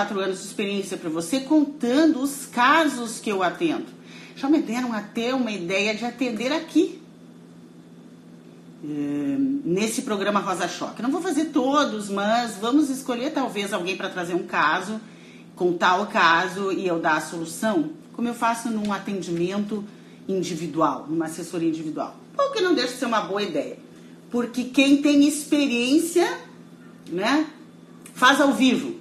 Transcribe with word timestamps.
24 0.00 0.20
anos 0.20 0.38
de 0.40 0.46
experiência 0.46 0.96
para 0.96 1.10
você, 1.10 1.40
contando 1.40 2.20
os 2.20 2.46
casos 2.46 3.20
que 3.20 3.30
eu 3.30 3.42
atendo. 3.42 3.86
Já 4.34 4.48
me 4.48 4.60
deram 4.60 4.92
até 4.92 5.34
uma 5.34 5.50
ideia 5.50 5.94
de 5.94 6.04
atender 6.04 6.52
aqui, 6.52 7.00
eh, 8.82 9.36
nesse 9.64 10.02
programa 10.02 10.40
Rosa 10.40 10.66
Choque. 10.66 11.02
Não 11.02 11.10
vou 11.10 11.20
fazer 11.20 11.46
todos, 11.46 12.08
mas 12.08 12.56
vamos 12.56 12.88
escolher 12.88 13.32
talvez 13.32 13.72
alguém 13.72 13.96
para 13.96 14.08
trazer 14.08 14.34
um 14.34 14.46
caso, 14.46 15.00
contar 15.54 16.00
o 16.00 16.06
caso 16.06 16.72
e 16.72 16.86
eu 16.86 16.98
dar 16.98 17.18
a 17.18 17.20
solução, 17.20 17.90
como 18.14 18.28
eu 18.28 18.34
faço 18.34 18.70
num 18.70 18.92
atendimento 18.92 19.84
individual, 20.26 21.06
numa 21.08 21.26
assessoria 21.26 21.68
individual. 21.68 22.16
O 22.38 22.52
que 22.52 22.62
não 22.62 22.74
deixa 22.74 22.94
de 22.94 22.98
ser 22.98 23.06
uma 23.06 23.20
boa 23.20 23.42
ideia. 23.42 23.76
Porque 24.30 24.64
quem 24.64 25.02
tem 25.02 25.26
experiência, 25.26 26.38
né, 27.08 27.46
faz 28.14 28.40
ao 28.40 28.52
vivo. 28.52 28.99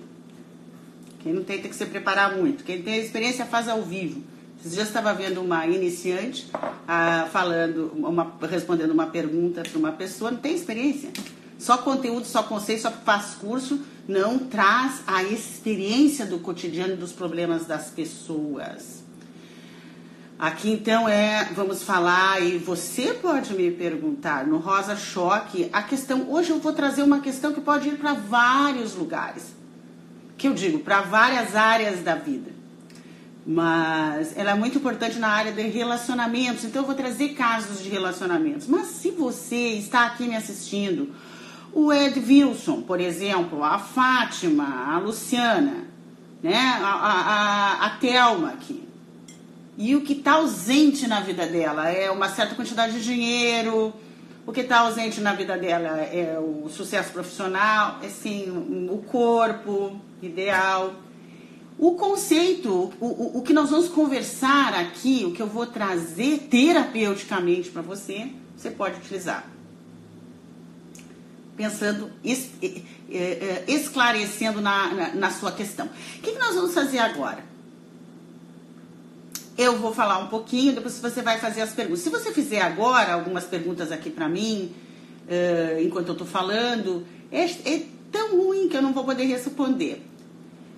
Quem 1.19 1.33
não 1.33 1.43
tem 1.43 1.61
tem 1.61 1.69
que 1.69 1.75
se 1.75 1.85
preparar 1.85 2.35
muito. 2.35 2.63
Quem 2.63 2.81
tem 2.81 2.99
experiência 2.99 3.45
faz 3.45 3.67
ao 3.67 3.81
vivo. 3.81 4.23
Você 4.61 4.75
já 4.75 4.83
estava 4.83 5.13
vendo 5.13 5.41
uma 5.41 5.65
iniciante 5.67 6.49
ah, 6.87 7.27
falando, 7.31 7.91
uma, 7.95 8.33
respondendo 8.49 8.91
uma 8.91 9.07
pergunta 9.07 9.61
para 9.61 9.79
uma 9.79 9.91
pessoa, 9.93 10.31
não 10.31 10.39
tem 10.39 10.53
experiência. 10.53 11.11
Só 11.57 11.77
conteúdo, 11.77 12.25
só 12.25 12.43
conceito, 12.43 12.81
só 12.81 12.91
faz 12.91 13.35
curso, 13.35 13.79
não 14.07 14.39
traz 14.39 15.01
a 15.07 15.23
experiência 15.23 16.25
do 16.25 16.39
cotidiano 16.39 16.97
dos 16.97 17.11
problemas 17.11 17.65
das 17.65 17.89
pessoas. 17.89 19.03
Aqui 20.37 20.71
então 20.71 21.07
é, 21.07 21.49
vamos 21.53 21.83
falar 21.83 22.41
e 22.41 22.57
você 22.57 23.13
pode 23.13 23.53
me 23.53 23.71
perguntar 23.71 24.47
no 24.47 24.57
Rosa 24.57 24.95
Choque, 24.95 25.69
a 25.73 25.83
questão, 25.83 26.31
hoje 26.31 26.51
eu 26.51 26.59
vou 26.59 26.71
trazer 26.71 27.03
uma 27.03 27.19
questão 27.19 27.53
que 27.53 27.59
pode 27.59 27.89
ir 27.89 27.97
para 27.97 28.13
vários 28.13 28.95
lugares. 28.95 29.58
Que 30.39 30.47
eu 30.47 30.53
digo, 30.55 30.79
para 30.79 31.01
várias 31.01 31.55
áreas 31.55 32.01
da 32.01 32.15
vida. 32.15 32.51
Mas 33.45 34.35
ela 34.37 34.51
é 34.51 34.53
muito 34.55 34.77
importante 34.77 35.19
na 35.19 35.27
área 35.27 35.51
de 35.51 35.61
relacionamentos, 35.63 36.63
então 36.63 36.81
eu 36.81 36.85
vou 36.85 36.95
trazer 36.95 37.29
casos 37.29 37.83
de 37.83 37.89
relacionamentos. 37.89 38.65
Mas 38.67 38.87
se 38.87 39.11
você 39.11 39.73
está 39.73 40.05
aqui 40.05 40.27
me 40.27 40.35
assistindo, 40.35 41.13
o 41.73 41.91
Ed 41.91 42.19
Wilson, 42.19 42.81
por 42.81 42.99
exemplo, 42.99 43.63
a 43.63 43.77
Fátima, 43.77 44.93
a 44.93 44.97
Luciana, 44.99 45.85
né, 46.41 46.57
a, 46.57 46.87
a, 46.87 47.85
a, 47.85 47.89
Thelma 47.97 48.49
aqui, 48.49 48.83
e 49.77 49.95
o 49.95 50.01
que 50.01 50.13
está 50.13 50.33
ausente 50.33 51.07
na 51.07 51.19
vida 51.19 51.45
dela 51.45 51.89
é 51.89 52.09
uma 52.09 52.29
certa 52.29 52.55
quantidade 52.55 52.93
de 52.93 53.03
dinheiro, 53.03 53.93
o 54.45 54.51
que 54.51 54.61
está 54.61 54.79
ausente 54.79 55.21
na 55.21 55.33
vida 55.33 55.57
dela 55.57 55.99
é 55.99 56.39
o 56.39 56.69
sucesso 56.69 57.11
profissional, 57.11 57.99
assim, 58.03 58.49
o 58.89 58.97
corpo 58.97 59.99
ideal. 60.21 60.93
O 61.77 61.93
conceito, 61.93 62.91
o, 62.99 63.05
o, 63.05 63.37
o 63.37 63.41
que 63.41 63.53
nós 63.53 63.69
vamos 63.69 63.87
conversar 63.87 64.73
aqui, 64.73 65.23
o 65.25 65.31
que 65.31 65.41
eu 65.41 65.47
vou 65.47 65.65
trazer 65.65 66.47
terapeuticamente 66.49 67.69
para 67.69 67.81
você, 67.81 68.29
você 68.57 68.69
pode 68.69 68.97
utilizar. 68.97 69.47
Pensando, 71.55 72.11
es, 72.23 72.49
esclarecendo 73.67 74.61
na, 74.61 74.93
na, 74.93 75.15
na, 75.15 75.31
sua 75.31 75.51
questão. 75.51 75.85
O 75.87 76.21
que, 76.21 76.31
que 76.31 76.39
nós 76.39 76.55
vamos 76.55 76.73
fazer 76.73 76.99
agora? 76.99 77.48
Eu 79.59 79.77
vou 79.77 79.93
falar 79.93 80.19
um 80.19 80.27
pouquinho, 80.27 80.71
depois 80.71 80.97
você 80.99 81.21
vai 81.21 81.37
fazer 81.37 81.59
as 81.59 81.73
perguntas. 81.73 81.99
Se 81.99 82.09
você 82.09 82.31
fizer 82.31 82.61
agora 82.61 83.11
algumas 83.11 83.43
perguntas 83.43 83.91
aqui 83.91 84.09
para 84.09 84.29
mim, 84.29 84.73
uh, 85.27 85.81
enquanto 85.81 86.07
eu 86.07 86.13
estou 86.13 86.25
falando, 86.25 87.05
é, 87.29 87.43
é, 87.43 87.83
tão 88.09 88.37
ruim 88.37 88.69
que 88.69 88.77
eu 88.77 88.81
não 88.81 88.93
vou 88.93 89.03
poder 89.03 89.25
responder. 89.25 90.01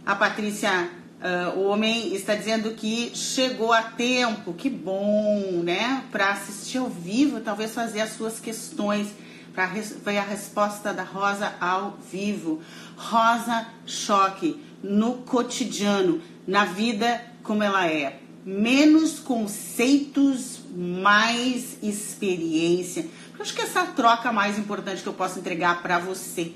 A 0.04 0.16
Patrícia, 0.16 0.90
uh, 1.22 1.60
o 1.60 1.68
homem, 1.68 2.16
está 2.16 2.34
dizendo 2.34 2.72
que 2.72 3.12
chegou 3.14 3.72
a 3.72 3.84
tempo, 3.84 4.52
que 4.52 4.68
bom, 4.68 5.62
né? 5.64 6.04
Para 6.12 6.32
assistir 6.32 6.80
ao 6.80 6.90
vivo, 6.90 7.40
talvez 7.40 7.76
fazer 7.76 8.02
as 8.02 8.14
suas 8.14 8.40
questões. 8.40 9.10
Para 9.54 9.68
ver 9.68 10.18
a 10.18 10.24
resposta 10.24 10.92
da 10.92 11.04
Rosa 11.04 11.54
ao 11.62 12.00
vivo. 12.12 12.64
Rosa 12.98 13.68
Choque, 13.86 14.60
no 14.82 15.18
cotidiano, 15.18 16.20
na 16.48 16.66
vida 16.66 17.24
como 17.44 17.62
ela 17.62 17.86
é 17.86 18.22
menos 18.46 19.20
conceitos, 19.20 20.60
mais 20.76 21.78
experiência. 21.82 23.06
Eu 23.36 23.42
acho 23.42 23.54
que 23.54 23.62
essa 23.62 23.86
troca 23.86 24.32
mais 24.32 24.58
importante 24.58 25.02
que 25.02 25.10
eu 25.10 25.14
posso 25.14 25.40
entregar 25.40 25.82
para 25.82 26.00
você. 26.00 26.52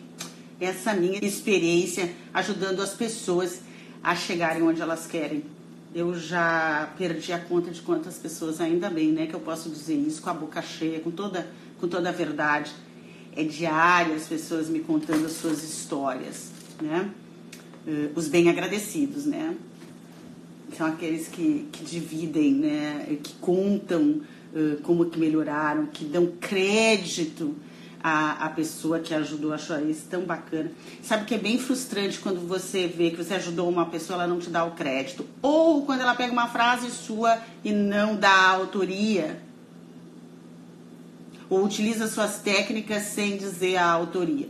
Essa 0.59 0.93
minha 0.93 1.19
experiência 1.23 2.13
ajudando 2.33 2.81
as 2.81 2.93
pessoas 2.93 3.59
a 4.03 4.15
chegarem 4.15 4.63
onde 4.63 4.81
elas 4.81 5.05
querem. 5.05 5.43
Eu 5.93 6.17
já 6.17 6.89
perdi 6.97 7.31
a 7.31 7.39
conta 7.39 7.71
de 7.71 7.81
quantas 7.81 8.17
pessoas, 8.17 8.59
ainda 8.59 8.89
bem, 8.89 9.11
né, 9.11 9.27
que 9.27 9.33
eu 9.33 9.39
posso 9.39 9.69
dizer 9.69 9.95
isso 9.95 10.21
com 10.21 10.29
a 10.29 10.33
boca 10.33 10.61
cheia, 10.61 10.99
com 10.99 11.11
toda, 11.11 11.47
com 11.79 11.87
toda 11.87 12.09
a 12.09 12.11
verdade. 12.11 12.71
É 13.35 13.43
diário 13.43 14.13
as 14.13 14.27
pessoas 14.27 14.69
me 14.69 14.79
contando 14.79 15.25
as 15.25 15.33
suas 15.33 15.63
histórias, 15.63 16.49
né? 16.81 17.09
Uh, 17.85 18.11
os 18.15 18.27
bem 18.27 18.49
agradecidos, 18.49 19.25
né? 19.25 19.55
São 20.77 20.87
aqueles 20.87 21.27
que, 21.27 21.67
que 21.71 21.83
dividem, 21.83 22.53
né, 22.53 23.17
que 23.23 23.33
contam 23.35 24.21
uh, 24.53 24.81
como 24.83 25.05
que 25.05 25.19
melhoraram, 25.19 25.85
que 25.87 26.05
dão 26.05 26.27
crédito 26.39 27.55
à, 28.03 28.45
à 28.45 28.49
pessoa 28.49 28.99
que 28.99 29.13
ajudou. 29.13 29.53
Acho 29.53 29.73
isso 29.89 30.05
tão 30.09 30.21
bacana. 30.21 30.71
Sabe 31.01 31.25
que 31.25 31.35
é 31.35 31.37
bem 31.37 31.57
frustrante 31.57 32.19
quando 32.19 32.45
você 32.47 32.87
vê 32.87 33.11
que 33.11 33.17
você 33.17 33.33
ajudou 33.35 33.67
uma 33.67 33.87
pessoa, 33.87 34.21
ela 34.21 34.27
não 34.27 34.39
te 34.39 34.49
dá 34.49 34.63
o 34.63 34.71
crédito. 34.71 35.25
Ou 35.41 35.85
quando 35.85 36.01
ela 36.01 36.13
pega 36.13 36.31
uma 36.31 36.47
frase 36.47 36.89
sua 36.91 37.39
e 37.63 37.71
não 37.71 38.15
dá 38.15 38.29
a 38.29 38.49
autoria. 38.51 39.41
Ou 41.49 41.63
utiliza 41.63 42.07
suas 42.07 42.39
técnicas 42.39 43.03
sem 43.03 43.37
dizer 43.37 43.77
a 43.77 43.85
autoria. 43.85 44.49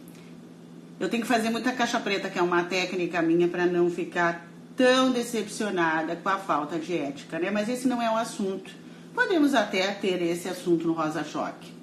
Eu 0.99 1.09
tenho 1.09 1.23
que 1.23 1.27
fazer 1.27 1.49
muita 1.49 1.73
caixa 1.73 1.99
preta, 1.99 2.29
que 2.29 2.39
é 2.39 2.41
uma 2.41 2.63
técnica 2.63 3.21
minha, 3.21 3.49
para 3.49 3.65
não 3.65 3.89
ficar 3.89 4.44
tão 4.75 5.11
decepcionada 5.11 6.15
com 6.15 6.29
a 6.29 6.37
falta 6.37 6.77
de 6.77 6.97
ética, 6.97 7.39
né? 7.39 7.49
Mas 7.51 7.69
esse 7.69 7.87
não 7.87 8.01
é 8.01 8.09
o 8.11 8.15
assunto. 8.15 8.71
Podemos 9.13 9.53
até 9.53 9.91
ter 9.93 10.21
esse 10.21 10.49
assunto 10.49 10.87
no 10.87 10.93
Rosa 10.93 11.23
Choque. 11.23 11.73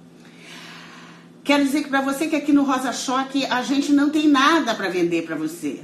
Quero 1.42 1.64
dizer 1.64 1.82
que 1.82 1.88
para 1.88 2.00
você 2.00 2.28
que 2.28 2.36
aqui 2.36 2.52
no 2.52 2.62
Rosa 2.62 2.92
Choque 2.92 3.44
a 3.46 3.62
gente 3.62 3.92
não 3.92 4.10
tem 4.10 4.28
nada 4.28 4.74
para 4.74 4.88
vender 4.88 5.22
para 5.22 5.34
você. 5.34 5.82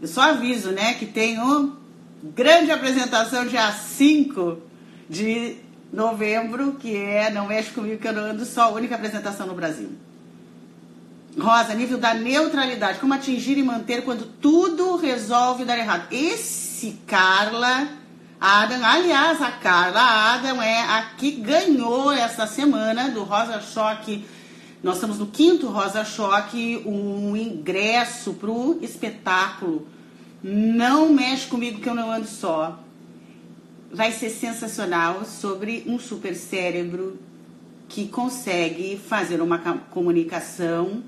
Eu 0.00 0.06
só 0.06 0.22
aviso, 0.30 0.70
né, 0.70 0.94
que 0.94 1.06
tem 1.06 1.38
uma 1.38 1.76
grande 2.22 2.70
apresentação 2.70 3.46
dia 3.46 3.72
5 3.72 4.58
de 5.08 5.56
novembro, 5.92 6.74
que 6.74 6.94
é 6.94 7.30
Não 7.30 7.46
Mexe 7.46 7.70
Comigo 7.70 7.98
Que 7.98 8.08
Eu 8.08 8.12
Não 8.12 8.22
Ando 8.22 8.44
Só, 8.44 8.64
a 8.64 8.72
única 8.72 8.94
apresentação 8.94 9.46
no 9.46 9.54
Brasil. 9.54 9.90
Rosa, 11.38 11.74
nível 11.74 11.98
da 11.98 12.14
neutralidade. 12.14 12.98
Como 12.98 13.12
atingir 13.12 13.58
e 13.58 13.62
manter 13.62 14.02
quando 14.02 14.26
tudo 14.40 14.96
resolve 14.96 15.64
dar 15.64 15.78
errado. 15.78 16.06
Esse 16.10 16.98
Carla 17.06 17.88
Adam, 18.40 18.84
aliás, 18.84 19.40
a 19.40 19.50
Carla 19.50 20.00
Adam 20.34 20.60
é 20.62 20.82
a 20.82 21.02
que 21.16 21.30
ganhou 21.32 22.12
essa 22.12 22.46
semana 22.46 23.08
do 23.10 23.22
Rosa 23.22 23.60
Choque. 23.60 24.24
Nós 24.82 24.96
estamos 24.96 25.18
no 25.18 25.26
quinto 25.26 25.68
Rosa 25.68 26.04
Choque, 26.04 26.82
um 26.86 27.36
ingresso 27.36 28.34
para 28.34 28.50
o 28.50 28.78
espetáculo. 28.82 29.88
Não 30.42 31.10
mexe 31.10 31.46
comigo 31.46 31.80
que 31.80 31.88
eu 31.88 31.94
não 31.94 32.10
ando 32.10 32.26
só. 32.26 32.78
Vai 33.90 34.12
ser 34.12 34.30
sensacional 34.30 35.24
sobre 35.24 35.84
um 35.86 35.98
super 35.98 36.34
cérebro 36.34 37.18
que 37.88 38.08
consegue 38.08 38.98
fazer 38.98 39.40
uma 39.40 39.58
comunicação 39.90 41.02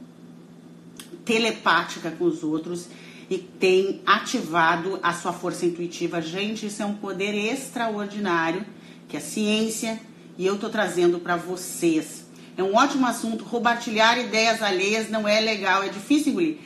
telepática 1.28 2.10
com 2.10 2.25
os 2.25 2.42
outros 2.42 2.88
e 3.28 3.36
tem 3.36 4.00
ativado 4.06 4.98
a 5.02 5.12
sua 5.12 5.34
força 5.34 5.66
intuitiva. 5.66 6.22
Gente, 6.22 6.66
isso 6.66 6.82
é 6.82 6.86
um 6.86 6.94
poder 6.94 7.34
extraordinário 7.34 8.64
que 9.06 9.16
a 9.16 9.20
ciência 9.20 10.00
e 10.38 10.46
eu 10.46 10.54
estou 10.54 10.70
trazendo 10.70 11.20
para 11.20 11.36
vocês. 11.36 12.25
É 12.56 12.62
um 12.62 12.75
ótimo 12.75 13.06
assunto. 13.06 13.44
Roubartilhar 13.44 14.19
ideias 14.19 14.62
alheias 14.62 15.10
não 15.10 15.28
é 15.28 15.38
legal, 15.40 15.82
é 15.82 15.88
difícil 15.88 16.32
engolir. 16.32 16.56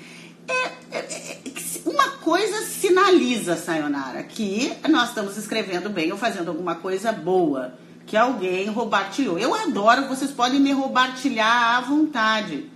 É, 0.47 0.53
é, 0.93 0.99
é, 0.99 1.39
uma 1.85 2.09
coisa 2.19 2.65
sinaliza, 2.65 3.57
Sayonara, 3.57 4.23
que 4.23 4.73
nós 4.89 5.09
estamos 5.09 5.37
escrevendo 5.37 5.91
bem 5.91 6.13
ou 6.13 6.19
fazendo 6.19 6.49
alguma 6.49 6.77
coisa 6.77 7.11
boa, 7.11 7.75
que 8.07 8.17
alguém 8.17 8.69
roubartilhou. 8.69 9.39
Eu 9.39 9.55
adoro, 9.55 10.07
vocês 10.07 10.31
podem 10.31 10.61
me 10.61 10.71
roubartilhar 10.73 11.77
à 11.77 11.81
vontade. 11.81 12.72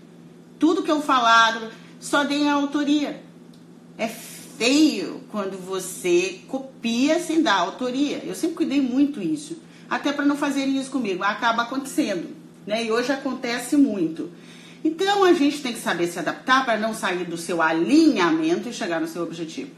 Tudo 0.58 0.82
que 0.82 0.90
eu 0.90 1.02
falar, 1.02 1.70
só 2.00 2.24
deem 2.24 2.48
a 2.48 2.54
autoria. 2.54 3.22
É 3.98 4.08
feio 4.08 5.22
quando 5.30 5.58
você 5.58 6.40
copia 6.48 7.18
sem 7.20 7.42
dar 7.42 7.54
autoria. 7.54 8.22
Eu 8.24 8.34
sempre 8.34 8.56
cuidei 8.56 8.80
muito 8.80 9.20
isso. 9.20 9.58
Até 9.88 10.12
para 10.12 10.24
não 10.24 10.36
fazerem 10.36 10.76
isso 10.78 10.90
comigo. 10.90 11.22
Acaba 11.22 11.62
acontecendo. 11.62 12.34
Né? 12.66 12.84
E 12.84 12.92
hoje 12.92 13.12
acontece 13.12 13.76
muito. 13.76 14.30
Então 14.84 15.24
a 15.24 15.32
gente 15.32 15.62
tem 15.62 15.72
que 15.72 15.80
saber 15.80 16.06
se 16.06 16.18
adaptar 16.18 16.64
para 16.64 16.78
não 16.78 16.94
sair 16.94 17.24
do 17.24 17.36
seu 17.36 17.60
alinhamento 17.60 18.68
e 18.68 18.72
chegar 18.72 19.00
no 19.00 19.08
seu 19.08 19.22
objetivo. 19.22 19.70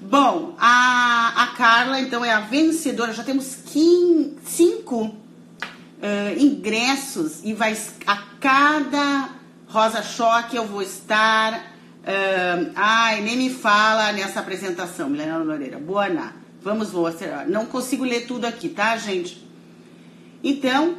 Bom, 0.00 0.54
a, 0.58 1.32
a 1.36 1.46
Carla 1.48 2.00
então 2.00 2.24
é 2.24 2.32
a 2.32 2.40
vencedora. 2.40 3.12
Já 3.12 3.22
temos 3.22 3.56
15, 3.66 4.36
cinco 4.44 5.04
uh, 5.04 6.38
ingressos 6.38 7.40
e 7.44 7.52
vai 7.52 7.76
a 8.06 8.16
cada 8.40 9.30
Rosa 9.74 10.04
Choque 10.04 10.54
eu 10.54 10.64
vou 10.64 10.82
estar. 10.82 11.52
Uh, 11.52 12.70
ai, 12.76 13.20
nem 13.22 13.36
me 13.36 13.50
fala 13.50 14.12
nessa 14.12 14.38
apresentação, 14.38 15.10
Milena 15.10 15.38
Loureira. 15.38 15.80
Boa, 15.80 16.06
Ana. 16.06 16.32
Vamos, 16.62 16.92
vou. 16.92 17.12
Não 17.48 17.66
consigo 17.66 18.04
ler 18.04 18.24
tudo 18.24 18.44
aqui, 18.44 18.68
tá, 18.68 18.96
gente? 18.96 19.44
Então, 20.44 20.94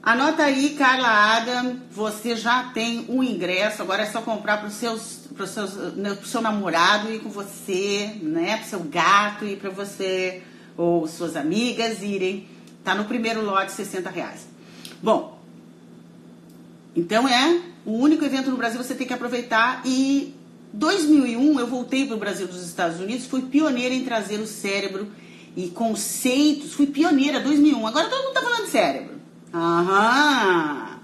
Anota 0.00 0.44
aí, 0.44 0.76
Carla 0.78 1.08
Adam, 1.08 1.80
você 1.90 2.36
já 2.36 2.70
tem 2.72 3.06
um 3.08 3.24
ingresso, 3.24 3.82
agora 3.82 4.04
é 4.04 4.06
só 4.06 4.22
comprar 4.22 4.58
para 4.58 4.68
o 4.68 4.70
seus, 4.70 5.28
seus, 5.46 5.74
né, 5.96 6.16
seu 6.24 6.40
namorado 6.40 7.12
ir 7.12 7.18
com 7.18 7.28
você, 7.28 8.16
né, 8.22 8.62
o 8.64 8.68
seu 8.68 8.80
gato 8.84 9.44
ir 9.44 9.58
para 9.58 9.68
você, 9.68 10.42
ou 10.76 11.08
suas 11.08 11.34
amigas 11.34 12.02
irem. 12.02 12.48
Tá 12.84 12.94
no 12.94 13.04
primeiro 13.04 13.44
lote, 13.44 13.72
60 13.72 14.08
reais. 14.08 14.46
Bom, 15.02 15.38
então 16.94 17.28
é 17.28 17.69
o 17.84 17.92
único 17.92 18.24
evento 18.24 18.50
no 18.50 18.56
Brasil, 18.56 18.82
você 18.82 18.94
tem 18.94 19.06
que 19.06 19.12
aproveitar. 19.12 19.82
E 19.84 20.34
2001 20.72 21.58
eu 21.58 21.66
voltei 21.66 22.06
para 22.06 22.16
o 22.16 22.18
Brasil 22.18 22.46
dos 22.46 22.64
Estados 22.64 23.00
Unidos, 23.00 23.26
fui 23.26 23.42
pioneira 23.42 23.94
em 23.94 24.04
trazer 24.04 24.38
o 24.38 24.46
cérebro 24.46 25.08
e 25.56 25.68
conceitos, 25.68 26.72
fui 26.72 26.86
pioneira 26.86 27.40
2001. 27.40 27.86
Agora 27.86 28.08
todo 28.08 28.18
mundo 28.18 28.28
está 28.28 28.42
falando 28.42 28.64
de 28.64 28.70
cérebro. 28.70 29.20
Aham. 29.52 31.00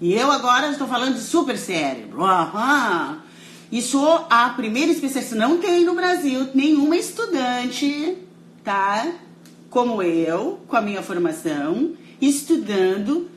E 0.00 0.14
eu 0.14 0.30
agora 0.30 0.70
estou 0.70 0.86
falando 0.86 1.14
de 1.14 1.20
super 1.20 1.58
cérebro. 1.58 2.22
Aham. 2.22 3.22
E 3.70 3.80
sou 3.80 4.26
a 4.28 4.48
primeira 4.50 4.90
especialista. 4.90 5.36
Não 5.36 5.58
tem 5.58 5.84
no 5.84 5.94
Brasil 5.94 6.48
nenhuma 6.54 6.96
estudante, 6.96 8.18
tá? 8.64 9.12
Como 9.68 10.02
eu, 10.02 10.60
com 10.66 10.76
a 10.76 10.80
minha 10.80 11.02
formação, 11.02 11.92
estudando 12.20 13.30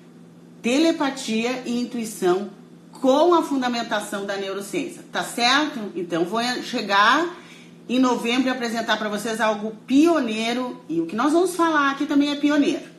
telepatia 0.63 1.61
e 1.65 1.81
intuição 1.81 2.49
com 2.93 3.35
a 3.35 3.43
fundamentação 3.43 4.25
da 4.25 4.37
neurociência. 4.37 5.03
Tá 5.11 5.23
certo? 5.23 5.91
Então 5.93 6.23
vou 6.23 6.41
chegar 6.63 7.37
em 7.87 7.99
novembro 7.99 8.47
e 8.47 8.49
apresentar 8.49 8.97
para 8.97 9.09
vocês 9.09 9.41
algo 9.41 9.75
pioneiro. 9.85 10.81
E 10.87 11.01
o 11.01 11.05
que 11.05 11.15
nós 11.15 11.33
vamos 11.33 11.53
falar 11.53 11.91
aqui 11.91 12.05
também 12.05 12.31
é 12.31 12.35
pioneiro. 12.35 12.93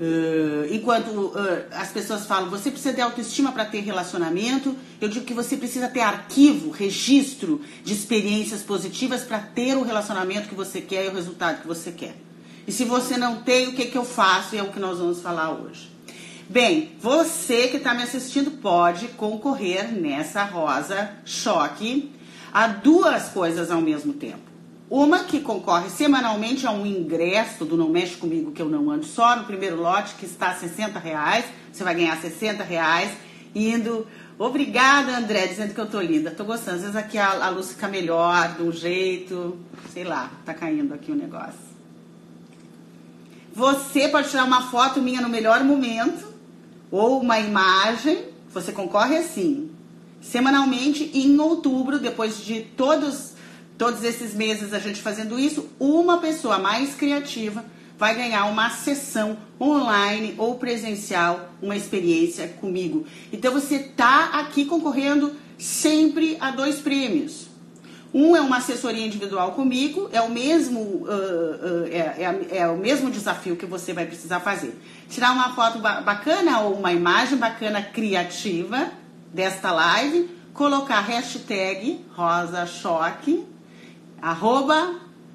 Uh, 0.00 0.74
enquanto 0.74 1.06
uh, 1.06 1.36
as 1.70 1.92
pessoas 1.92 2.26
falam, 2.26 2.50
você 2.50 2.68
precisa 2.68 2.92
ter 2.92 3.02
autoestima 3.02 3.52
para 3.52 3.64
ter 3.64 3.78
relacionamento, 3.78 4.74
eu 5.00 5.08
digo 5.08 5.24
que 5.24 5.32
você 5.32 5.56
precisa 5.56 5.86
ter 5.86 6.00
arquivo, 6.00 6.70
registro 6.70 7.60
de 7.84 7.94
experiências 7.94 8.60
positivas 8.60 9.22
para 9.22 9.38
ter 9.38 9.76
o 9.76 9.84
relacionamento 9.84 10.48
que 10.48 10.54
você 10.56 10.80
quer 10.80 11.04
e 11.04 11.08
o 11.08 11.14
resultado 11.14 11.60
que 11.60 11.68
você 11.68 11.92
quer. 11.92 12.16
E 12.66 12.72
se 12.72 12.84
você 12.84 13.16
não 13.16 13.42
tem, 13.42 13.68
o 13.68 13.72
que, 13.72 13.86
que 13.86 13.98
eu 13.98 14.04
faço? 14.04 14.54
E 14.54 14.58
é 14.58 14.62
o 14.62 14.72
que 14.72 14.80
nós 14.80 14.98
vamos 14.98 15.20
falar 15.20 15.50
hoje. 15.50 15.90
Bem, 16.48 16.92
você 17.00 17.68
que 17.68 17.78
está 17.78 17.94
me 17.94 18.02
assistindo 18.02 18.50
pode 18.50 19.08
concorrer 19.08 19.92
nessa 19.92 20.44
rosa 20.44 21.10
choque 21.24 22.12
a 22.52 22.66
duas 22.66 23.28
coisas 23.30 23.70
ao 23.70 23.80
mesmo 23.80 24.12
tempo. 24.12 24.54
Uma 24.90 25.24
que 25.24 25.40
concorre 25.40 25.88
semanalmente 25.88 26.66
a 26.66 26.70
um 26.70 26.86
ingresso 26.86 27.64
do 27.64 27.76
Não 27.76 27.88
Mexe 27.88 28.16
Comigo 28.16 28.52
que 28.52 28.60
eu 28.60 28.68
não 28.68 28.90
ando 28.90 29.06
só, 29.06 29.34
no 29.34 29.44
primeiro 29.44 29.76
lote, 29.80 30.14
que 30.14 30.26
está 30.26 30.48
a 30.50 30.54
60 30.54 30.98
reais. 30.98 31.46
Você 31.72 31.82
vai 31.82 31.94
ganhar 31.94 32.16
60 32.20 32.62
reais 32.62 33.10
indo. 33.54 34.06
Obrigada, 34.38 35.16
André, 35.16 35.46
dizendo 35.46 35.74
que 35.74 35.80
eu 35.80 35.86
tô 35.86 36.00
linda. 36.00 36.30
Tô 36.30 36.44
gostando. 36.44 36.76
Às 36.76 36.82
vezes 36.82 36.96
aqui 36.96 37.16
a, 37.16 37.46
a 37.46 37.48
luz 37.48 37.72
fica 37.72 37.88
melhor, 37.88 38.54
de 38.54 38.62
um 38.62 38.70
jeito. 38.70 39.58
Sei 39.92 40.04
lá, 40.04 40.30
tá 40.44 40.52
caindo 40.52 40.92
aqui 40.92 41.10
o 41.10 41.16
negócio. 41.16 41.63
Você 43.54 44.08
pode 44.08 44.30
tirar 44.30 44.44
uma 44.44 44.62
foto 44.62 45.00
minha 45.00 45.20
no 45.20 45.28
melhor 45.28 45.62
momento, 45.62 46.26
ou 46.90 47.20
uma 47.20 47.38
imagem. 47.38 48.24
Você 48.52 48.72
concorre 48.72 49.16
assim. 49.16 49.70
Semanalmente, 50.20 51.10
em 51.14 51.38
outubro, 51.38 51.98
depois 51.98 52.44
de 52.44 52.62
todos 52.76 53.34
todos 53.76 54.04
esses 54.04 54.34
meses 54.34 54.72
a 54.72 54.78
gente 54.78 55.02
fazendo 55.02 55.38
isso, 55.38 55.68
uma 55.80 56.18
pessoa 56.18 56.58
mais 56.58 56.94
criativa 56.94 57.64
vai 57.98 58.14
ganhar 58.14 58.44
uma 58.46 58.70
sessão 58.70 59.36
online 59.60 60.34
ou 60.38 60.56
presencial, 60.56 61.52
uma 61.62 61.76
experiência 61.76 62.48
comigo. 62.48 63.06
Então 63.32 63.52
você 63.52 63.78
tá 63.78 64.30
aqui 64.34 64.64
concorrendo 64.64 65.32
sempre 65.58 66.36
a 66.40 66.50
dois 66.50 66.76
prêmios. 66.76 67.48
Um 68.14 68.36
é 68.36 68.40
uma 68.40 68.58
assessoria 68.58 69.04
individual 69.04 69.52
comigo, 69.52 70.08
é 70.12 70.22
o 70.22 70.30
mesmo 70.30 70.78
uh, 70.78 71.02
uh, 71.02 71.86
é, 71.90 71.98
é, 71.98 72.58
é, 72.58 72.68
o 72.68 72.76
mesmo 72.76 73.10
desafio 73.10 73.56
que 73.56 73.66
você 73.66 73.92
vai 73.92 74.06
precisar 74.06 74.38
fazer. 74.38 74.80
Tirar 75.08 75.32
uma 75.32 75.52
foto 75.52 75.80
bacana 75.80 76.60
ou 76.60 76.74
uma 76.74 76.92
imagem 76.92 77.36
bacana 77.36 77.82
criativa 77.82 78.88
desta 79.32 79.72
live, 79.72 80.30
colocar 80.52 81.00
hashtag 81.00 82.06
Rosa 82.14 82.64
Choque 82.66 83.44
arroba 84.22 84.94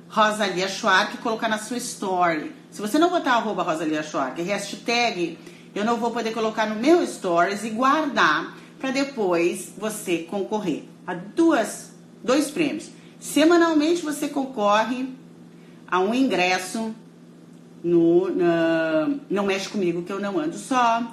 Rosalia 0.09 0.67
Schwark 0.67 1.17
colocar 1.17 1.47
na 1.47 1.59
sua 1.59 1.77
story. 1.77 2.55
Se 2.71 2.81
você 2.81 2.97
não 2.97 3.09
botar 3.09 3.33
arroba 3.33 3.61
Rosalia 3.61 4.01
Schwark, 4.01 4.41
hashtag, 4.41 5.37
eu 5.75 5.85
não 5.85 5.97
vou 5.97 6.09
poder 6.09 6.33
colocar 6.33 6.65
no 6.65 6.75
meu 6.75 7.05
stories 7.05 7.63
e 7.63 7.69
guardar 7.69 8.57
para 8.79 8.89
depois 8.89 9.71
você 9.77 10.19
concorrer 10.19 10.85
a 11.05 11.13
duas, 11.13 11.88
dois 12.23 12.49
prêmios. 12.49 12.89
Semanalmente 13.19 14.01
você 14.01 14.27
concorre 14.27 15.09
a 15.87 15.99
um 15.99 16.13
ingresso 16.13 16.93
no 17.83 18.29
na, 18.29 19.09
Não 19.29 19.45
Mexe 19.45 19.69
Comigo 19.69 20.03
que 20.03 20.11
eu 20.11 20.19
não 20.19 20.39
ando 20.39 20.57
só. 20.57 21.03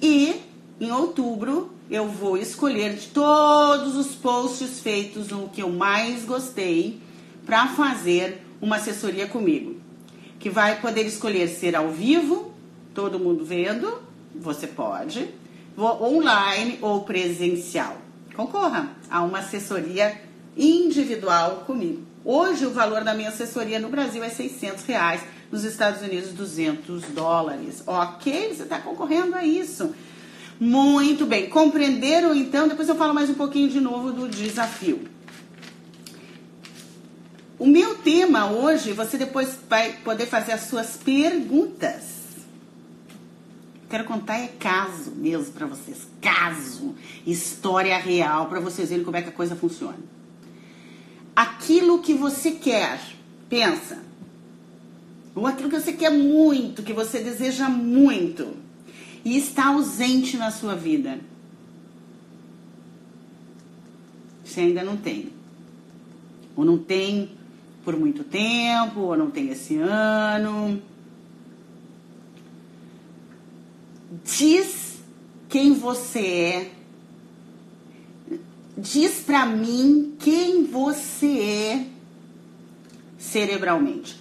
E 0.00 0.36
em 0.80 0.90
outubro 0.90 1.70
eu 1.90 2.08
vou 2.08 2.38
escolher 2.38 2.94
de 2.94 3.08
todos 3.08 3.96
os 3.96 4.14
posts 4.14 4.80
feitos 4.80 5.28
no 5.28 5.48
que 5.48 5.62
eu 5.62 5.70
mais 5.70 6.24
gostei 6.24 7.00
para 7.44 7.68
fazer 7.68 8.42
uma 8.60 8.76
assessoria 8.76 9.26
comigo, 9.26 9.76
que 10.38 10.48
vai 10.48 10.80
poder 10.80 11.04
escolher 11.04 11.48
ser 11.48 11.74
ao 11.74 11.90
vivo, 11.90 12.52
todo 12.94 13.18
mundo 13.18 13.44
vendo, 13.44 14.00
você 14.34 14.66
pode, 14.66 15.28
online 15.76 16.78
ou 16.80 17.02
presencial. 17.02 17.96
Concorra 18.34 18.96
a 19.10 19.22
uma 19.22 19.40
assessoria 19.40 20.18
individual 20.56 21.64
comigo. 21.66 22.02
Hoje 22.24 22.66
o 22.66 22.70
valor 22.70 23.02
da 23.02 23.14
minha 23.14 23.30
assessoria 23.30 23.78
no 23.78 23.88
Brasil 23.88 24.22
é 24.22 24.28
600 24.28 24.84
reais, 24.84 25.22
nos 25.50 25.64
Estados 25.64 26.02
Unidos 26.02 26.30
200 26.30 27.02
dólares. 27.06 27.82
Ok, 27.86 28.54
você 28.54 28.62
está 28.62 28.78
concorrendo 28.78 29.34
a 29.34 29.44
isso. 29.44 29.94
Muito 30.60 31.26
bem, 31.26 31.48
compreenderam 31.48 32.34
então? 32.34 32.68
Depois 32.68 32.88
eu 32.88 32.94
falo 32.94 33.12
mais 33.12 33.28
um 33.28 33.34
pouquinho 33.34 33.68
de 33.68 33.80
novo 33.80 34.12
do 34.12 34.28
desafio. 34.28 35.00
O 37.58 37.66
meu 37.66 37.96
tema 37.96 38.50
hoje, 38.50 38.92
você 38.92 39.18
depois 39.18 39.58
vai 39.68 39.92
poder 40.04 40.26
fazer 40.26 40.52
as 40.52 40.62
suas 40.62 40.96
perguntas. 40.96 42.22
Quero 43.88 44.04
contar 44.04 44.38
é 44.38 44.48
caso 44.48 45.10
mesmo 45.10 45.52
para 45.52 45.66
vocês, 45.66 45.98
caso, 46.20 46.94
história 47.26 47.96
real 47.98 48.46
para 48.46 48.58
vocês 48.58 48.88
verem 48.88 49.04
como 49.04 49.16
é 49.16 49.22
que 49.22 49.28
a 49.28 49.32
coisa 49.32 49.54
funciona. 49.54 49.98
Aquilo 51.34 52.00
que 52.00 52.14
você 52.14 52.52
quer, 52.52 53.00
pensa. 53.48 54.02
Ou 55.34 55.46
aquilo 55.46 55.70
que 55.70 55.80
você 55.80 55.92
quer 55.92 56.10
muito, 56.10 56.82
que 56.82 56.92
você 56.92 57.20
deseja 57.20 57.68
muito 57.68 58.54
e 59.24 59.36
está 59.36 59.68
ausente 59.68 60.36
na 60.36 60.50
sua 60.50 60.74
vida. 60.74 61.20
Você 64.44 64.60
ainda 64.60 64.84
não 64.84 64.96
tem. 64.96 65.30
Ou 66.54 66.64
não 66.64 66.76
tem 66.76 67.30
por 67.84 67.96
muito 67.96 68.22
tempo, 68.24 69.00
ou 69.00 69.16
não 69.16 69.30
tem 69.30 69.48
esse 69.48 69.76
ano. 69.78 70.80
Diz 74.24 75.02
quem 75.48 75.72
você 75.72 76.20
é. 76.20 76.81
Diz 78.76 79.20
para 79.20 79.44
mim 79.46 80.16
quem 80.18 80.64
você 80.64 81.38
é 81.38 81.86
cerebralmente. 83.18 84.20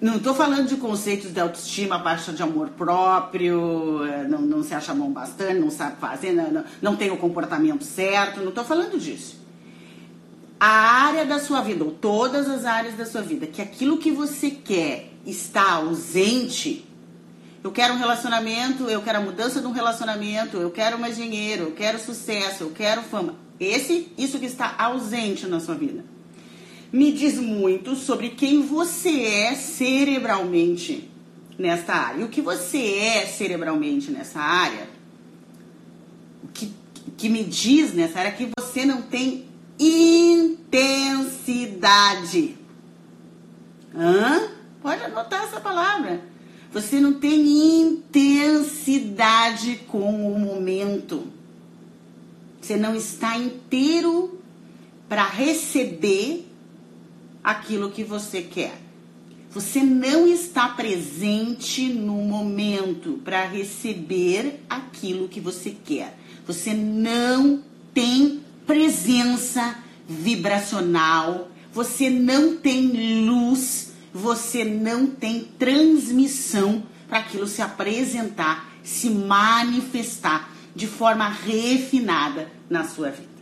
Não 0.00 0.16
estou 0.16 0.34
falando 0.34 0.68
de 0.68 0.76
conceitos 0.76 1.32
de 1.32 1.40
autoestima, 1.40 1.98
baixa 1.98 2.32
de 2.32 2.42
amor 2.42 2.68
próprio, 2.70 4.04
é, 4.04 4.28
não, 4.28 4.42
não 4.42 4.62
se 4.62 4.74
acha 4.74 4.92
bom 4.92 5.10
bastante, 5.10 5.58
não 5.58 5.70
sabe 5.70 5.96
fazer, 5.98 6.32
não, 6.32 6.50
não, 6.50 6.64
não 6.82 6.96
tem 6.96 7.10
o 7.10 7.16
comportamento 7.16 7.82
certo, 7.82 8.40
não 8.40 8.50
estou 8.50 8.64
falando 8.64 8.98
disso 8.98 9.46
a 10.58 10.68
área 10.68 11.24
da 11.24 11.38
sua 11.38 11.60
vida, 11.60 11.84
ou 11.84 11.90
todas 11.90 12.48
as 12.48 12.64
áreas 12.64 12.96
da 12.96 13.04
sua 13.04 13.20
vida, 13.22 13.46
que 13.46 13.60
aquilo 13.60 13.98
que 13.98 14.10
você 14.10 14.50
quer 14.50 15.10
está 15.24 15.72
ausente, 15.72 16.86
Eu 17.66 17.72
quero 17.72 17.94
um 17.94 17.98
relacionamento, 17.98 18.84
eu 18.84 19.02
quero 19.02 19.18
a 19.18 19.20
mudança 19.20 19.60
de 19.60 19.66
um 19.66 19.72
relacionamento, 19.72 20.56
eu 20.56 20.70
quero 20.70 21.00
mais 21.00 21.16
dinheiro, 21.16 21.64
eu 21.64 21.72
quero 21.72 21.98
sucesso, 21.98 22.62
eu 22.62 22.70
quero 22.70 23.02
fama. 23.02 23.34
Esse, 23.58 24.12
isso 24.16 24.38
que 24.38 24.46
está 24.46 24.76
ausente 24.78 25.48
na 25.48 25.58
sua 25.58 25.74
vida. 25.74 26.04
Me 26.92 27.10
diz 27.10 27.40
muito 27.40 27.96
sobre 27.96 28.30
quem 28.30 28.62
você 28.62 29.24
é 29.24 29.56
cerebralmente 29.56 31.10
nesta 31.58 31.92
área. 31.94 32.20
E 32.20 32.24
o 32.24 32.28
que 32.28 32.40
você 32.40 32.78
é 32.78 33.26
cerebralmente 33.26 34.12
nessa 34.12 34.38
área, 34.38 34.88
o 36.44 36.48
que, 36.54 36.72
que 37.16 37.28
me 37.28 37.42
diz 37.42 37.92
nessa 37.92 38.20
área 38.20 38.28
é 38.28 38.32
que 38.32 38.48
você 38.56 38.86
não 38.86 39.02
tem 39.02 39.44
intensidade. 39.76 40.56
Hã? 43.92 44.50
Pode 44.80 45.02
anotar 45.02 45.42
essa 45.42 45.60
palavra. 45.60 46.35
Você 46.76 47.00
não 47.00 47.14
tem 47.14 47.80
intensidade 47.80 49.80
com 49.88 50.30
o 50.30 50.38
momento. 50.38 51.26
Você 52.60 52.76
não 52.76 52.94
está 52.94 53.38
inteiro 53.38 54.38
para 55.08 55.26
receber 55.26 56.46
aquilo 57.42 57.90
que 57.90 58.04
você 58.04 58.42
quer. 58.42 58.78
Você 59.52 59.82
não 59.82 60.26
está 60.26 60.68
presente 60.68 61.88
no 61.88 62.16
momento 62.16 63.22
para 63.24 63.46
receber 63.46 64.60
aquilo 64.68 65.28
que 65.28 65.40
você 65.40 65.74
quer. 65.82 66.14
Você 66.46 66.74
não 66.74 67.62
tem 67.94 68.42
presença 68.66 69.78
vibracional, 70.06 71.48
você 71.72 72.10
não 72.10 72.58
tem 72.58 73.24
luz, 73.24 73.92
você 74.16 74.64
não 74.64 75.06
tem 75.06 75.44
transmissão 75.58 76.82
para 77.08 77.18
aquilo 77.18 77.46
se 77.46 77.62
apresentar, 77.62 78.72
se 78.82 79.08
manifestar 79.10 80.50
de 80.74 80.86
forma 80.86 81.28
refinada 81.28 82.50
na 82.68 82.84
sua 82.84 83.10
vida. 83.10 83.36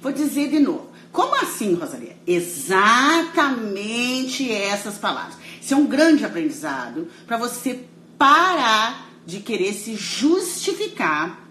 Vou 0.00 0.12
dizer 0.12 0.48
de 0.48 0.60
novo. 0.60 0.88
Como 1.10 1.34
assim, 1.34 1.74
Rosalia? 1.74 2.16
Exatamente 2.26 4.50
essas 4.50 4.96
palavras. 4.96 5.36
Isso 5.60 5.74
é 5.74 5.76
um 5.76 5.86
grande 5.86 6.24
aprendizado 6.24 7.08
para 7.26 7.36
você 7.36 7.84
parar 8.16 9.10
de 9.26 9.40
querer 9.40 9.74
se 9.74 9.96
justificar 9.96 11.46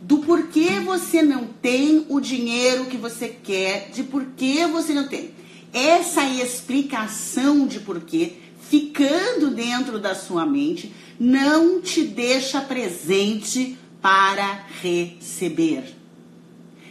do 0.00 0.18
porquê 0.18 0.78
você 0.78 1.22
não 1.22 1.46
tem 1.46 2.06
o 2.08 2.20
dinheiro 2.20 2.86
que 2.86 2.96
você 2.96 3.28
quer, 3.28 3.90
de 3.90 4.04
porquê 4.04 4.64
você 4.66 4.94
não 4.94 5.08
tem. 5.08 5.34
Essa 5.76 6.24
explicação 6.24 7.66
de 7.66 7.80
porquê, 7.80 8.38
ficando 8.62 9.50
dentro 9.50 9.98
da 9.98 10.14
sua 10.14 10.46
mente, 10.46 10.90
não 11.20 11.82
te 11.82 12.02
deixa 12.02 12.62
presente 12.62 13.76
para 14.00 14.64
receber. 14.80 15.94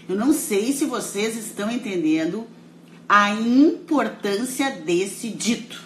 Eu 0.08 0.16
não 0.16 0.32
sei 0.32 0.72
se 0.72 0.86
vocês 0.86 1.36
estão 1.36 1.72
entendendo 1.72 2.46
a 3.10 3.32
importância 3.32 4.70
desse 4.70 5.30
dito. 5.30 5.84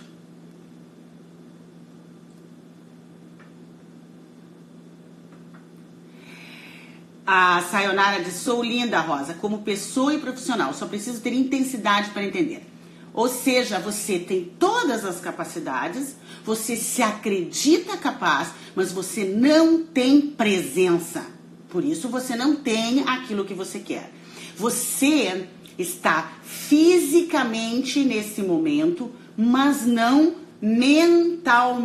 A 7.25 7.61
Sayonara 7.61 8.21
diz: 8.21 8.33
Sou 8.33 8.61
linda, 8.61 8.99
Rosa, 8.99 9.35
como 9.35 9.59
pessoa 9.59 10.13
e 10.13 10.19
profissional, 10.19 10.73
só 10.73 10.85
preciso 10.85 11.21
ter 11.21 11.31
intensidade 11.31 12.09
para 12.09 12.25
entender. 12.25 12.68
Ou 13.13 13.27
seja, 13.27 13.79
você 13.79 14.19
tem 14.19 14.51
todas 14.57 15.03
as 15.03 15.19
capacidades, 15.19 16.15
você 16.43 16.75
se 16.75 17.01
acredita 17.01 17.97
capaz, 17.97 18.49
mas 18.75 18.91
você 18.91 19.23
não 19.23 19.83
tem 19.83 20.21
presença. 20.21 21.25
Por 21.69 21.83
isso 21.83 22.07
você 22.09 22.35
não 22.35 22.55
tem 22.55 23.01
aquilo 23.07 23.45
que 23.45 23.53
você 23.53 23.79
quer. 23.79 24.11
Você 24.55 25.47
está 25.77 26.33
fisicamente 26.43 28.03
nesse 28.03 28.41
momento, 28.41 29.11
mas 29.37 29.85
não 29.85 30.35
mentalmente. 30.61 31.79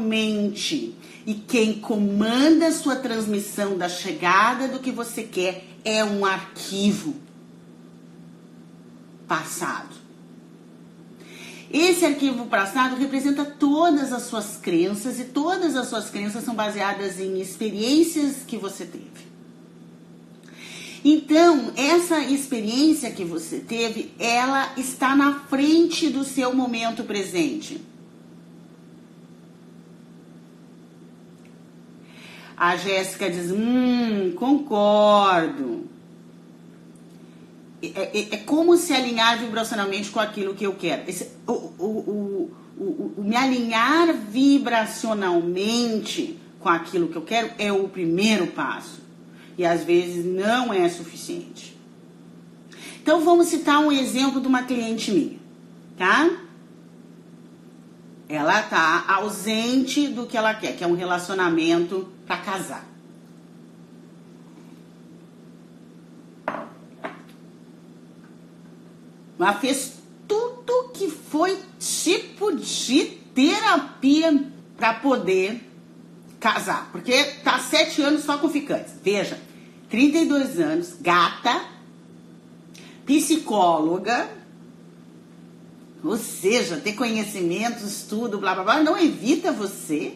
E 1.26 1.35
quem 1.35 1.81
comanda 1.81 2.66
a 2.66 2.73
sua 2.73 2.97
transmissão 2.97 3.78
da 3.78 3.88
chegada 3.88 4.69
do 4.69 4.78
que 4.81 4.90
você 4.90 5.23
quer 5.23 5.64
é 5.85 6.04
um 6.04 6.25
arquivo 6.25 7.14
passado. 9.26 10.03
Esse 11.75 12.04
arquivo 12.04 12.47
passado 12.47 12.95
representa 12.95 13.45
todas 13.45 14.12
as 14.12 14.23
suas 14.23 14.57
crenças 14.57 15.19
e 15.19 15.25
todas 15.25 15.75
as 15.75 15.88
suas 15.88 16.09
crenças 16.09 16.45
são 16.45 16.54
baseadas 16.54 17.19
em 17.19 17.40
experiências 17.40 18.45
que 18.47 18.57
você 18.57 18.87
teve. 18.87 19.25
Então, 21.04 21.73
essa 21.76 22.21
experiência 22.21 23.11
que 23.11 23.25
você 23.25 23.59
teve, 23.59 24.14
ela 24.21 24.73
está 24.76 25.16
na 25.16 25.40
frente 25.49 26.09
do 26.11 26.23
seu 26.23 26.54
momento 26.54 27.02
presente. 27.02 27.81
A 32.57 32.76
Jéssica 32.76 33.28
diz: 33.28 33.50
Hum, 33.50 34.33
concordo. 34.37 35.93
É, 37.95 38.19
é, 38.19 38.35
é, 38.35 38.38
como 38.38 38.76
se 38.76 38.93
alinhar 38.93 39.38
vibracionalmente 39.38 40.11
com 40.11 40.19
aquilo 40.21 40.55
que 40.55 40.64
eu 40.64 40.75
quero. 40.75 41.09
Esse, 41.09 41.31
o, 41.47 41.53
o, 41.53 42.50
o, 42.79 43.14
o, 43.19 43.23
me 43.23 43.37
alinhar 43.37 44.12
vibracionalmente 44.14 46.38
com 46.61 46.69
aquilo 46.69 47.09
que 47.09 47.17
eu 47.17 47.23
quero 47.23 47.50
é 47.59 47.73
o 47.73 47.88
primeiro 47.88 48.49
passo 48.49 49.03
e 49.59 49.64
às 49.64 49.85
vezes 49.85 50.25
não 50.25 50.73
é 50.73 50.88
suficiente. 50.88 51.76
Então 53.03 53.25
vamos 53.25 53.49
citar 53.49 53.81
um 53.81 53.93
exemplo 53.93 54.41
de 54.41 54.49
uma 54.49 54.62
cliente 54.62 55.12
minha, 55.12 55.38
tá? 55.97 56.31
Ela 58.29 58.62
tá 58.62 59.05
ausente 59.07 60.09
do 60.09 60.26
que 60.26 60.37
ela 60.37 60.55
quer, 60.55 60.76
que 60.76 60.83
é 60.83 60.87
um 60.87 60.95
relacionamento 60.95 62.09
para 62.26 62.38
casar. 62.38 62.93
Ela 69.44 69.52
fez 69.60 69.92
tudo 70.26 70.88
que 70.94 71.10
foi 71.10 71.58
tipo 71.78 72.56
de 72.56 73.04
terapia 73.34 74.42
para 74.74 74.94
poder 74.94 75.60
casar, 76.40 76.88
porque 76.90 77.22
tá 77.44 77.58
sete 77.58 78.00
anos 78.00 78.24
só 78.24 78.38
com 78.38 78.48
ficantes. 78.48 78.94
Veja, 79.02 79.38
32 79.90 80.58
anos, 80.58 80.94
gata, 80.98 81.62
psicóloga, 83.04 84.30
ou 86.02 86.16
seja, 86.16 86.78
ter 86.78 86.94
conhecimento, 86.94 87.84
estudo, 87.84 88.38
blá 88.38 88.54
blá 88.54 88.64
blá, 88.64 88.82
não 88.82 88.98
evita 88.98 89.52
você 89.52 90.14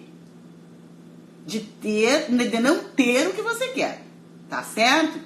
de 1.47 1.61
ter, 1.61 2.30
de 2.30 2.61
não 2.61 2.78
ter 2.85 3.28
o 3.28 3.35
que 3.35 3.42
você 3.42 3.68
quer, 3.68 4.02
tá 4.49 4.62
certo? 4.62 5.20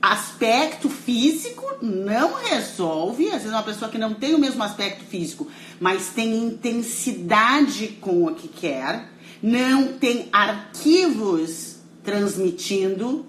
Aspecto 0.00 0.88
físico 0.88 1.64
não 1.82 2.34
resolve, 2.34 3.26
às 3.26 3.42
vezes 3.42 3.50
uma 3.50 3.62
pessoa 3.62 3.90
que 3.90 3.98
não 3.98 4.14
tem 4.14 4.34
o 4.34 4.38
mesmo 4.38 4.62
aspecto 4.62 5.04
físico, 5.04 5.48
mas 5.80 6.08
tem 6.08 6.36
intensidade 6.36 7.88
com 8.00 8.26
o 8.26 8.34
que 8.34 8.46
quer, 8.46 9.08
não 9.42 9.98
tem 9.98 10.28
arquivos 10.32 11.76
transmitindo 12.04 13.26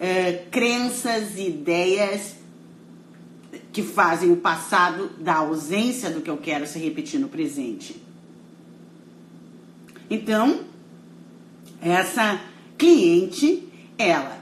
é, 0.00 0.44
crenças 0.50 1.36
e 1.36 1.48
ideias 1.48 2.36
que 3.72 3.82
fazem 3.82 4.32
o 4.32 4.36
passado 4.36 5.10
da 5.18 5.36
ausência 5.36 6.10
do 6.10 6.20
que 6.20 6.30
eu 6.30 6.38
quero 6.38 6.66
se 6.66 6.78
repetir 6.78 7.20
no 7.20 7.28
presente. 7.28 8.00
Então, 10.10 10.60
essa 11.80 12.40
cliente, 12.76 13.68
ela, 13.98 14.38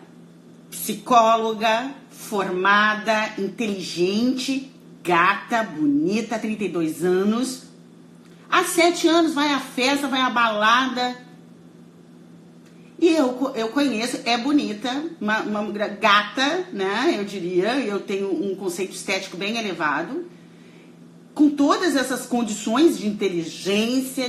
psicóloga, 0.82 1.90
formada, 2.10 3.34
inteligente, 3.38 4.70
gata, 5.02 5.62
bonita, 5.62 6.38
32 6.38 7.04
anos, 7.04 7.66
Há 8.48 8.64
sete 8.64 9.08
anos 9.08 9.34
vai 9.34 9.52
à 9.52 9.60
festa, 9.60 10.08
vai 10.08 10.20
à 10.20 10.30
balada. 10.30 11.16
E 12.98 13.08
eu, 13.08 13.52
eu 13.54 13.68
conheço, 13.68 14.20
é 14.24 14.38
bonita, 14.38 15.04
uma, 15.20 15.40
uma 15.40 15.88
gata, 15.88 16.66
né? 16.72 17.14
Eu 17.18 17.24
diria, 17.24 17.78
eu 17.80 18.00
tenho 18.00 18.32
um 18.32 18.54
conceito 18.54 18.94
estético 18.94 19.36
bem 19.36 19.58
elevado. 19.58 20.24
Com 21.34 21.50
todas 21.50 21.94
essas 21.96 22.24
condições 22.24 22.96
de 22.96 23.06
inteligência, 23.06 24.24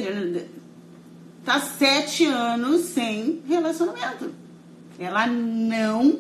tá 1.46 1.62
sete 1.62 2.26
anos 2.26 2.88
sem 2.88 3.42
relacionamento. 3.48 4.34
Ela 5.00 5.26
não 5.28 6.20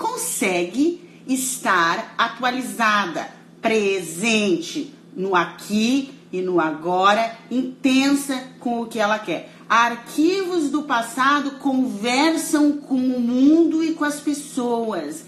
consegue 0.00 1.06
estar 1.28 2.14
atualizada, 2.16 3.28
presente 3.60 4.94
no 5.14 5.36
aqui 5.36 6.14
e 6.32 6.40
no 6.40 6.58
agora, 6.58 7.36
intensa 7.50 8.42
com 8.58 8.80
o 8.80 8.86
que 8.86 8.98
ela 8.98 9.18
quer. 9.18 9.52
Arquivos 9.68 10.70
do 10.70 10.84
passado 10.84 11.52
conversam 11.58 12.72
com 12.72 12.96
o 12.96 13.20
mundo 13.20 13.84
e 13.84 13.92
com 13.92 14.04
as 14.04 14.18
pessoas. 14.18 15.24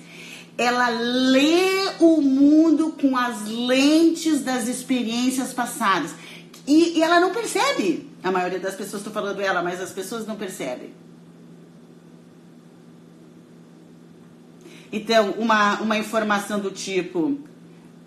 Ela 0.56 0.88
lê 0.88 1.94
o 2.00 2.22
mundo 2.22 2.94
com 3.00 3.16
as 3.16 3.46
lentes 3.46 4.40
das 4.40 4.68
experiências 4.68 5.52
passadas. 5.52 6.14
E, 6.66 6.98
e 6.98 7.02
ela 7.02 7.20
não 7.20 7.30
percebe. 7.30 8.08
A 8.22 8.30
maioria 8.30 8.58
das 8.58 8.74
pessoas, 8.74 9.02
estou 9.02 9.12
falando 9.12 9.40
ela, 9.40 9.62
mas 9.62 9.80
as 9.80 9.90
pessoas 9.90 10.26
não 10.26 10.36
percebem. 10.36 11.01
Então, 14.92 15.30
uma, 15.38 15.80
uma 15.80 15.96
informação 15.96 16.60
do 16.60 16.70
tipo: 16.70 17.38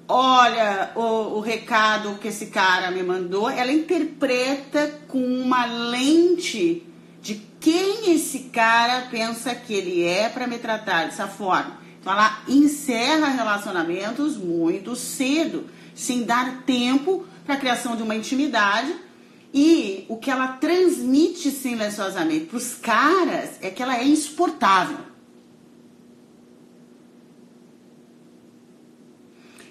olha 0.08 0.92
o, 0.96 1.38
o 1.38 1.40
recado 1.40 2.20
que 2.20 2.28
esse 2.28 2.48
cara 2.48 2.92
me 2.92 3.02
mandou, 3.02 3.50
ela 3.50 3.72
interpreta 3.72 5.02
com 5.08 5.20
uma 5.20 5.66
lente 5.66 6.84
de 7.22 7.42
quem 7.60 8.14
esse 8.14 8.52
cara 8.54 9.08
pensa 9.10 9.56
que 9.56 9.74
ele 9.74 10.04
é 10.04 10.30
para 10.30 10.46
me 10.46 10.60
tratar 10.60 11.06
dessa 11.06 11.28
forma. 11.28 11.80
Então 12.00 12.14
ela 12.14 12.44
encerra 12.48 13.30
relacionamentos 13.30 14.38
muito 14.38 14.96
cedo, 14.96 15.66
sem 15.96 16.24
dar 16.24 16.62
tempo 16.68 17.26
para 17.44 17.56
a 17.56 17.58
criação 17.58 17.96
de 17.96 18.04
uma 18.04 18.16
intimidade. 18.16 18.94
E 19.52 20.06
o 20.08 20.18
que 20.18 20.30
ela 20.30 20.50
transmite 20.50 21.50
silenciosamente 21.50 22.46
para 22.46 22.58
os 22.58 22.76
caras 22.76 23.52
é 23.62 23.72
que 23.72 23.82
ela 23.82 23.98
é 23.98 24.04
insuportável. 24.04 25.15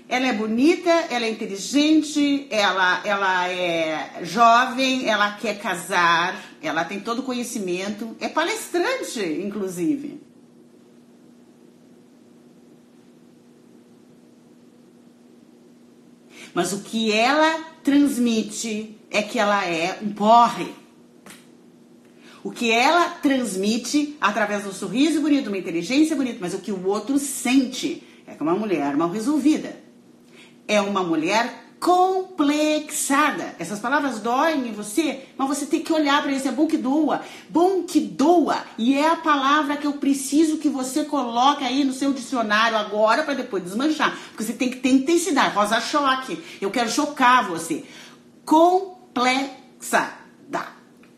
Ela 0.07 0.27
é 0.29 0.33
bonita, 0.35 0.91
ela 1.11 1.25
é 1.25 1.31
inteligente, 1.31 2.47
ela, 2.51 3.01
ela 3.07 3.49
é 3.49 4.23
jovem, 4.23 5.09
ela 5.09 5.33
quer 5.33 5.59
casar, 5.59 6.39
ela 6.61 6.85
tem 6.85 7.01
todo 7.01 7.21
o 7.21 7.23
conhecimento, 7.23 8.15
é 8.21 8.29
palestrante, 8.29 9.21
inclusive. 9.21 10.21
Mas 16.53 16.73
o 16.75 16.83
que 16.83 17.11
ela 17.11 17.65
transmite 17.83 18.97
é 19.11 19.23
que 19.23 19.39
ela 19.39 19.65
é 19.65 19.99
um 20.03 20.13
porre. 20.13 20.71
O 22.45 22.51
que 22.51 22.71
ela 22.71 23.09
transmite 23.09 24.17
através 24.21 24.65
do 24.65 24.73
sorriso 24.73 25.23
bonito, 25.23 25.49
uma 25.49 25.57
inteligência 25.57 26.15
bonita, 26.15 26.39
mas 26.43 26.53
o 26.53 26.59
que 26.59 26.71
o 26.71 26.87
outro 26.87 27.19
sente 27.19 28.07
é 28.27 28.35
que 28.35 28.41
é 28.41 28.43
uma 28.43 28.55
mulher 28.55 28.95
mal 28.97 29.09
resolvida 29.09 29.84
é 30.67 30.81
uma 30.81 31.03
mulher 31.03 31.65
complexada. 31.81 33.55
Essas 33.59 33.79
palavras 33.79 34.19
doem 34.21 34.69
em 34.69 34.73
você, 34.73 35.27
mas 35.37 35.49
você 35.49 35.67
tem 35.67 35.83
que 35.83 35.93
olhar 35.93 36.23
para 36.23 36.33
isso. 36.33 36.49
É 36.49 36.51
bom 36.51 36.67
que 36.67 36.79
doa. 36.79 37.21
Bom 37.51 37.83
que 37.83 38.01
doa. 38.01 38.65
E 38.79 38.95
é 38.95 39.11
a 39.11 39.17
palavra 39.17 39.77
que 39.77 39.87
eu 39.87 39.93
preciso 39.93 40.57
que 40.57 40.71
você 40.71 41.05
coloque 41.05 41.63
aí 41.63 41.85
no 41.85 41.93
seu 41.93 42.13
dicionário 42.15 42.79
agora 42.79 43.23
para 43.23 43.35
depois 43.35 43.63
desmanchar. 43.63 44.17
Porque 44.29 44.45
você 44.45 44.55
tem 44.55 44.71
que 44.71 44.79
ter 44.79 44.89
intensidade. 44.89 45.55
Rosa 45.55 45.79
choque. 45.81 46.43
Eu 46.59 46.71
quero 46.71 46.89
chocar 46.89 47.47
você. 47.47 47.85
Complexada. 48.47 50.15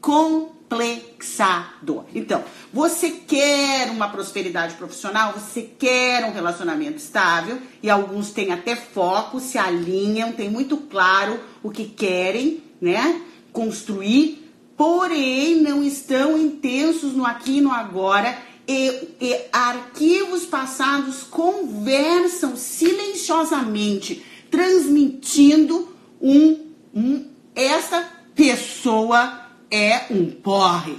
Complexada 0.01 0.56
complexado. 0.69 2.05
Então, 2.15 2.45
você 2.73 3.11
quer 3.11 3.91
uma 3.91 4.09
prosperidade 4.09 4.75
profissional, 4.75 5.33
você 5.33 5.63
quer 5.63 6.25
um 6.25 6.33
relacionamento 6.33 6.97
estável 6.97 7.59
e 7.83 7.89
alguns 7.89 8.31
têm 8.33 8.53
até 8.53 8.75
foco, 8.75 9.41
se 9.41 9.57
alinham, 9.57 10.33
tem 10.33 10.51
muito 10.51 10.77
claro 10.77 11.39
o 11.63 11.71
que 11.71 11.85
querem, 11.85 12.63
né? 12.81 13.23
Construir, 13.53 14.53
porém 14.77 15.63
não 15.63 15.83
estão 15.83 16.37
intensos 16.37 17.13
no 17.13 17.25
aqui 17.25 17.59
e 17.59 17.61
no 17.61 17.71
agora. 17.71 18.37
E, 18.69 19.15
e 19.21 19.41
arquivos 19.53 20.45
passados 20.45 21.23
conversam 21.23 22.57
silenciosamente, 22.57 24.27
transmitindo 24.51 25.95
um, 26.21 26.73
um 26.93 27.27
essa 27.55 28.05
pessoa 28.35 29.46
é 29.77 30.07
um 30.11 30.31
porre. 30.31 30.99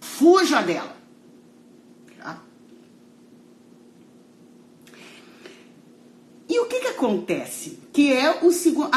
Fuja 0.00 0.62
dela. 0.62 0.96
Tá? 2.18 2.42
E 6.48 6.58
o 6.58 6.66
que, 6.66 6.80
que 6.80 6.86
acontece? 6.88 7.78
Que 7.92 8.12
é 8.12 8.44
o 8.44 8.50
segundo. 8.50 8.90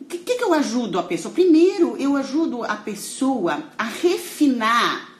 O 0.00 0.04
que, 0.04 0.18
que 0.18 0.42
eu 0.42 0.54
ajudo 0.54 0.98
a 0.98 1.02
pessoa? 1.02 1.32
Primeiro, 1.32 1.96
eu 1.96 2.16
ajudo 2.16 2.64
a 2.64 2.76
pessoa 2.76 3.62
a 3.76 3.84
refinar 3.84 5.16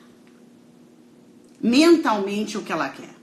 mentalmente 1.61 2.57
o 2.57 2.63
que 2.63 2.71
ela 2.71 2.89
quer 2.89 3.15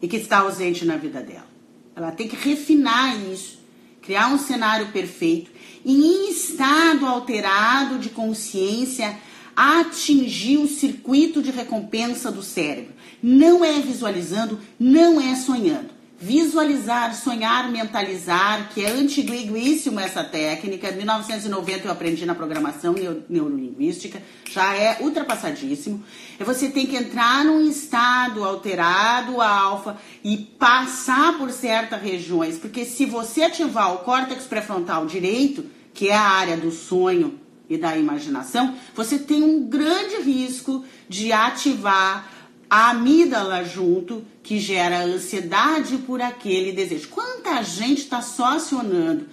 e 0.00 0.06
que 0.06 0.16
está 0.16 0.38
ausente 0.38 0.84
na 0.84 0.96
vida 0.96 1.22
dela. 1.22 1.48
Ela 1.94 2.12
tem 2.12 2.28
que 2.28 2.36
refinar 2.36 3.16
isso, 3.32 3.58
criar 4.02 4.28
um 4.28 4.38
cenário 4.38 4.92
perfeito 4.92 5.50
em 5.94 6.28
estado 6.30 7.06
alterado 7.06 7.98
de 7.98 8.10
consciência, 8.10 9.16
atingir 9.54 10.58
o 10.58 10.66
circuito 10.66 11.40
de 11.40 11.52
recompensa 11.52 12.30
do 12.30 12.42
cérebro. 12.42 12.92
Não 13.22 13.64
é 13.64 13.80
visualizando, 13.80 14.60
não 14.78 15.20
é 15.20 15.36
sonhando. 15.36 15.95
Visualizar, 16.18 17.14
sonhar, 17.14 17.70
mentalizar, 17.70 18.70
que 18.72 18.82
é 18.82 18.88
antiguíssimo 18.88 20.00
essa 20.00 20.24
técnica. 20.24 20.88
Em 20.88 20.96
1990 20.96 21.86
eu 21.86 21.92
aprendi 21.92 22.24
na 22.24 22.34
programação 22.34 22.94
neurolinguística, 23.28 24.22
já 24.50 24.74
é 24.74 24.96
ultrapassadíssimo. 25.02 26.02
É 26.40 26.44
você 26.44 26.70
tem 26.70 26.86
que 26.86 26.96
entrar 26.96 27.44
num 27.44 27.68
estado 27.68 28.44
alterado, 28.44 29.42
alfa, 29.42 29.98
e 30.24 30.38
passar 30.38 31.36
por 31.36 31.50
certas 31.50 32.00
regiões, 32.00 32.56
porque 32.56 32.86
se 32.86 33.04
você 33.04 33.42
ativar 33.42 33.92
o 33.92 33.98
córtex 33.98 34.44
pré-frontal 34.44 35.04
direito, 35.04 35.66
que 35.92 36.08
é 36.08 36.16
a 36.16 36.22
área 36.22 36.56
do 36.56 36.70
sonho 36.70 37.38
e 37.68 37.76
da 37.76 37.94
imaginação, 37.94 38.74
você 38.94 39.18
tem 39.18 39.42
um 39.42 39.68
grande 39.68 40.22
risco 40.22 40.82
de 41.10 41.30
ativar 41.30 42.35
a 42.68 42.90
amígdala 42.90 43.64
junto, 43.64 44.24
que 44.42 44.58
gera 44.58 45.04
ansiedade 45.04 45.98
por 45.98 46.20
aquele 46.20 46.72
desejo. 46.72 47.08
Quanta 47.08 47.62
gente 47.62 48.02
está 48.02 48.20
só 48.20 48.56
acionando 48.56 49.28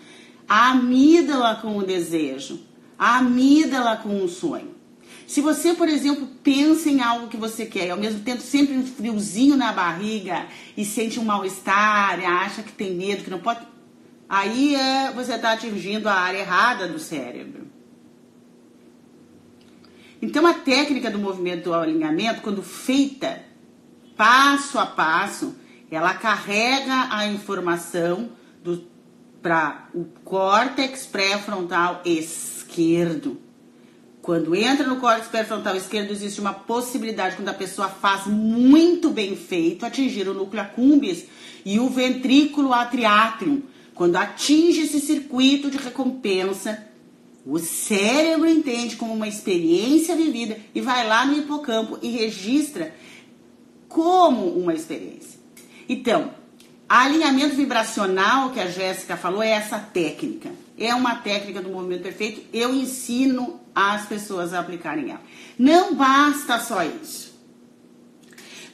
a 0.47 0.71
amígdala 0.71 1.55
com 1.55 1.77
o 1.77 1.83
desejo, 1.83 2.59
a 2.97 3.17
amígdala 3.17 3.97
com 3.97 4.23
o 4.23 4.27
sonho? 4.27 4.73
Se 5.25 5.41
você, 5.41 5.73
por 5.73 5.87
exemplo, 5.87 6.27
pensa 6.43 6.89
em 6.89 7.01
algo 7.01 7.27
que 7.27 7.37
você 7.37 7.65
quer 7.65 7.87
e 7.87 7.91
ao 7.91 7.97
mesmo 7.97 8.19
tempo 8.19 8.41
sempre 8.41 8.77
um 8.77 8.85
friozinho 8.85 9.55
na 9.55 9.71
barriga 9.71 10.45
e 10.75 10.85
sente 10.85 11.19
um 11.19 11.25
mal-estar, 11.25 12.19
acha 12.19 12.61
que 12.61 12.71
tem 12.71 12.93
medo, 12.93 13.23
que 13.23 13.29
não 13.29 13.39
pode, 13.39 13.65
aí 14.27 14.75
é, 14.75 15.11
você 15.11 15.33
está 15.33 15.53
atingindo 15.53 16.09
a 16.09 16.13
área 16.13 16.39
errada 16.39 16.87
do 16.87 16.99
cérebro. 16.99 17.62
Então 20.23 20.47
a 20.47 20.53
técnica 20.53 21.11
do 21.11 21.19
movimento 21.19 21.65
do 21.65 21.73
alinhamento, 21.73 22.39
quando 22.39 22.63
feita 22.63 23.43
passo 24.15 24.79
a 24.79 24.85
passo, 24.85 25.53
ela 25.91 26.13
carrega 26.13 27.09
a 27.09 27.27
informação 27.27 28.29
para 29.41 29.89
o 29.93 30.05
córtex 30.23 31.05
pré-frontal 31.05 32.01
esquerdo. 32.05 33.37
Quando 34.21 34.55
entra 34.55 34.87
no 34.87 34.95
córtex 34.95 35.27
pré-frontal 35.27 35.75
esquerdo, 35.75 36.11
existe 36.11 36.39
uma 36.39 36.53
possibilidade, 36.53 37.35
quando 37.35 37.49
a 37.49 37.53
pessoa 37.53 37.89
faz 37.89 38.25
muito 38.25 39.09
bem 39.09 39.35
feito, 39.35 39.85
atingir 39.85 40.29
o 40.29 40.33
núcleo 40.33 40.61
accumbens 40.63 41.25
e 41.65 41.81
o 41.81 41.89
ventrículo 41.89 42.71
atriátrium, 42.71 43.63
quando 43.93 44.15
atinge 44.15 44.83
esse 44.83 45.01
circuito 45.01 45.69
de 45.69 45.77
recompensa, 45.77 46.92
o 47.45 47.59
cérebro 47.59 48.47
entende 48.47 48.95
como 48.95 49.13
uma 49.13 49.27
experiência 49.27 50.15
vivida 50.15 50.57
e 50.73 50.79
vai 50.79 51.05
lá 51.05 51.25
no 51.25 51.37
hipocampo 51.37 51.99
e 52.01 52.09
registra 52.09 52.95
como 53.87 54.47
uma 54.47 54.73
experiência. 54.73 55.39
Então, 55.87 56.31
alinhamento 56.87 57.55
vibracional 57.55 58.51
que 58.51 58.59
a 58.59 58.67
Jéssica 58.67 59.17
falou 59.17 59.43
é 59.43 59.49
essa 59.49 59.77
técnica. 59.77 60.51
É 60.77 60.95
uma 60.95 61.15
técnica 61.15 61.61
do 61.61 61.69
movimento 61.69 62.03
perfeito. 62.03 62.41
Eu 62.53 62.73
ensino 62.73 63.59
as 63.75 64.05
pessoas 64.05 64.53
a 64.53 64.59
aplicarem 64.59 65.11
ela. 65.11 65.21
Não 65.59 65.95
basta 65.95 66.59
só 66.59 66.83
isso. 66.83 67.33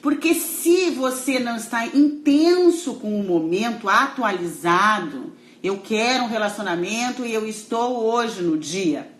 Porque 0.01 0.33
se 0.33 0.91
você 0.91 1.39
não 1.39 1.57
está 1.57 1.85
intenso 1.87 2.95
com 2.95 3.19
o 3.19 3.23
momento 3.23 3.89
atualizado, 3.89 5.33
eu 5.63 5.79
quero 5.79 6.23
um 6.23 6.27
relacionamento 6.27 7.25
e 7.25 7.33
eu 7.33 7.47
estou 7.47 8.05
hoje 8.05 8.41
no 8.41 8.57
dia. 8.57 9.11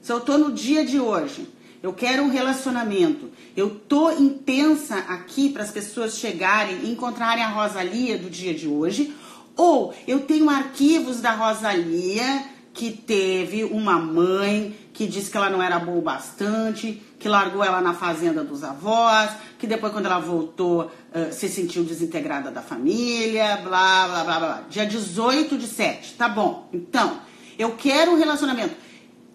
Se 0.00 0.12
eu 0.12 0.18
estou 0.18 0.38
no 0.38 0.52
dia 0.52 0.84
de 0.84 1.00
hoje, 1.00 1.48
eu 1.82 1.92
quero 1.92 2.22
um 2.22 2.28
relacionamento. 2.28 3.30
Eu 3.56 3.70
tô 3.70 4.10
intensa 4.10 4.96
aqui 4.96 5.50
para 5.50 5.62
as 5.62 5.70
pessoas 5.70 6.16
chegarem 6.16 6.84
e 6.84 6.90
encontrarem 6.90 7.42
a 7.42 7.48
Rosalia 7.48 8.16
do 8.18 8.30
dia 8.30 8.54
de 8.54 8.68
hoje, 8.68 9.14
Ou 9.58 9.92
eu 10.06 10.20
tenho 10.20 10.48
arquivos 10.48 11.20
da 11.20 11.32
Rosalia 11.32 12.44
que 12.78 12.92
teve 12.92 13.64
uma 13.64 13.98
mãe 13.98 14.72
que 14.92 15.04
disse 15.04 15.28
que 15.32 15.36
ela 15.36 15.50
não 15.50 15.60
era 15.60 15.80
boa 15.80 15.98
o 15.98 16.00
bastante, 16.00 17.02
que 17.18 17.28
largou 17.28 17.64
ela 17.64 17.80
na 17.80 17.92
fazenda 17.92 18.44
dos 18.44 18.62
avós, 18.62 19.30
que 19.58 19.66
depois 19.66 19.92
quando 19.92 20.06
ela 20.06 20.20
voltou 20.20 20.82
uh, 20.84 21.32
se 21.32 21.48
sentiu 21.48 21.82
desintegrada 21.82 22.52
da 22.52 22.62
família, 22.62 23.56
blá, 23.64 24.06
blá, 24.06 24.24
blá, 24.24 24.38
blá. 24.38 24.62
Dia 24.70 24.86
18 24.86 25.58
de 25.58 25.66
7, 25.66 26.14
tá 26.14 26.28
bom. 26.28 26.68
Então, 26.72 27.18
eu 27.58 27.72
quero 27.72 28.12
um 28.12 28.16
relacionamento. 28.16 28.76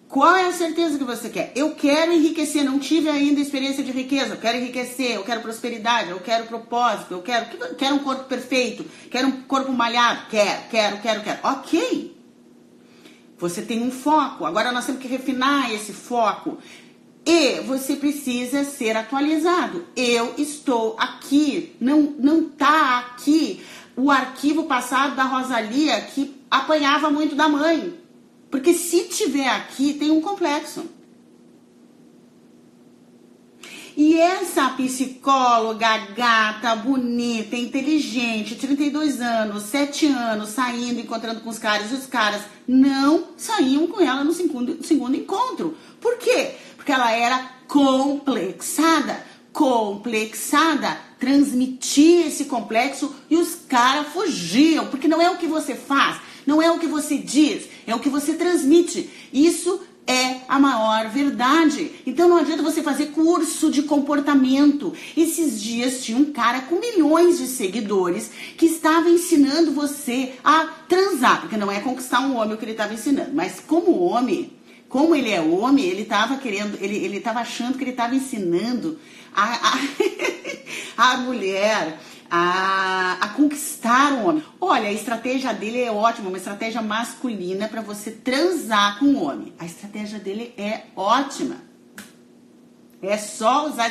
Qual 0.08 0.34
é 0.34 0.48
a 0.48 0.52
certeza 0.52 0.96
que 0.96 1.04
você 1.04 1.28
quer? 1.28 1.52
Eu 1.54 1.74
quero 1.74 2.12
enriquecer, 2.12 2.64
não 2.64 2.78
tive 2.78 3.10
ainda 3.10 3.40
experiência 3.40 3.84
de 3.84 3.92
riqueza, 3.92 4.34
eu 4.34 4.40
quero 4.40 4.56
enriquecer, 4.56 5.16
eu 5.16 5.22
quero 5.22 5.42
prosperidade, 5.42 6.08
eu 6.08 6.20
quero 6.20 6.46
propósito, 6.46 7.12
eu 7.12 7.20
quero, 7.20 7.74
quero 7.76 7.96
um 7.96 7.98
corpo 7.98 8.24
perfeito, 8.24 8.86
quero 9.10 9.28
um 9.28 9.42
corpo 9.42 9.70
malhado, 9.70 10.28
quero, 10.30 10.62
quero, 10.70 10.96
quero, 11.02 11.22
quero. 11.22 11.40
Ok. 11.42 12.13
Você 13.44 13.60
tem 13.60 13.82
um 13.82 13.90
foco, 13.90 14.46
agora 14.46 14.72
nós 14.72 14.86
temos 14.86 15.02
que 15.02 15.06
refinar 15.06 15.70
esse 15.70 15.92
foco. 15.92 16.56
E 17.26 17.60
você 17.60 17.94
precisa 17.94 18.64
ser 18.64 18.96
atualizado. 18.96 19.84
Eu 19.94 20.32
estou 20.38 20.96
aqui, 20.98 21.76
não 21.78 22.14
não 22.18 22.48
tá 22.48 23.00
aqui 23.00 23.62
o 23.94 24.10
arquivo 24.10 24.64
passado 24.64 25.14
da 25.14 25.24
Rosalia 25.24 26.00
que 26.00 26.34
apanhava 26.50 27.10
muito 27.10 27.34
da 27.34 27.46
mãe. 27.46 27.92
Porque 28.50 28.72
se 28.72 29.04
tiver 29.08 29.50
aqui, 29.50 29.92
tem 29.92 30.10
um 30.10 30.22
complexo. 30.22 30.86
E 33.96 34.18
essa 34.18 34.70
psicóloga 34.70 35.98
gata, 36.16 36.74
bonita, 36.74 37.54
inteligente, 37.54 38.56
32 38.56 39.20
anos, 39.20 39.62
7 39.64 40.06
anos, 40.06 40.48
saindo, 40.48 41.00
encontrando 41.00 41.40
com 41.40 41.50
os 41.50 41.58
caras, 41.58 41.92
e 41.92 41.94
os 41.94 42.06
caras 42.06 42.42
não 42.66 43.28
saíam 43.36 43.86
com 43.86 44.00
ela 44.00 44.24
no 44.24 44.32
segundo, 44.32 44.84
segundo 44.84 45.16
encontro. 45.16 45.76
Por 46.00 46.18
quê? 46.18 46.52
Porque 46.76 46.90
ela 46.90 47.12
era 47.12 47.38
complexada. 47.68 49.32
Complexada, 49.52 50.98
transmitia 51.20 52.26
esse 52.26 52.46
complexo 52.46 53.14
e 53.30 53.36
os 53.36 53.54
caras 53.54 54.08
fugiam, 54.08 54.88
porque 54.88 55.06
não 55.06 55.22
é 55.22 55.30
o 55.30 55.38
que 55.38 55.46
você 55.46 55.76
faz, 55.76 56.20
não 56.44 56.60
é 56.60 56.68
o 56.72 56.80
que 56.80 56.88
você 56.88 57.16
diz, 57.16 57.68
é 57.86 57.94
o 57.94 58.00
que 58.00 58.08
você 58.08 58.32
transmite. 58.32 59.08
Isso 59.32 59.80
é 60.06 60.40
a 60.48 60.58
maior 60.58 61.08
verdade. 61.08 61.90
Então 62.06 62.28
não 62.28 62.36
adianta 62.36 62.62
você 62.62 62.82
fazer 62.82 63.06
curso 63.06 63.70
de 63.70 63.82
comportamento. 63.82 64.92
Esses 65.16 65.60
dias 65.60 66.04
tinha 66.04 66.18
um 66.18 66.32
cara 66.32 66.62
com 66.62 66.78
milhões 66.78 67.38
de 67.38 67.46
seguidores 67.46 68.30
que 68.56 68.66
estava 68.66 69.08
ensinando 69.08 69.72
você 69.72 70.34
a 70.44 70.66
transar, 70.88 71.40
porque 71.40 71.56
não 71.56 71.72
é 71.72 71.80
conquistar 71.80 72.20
um 72.20 72.36
homem 72.36 72.54
o 72.54 72.58
que 72.58 72.64
ele 72.64 72.72
estava 72.72 72.94
ensinando, 72.94 73.32
mas 73.34 73.60
como 73.60 73.98
homem, 73.98 74.52
como 74.88 75.14
ele 75.14 75.30
é 75.30 75.40
homem, 75.40 75.86
ele 75.86 76.02
estava 76.02 76.36
querendo, 76.36 76.76
ele 76.80 77.16
estava 77.16 77.40
achando 77.40 77.78
que 77.78 77.84
ele 77.84 77.90
estava 77.90 78.14
ensinando 78.14 78.98
a, 79.34 79.72
a, 79.72 79.78
a 81.14 81.16
mulher 81.18 81.98
a, 82.30 83.18
a 83.20 83.28
conquistar 83.30 84.12
um 84.12 84.28
homem. 84.28 84.44
Olha, 84.60 84.88
a 84.88 84.92
estratégia 84.92 85.52
dele 85.52 85.80
é 85.80 85.90
ótima, 85.90 86.28
uma 86.28 86.38
estratégia 86.38 86.82
masculina 86.82 87.68
para 87.68 87.80
você 87.80 88.10
transar 88.10 88.98
com 88.98 89.06
um 89.06 89.24
homem. 89.24 89.52
A 89.58 89.64
estratégia 89.64 90.18
dele 90.18 90.54
é 90.56 90.82
ótima. 90.96 91.56
É 93.02 93.18
só 93.18 93.66
usar 93.68 93.90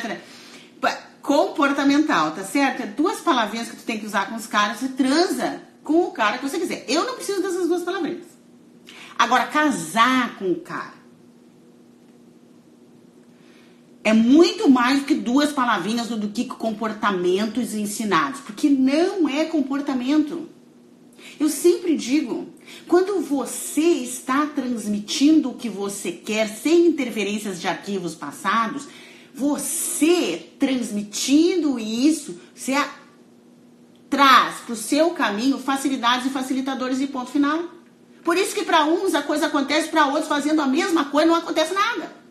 comportamental, 1.22 2.32
tá 2.32 2.44
certo? 2.44 2.82
É 2.82 2.86
duas 2.86 3.20
palavrinhas 3.20 3.70
que 3.70 3.76
tu 3.76 3.84
tem 3.84 3.98
que 3.98 4.06
usar 4.06 4.28
com 4.28 4.34
os 4.34 4.46
caras 4.46 4.82
e 4.82 4.88
transa 4.90 5.62
com 5.82 6.04
o 6.04 6.12
cara 6.12 6.38
que 6.38 6.48
você 6.48 6.58
quiser. 6.58 6.84
Eu 6.88 7.04
não 7.04 7.14
preciso 7.14 7.40
dessas 7.40 7.66
duas 7.66 7.82
palavrinhas. 7.82 8.26
Agora, 9.18 9.46
casar 9.46 10.36
com 10.38 10.52
o 10.52 10.60
cara 10.60 11.03
é 14.04 14.12
muito 14.12 14.68
mais 14.68 15.00
do 15.00 15.06
que 15.06 15.14
duas 15.14 15.50
palavrinhas 15.50 16.08
do 16.08 16.28
que 16.28 16.44
comportamentos 16.44 17.74
ensinados, 17.74 18.40
porque 18.40 18.68
não 18.68 19.26
é 19.26 19.46
comportamento. 19.46 20.46
Eu 21.40 21.48
sempre 21.48 21.96
digo, 21.96 22.46
quando 22.86 23.22
você 23.22 23.80
está 23.80 24.46
transmitindo 24.46 25.50
o 25.50 25.54
que 25.54 25.70
você 25.70 26.12
quer 26.12 26.46
sem 26.48 26.86
interferências 26.86 27.58
de 27.58 27.66
arquivos 27.66 28.14
passados, 28.14 28.86
você 29.34 30.50
transmitindo 30.58 31.78
isso, 31.78 32.38
você 32.54 32.74
traz 34.10 34.56
para 34.66 34.74
o 34.74 34.76
seu 34.76 35.10
caminho 35.10 35.58
facilidades 35.58 36.26
e 36.26 36.30
facilitadores 36.30 37.00
e 37.00 37.06
ponto 37.06 37.30
final. 37.30 37.64
Por 38.22 38.36
isso 38.36 38.54
que 38.54 38.64
para 38.64 38.84
uns 38.84 39.14
a 39.14 39.22
coisa 39.22 39.46
acontece, 39.46 39.88
para 39.88 40.06
outros 40.06 40.28
fazendo 40.28 40.60
a 40.60 40.66
mesma 40.66 41.06
coisa 41.06 41.26
não 41.26 41.34
acontece 41.34 41.72
nada. 41.72 42.23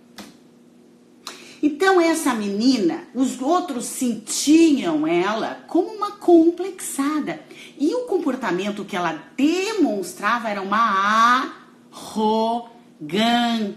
Então, 1.65 2.02
essa 2.02 2.34
menina, 2.34 3.08
os 3.15 3.41
outros 3.41 3.86
sentiam 3.86 5.08
ela 5.08 5.63
como 5.65 5.93
uma 5.93 6.12
complexada. 6.12 7.39
E 7.80 7.95
o 7.95 8.02
comportamento 8.02 8.84
que 8.84 8.97
ela 8.97 9.23
demonstrava 9.38 10.49
era 10.49 10.62
uma 10.62 11.47
arrogância. 11.89 13.76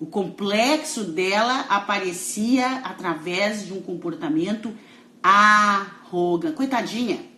O 0.00 0.06
complexo 0.06 1.04
dela 1.04 1.66
aparecia 1.68 2.78
através 2.78 3.64
de 3.64 3.72
um 3.72 3.80
comportamento 3.80 4.74
arrogante. 5.22 6.56
Coitadinha. 6.56 7.33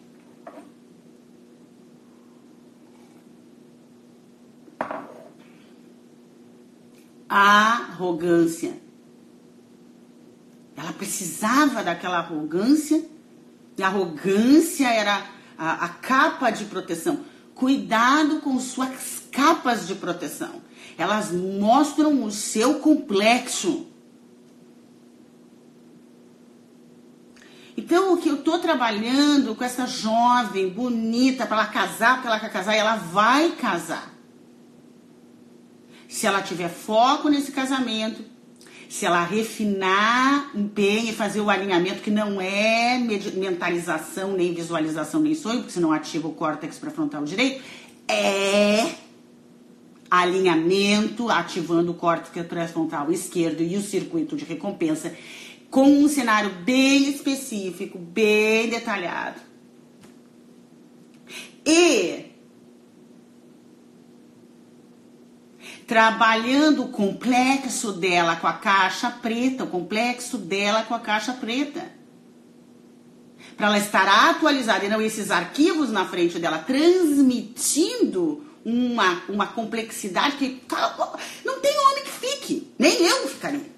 Arrogância. 7.28 8.80
Ela 10.76 10.92
precisava 10.92 11.82
daquela 11.82 12.18
arrogância, 12.18 13.04
e 13.76 13.82
a 13.82 13.86
arrogância 13.86 14.88
era 14.88 15.26
a, 15.56 15.84
a 15.84 15.88
capa 15.88 16.50
de 16.50 16.64
proteção. 16.66 17.20
Cuidado 17.54 18.40
com 18.40 18.58
suas 18.60 19.24
capas 19.32 19.86
de 19.86 19.94
proteção. 19.94 20.62
Elas 20.98 21.30
mostram 21.30 22.24
o 22.24 22.30
seu 22.30 22.80
complexo. 22.80 23.86
Então, 27.76 28.14
o 28.14 28.16
que 28.16 28.28
eu 28.28 28.36
estou 28.36 28.58
trabalhando 28.58 29.54
com 29.54 29.62
essa 29.62 29.86
jovem 29.86 30.70
bonita 30.70 31.46
para 31.46 31.58
ela 31.58 31.66
casar, 31.66 32.14
porque 32.14 32.28
ela 32.28 32.40
quer 32.40 32.50
casar, 32.50 32.74
e 32.74 32.78
ela 32.78 32.96
vai 32.96 33.50
casar. 33.52 34.15
Se 36.08 36.26
ela 36.26 36.42
tiver 36.42 36.68
foco 36.68 37.28
nesse 37.28 37.52
casamento, 37.52 38.24
se 38.88 39.04
ela 39.04 39.24
refinar 39.24 40.52
bem 40.54 41.08
e 41.08 41.12
fazer 41.12 41.40
o 41.40 41.50
alinhamento, 41.50 42.02
que 42.02 42.10
não 42.10 42.40
é 42.40 42.98
mentalização, 42.98 44.32
nem 44.32 44.54
visualização, 44.54 45.20
nem 45.20 45.34
sonho, 45.34 45.58
porque 45.58 45.72
senão 45.72 45.92
ativa 45.92 46.28
o 46.28 46.32
córtex 46.32 46.78
pré-frontal 46.78 47.24
direito, 47.24 47.62
é 48.08 48.94
alinhamento, 50.08 51.28
ativando 51.28 51.90
o 51.90 51.94
córtex 51.94 52.46
pré-frontal 52.46 53.10
esquerdo 53.10 53.60
e 53.62 53.76
o 53.76 53.82
circuito 53.82 54.36
de 54.36 54.44
recompensa, 54.44 55.12
com 55.68 55.84
um 55.84 56.08
cenário 56.08 56.50
bem 56.64 57.10
específico, 57.10 57.98
bem 57.98 58.68
detalhado. 58.68 59.40
E 61.66 62.25
trabalhando 65.86 66.84
o 66.84 66.88
complexo 66.88 67.92
dela 67.92 68.36
com 68.36 68.46
a 68.46 68.54
caixa 68.54 69.10
preta, 69.10 69.64
o 69.64 69.68
complexo 69.68 70.36
dela 70.36 70.82
com 70.82 70.94
a 70.94 71.00
caixa 71.00 71.32
preta. 71.32 71.94
Para 73.56 73.68
ela 73.68 73.78
estar 73.78 74.30
atualizada 74.30 74.84
e 74.84 74.88
não 74.88 75.00
esses 75.00 75.30
arquivos 75.30 75.90
na 75.90 76.04
frente 76.04 76.38
dela, 76.38 76.58
transmitindo 76.58 78.44
uma, 78.64 79.22
uma 79.28 79.46
complexidade 79.46 80.36
que 80.36 80.60
não 81.44 81.60
tem 81.60 81.78
homem 81.78 82.04
que 82.04 82.10
fique, 82.10 82.72
nem 82.78 83.06
eu 83.06 83.28
ficaria. 83.28 83.76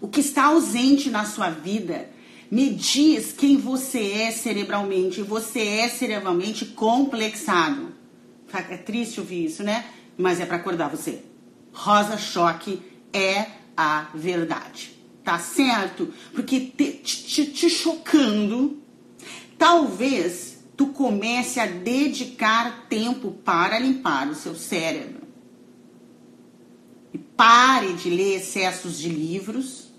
O 0.00 0.08
que 0.08 0.20
está 0.20 0.46
ausente 0.46 1.08
na 1.10 1.24
sua 1.24 1.48
vida 1.48 2.10
me 2.50 2.68
diz 2.68 3.32
quem 3.32 3.56
você 3.56 4.00
é 4.00 4.30
cerebralmente. 4.32 5.22
Você 5.22 5.60
é 5.60 5.88
cerebralmente 5.88 6.66
complexado. 6.66 7.91
É 8.52 8.76
triste 8.76 9.20
ouvir 9.20 9.46
isso, 9.46 9.62
né? 9.62 9.84
Mas 10.16 10.40
é 10.40 10.46
para 10.46 10.56
acordar 10.56 10.88
você. 10.88 11.22
Rosa 11.72 12.18
choque 12.18 12.80
é 13.12 13.46
a 13.76 14.08
verdade. 14.14 14.92
Tá 15.24 15.38
certo? 15.38 16.12
Porque 16.32 16.60
te, 16.60 16.92
te, 16.94 17.46
te 17.46 17.70
chocando, 17.70 18.82
talvez 19.56 20.64
tu 20.76 20.88
comece 20.88 21.60
a 21.60 21.66
dedicar 21.66 22.86
tempo 22.88 23.30
para 23.30 23.78
limpar 23.78 24.28
o 24.28 24.34
seu 24.34 24.54
cérebro. 24.54 25.22
E 27.14 27.18
pare 27.18 27.92
de 27.92 28.10
ler 28.10 28.36
excessos 28.36 28.98
de 28.98 29.08
livros. 29.08 29.91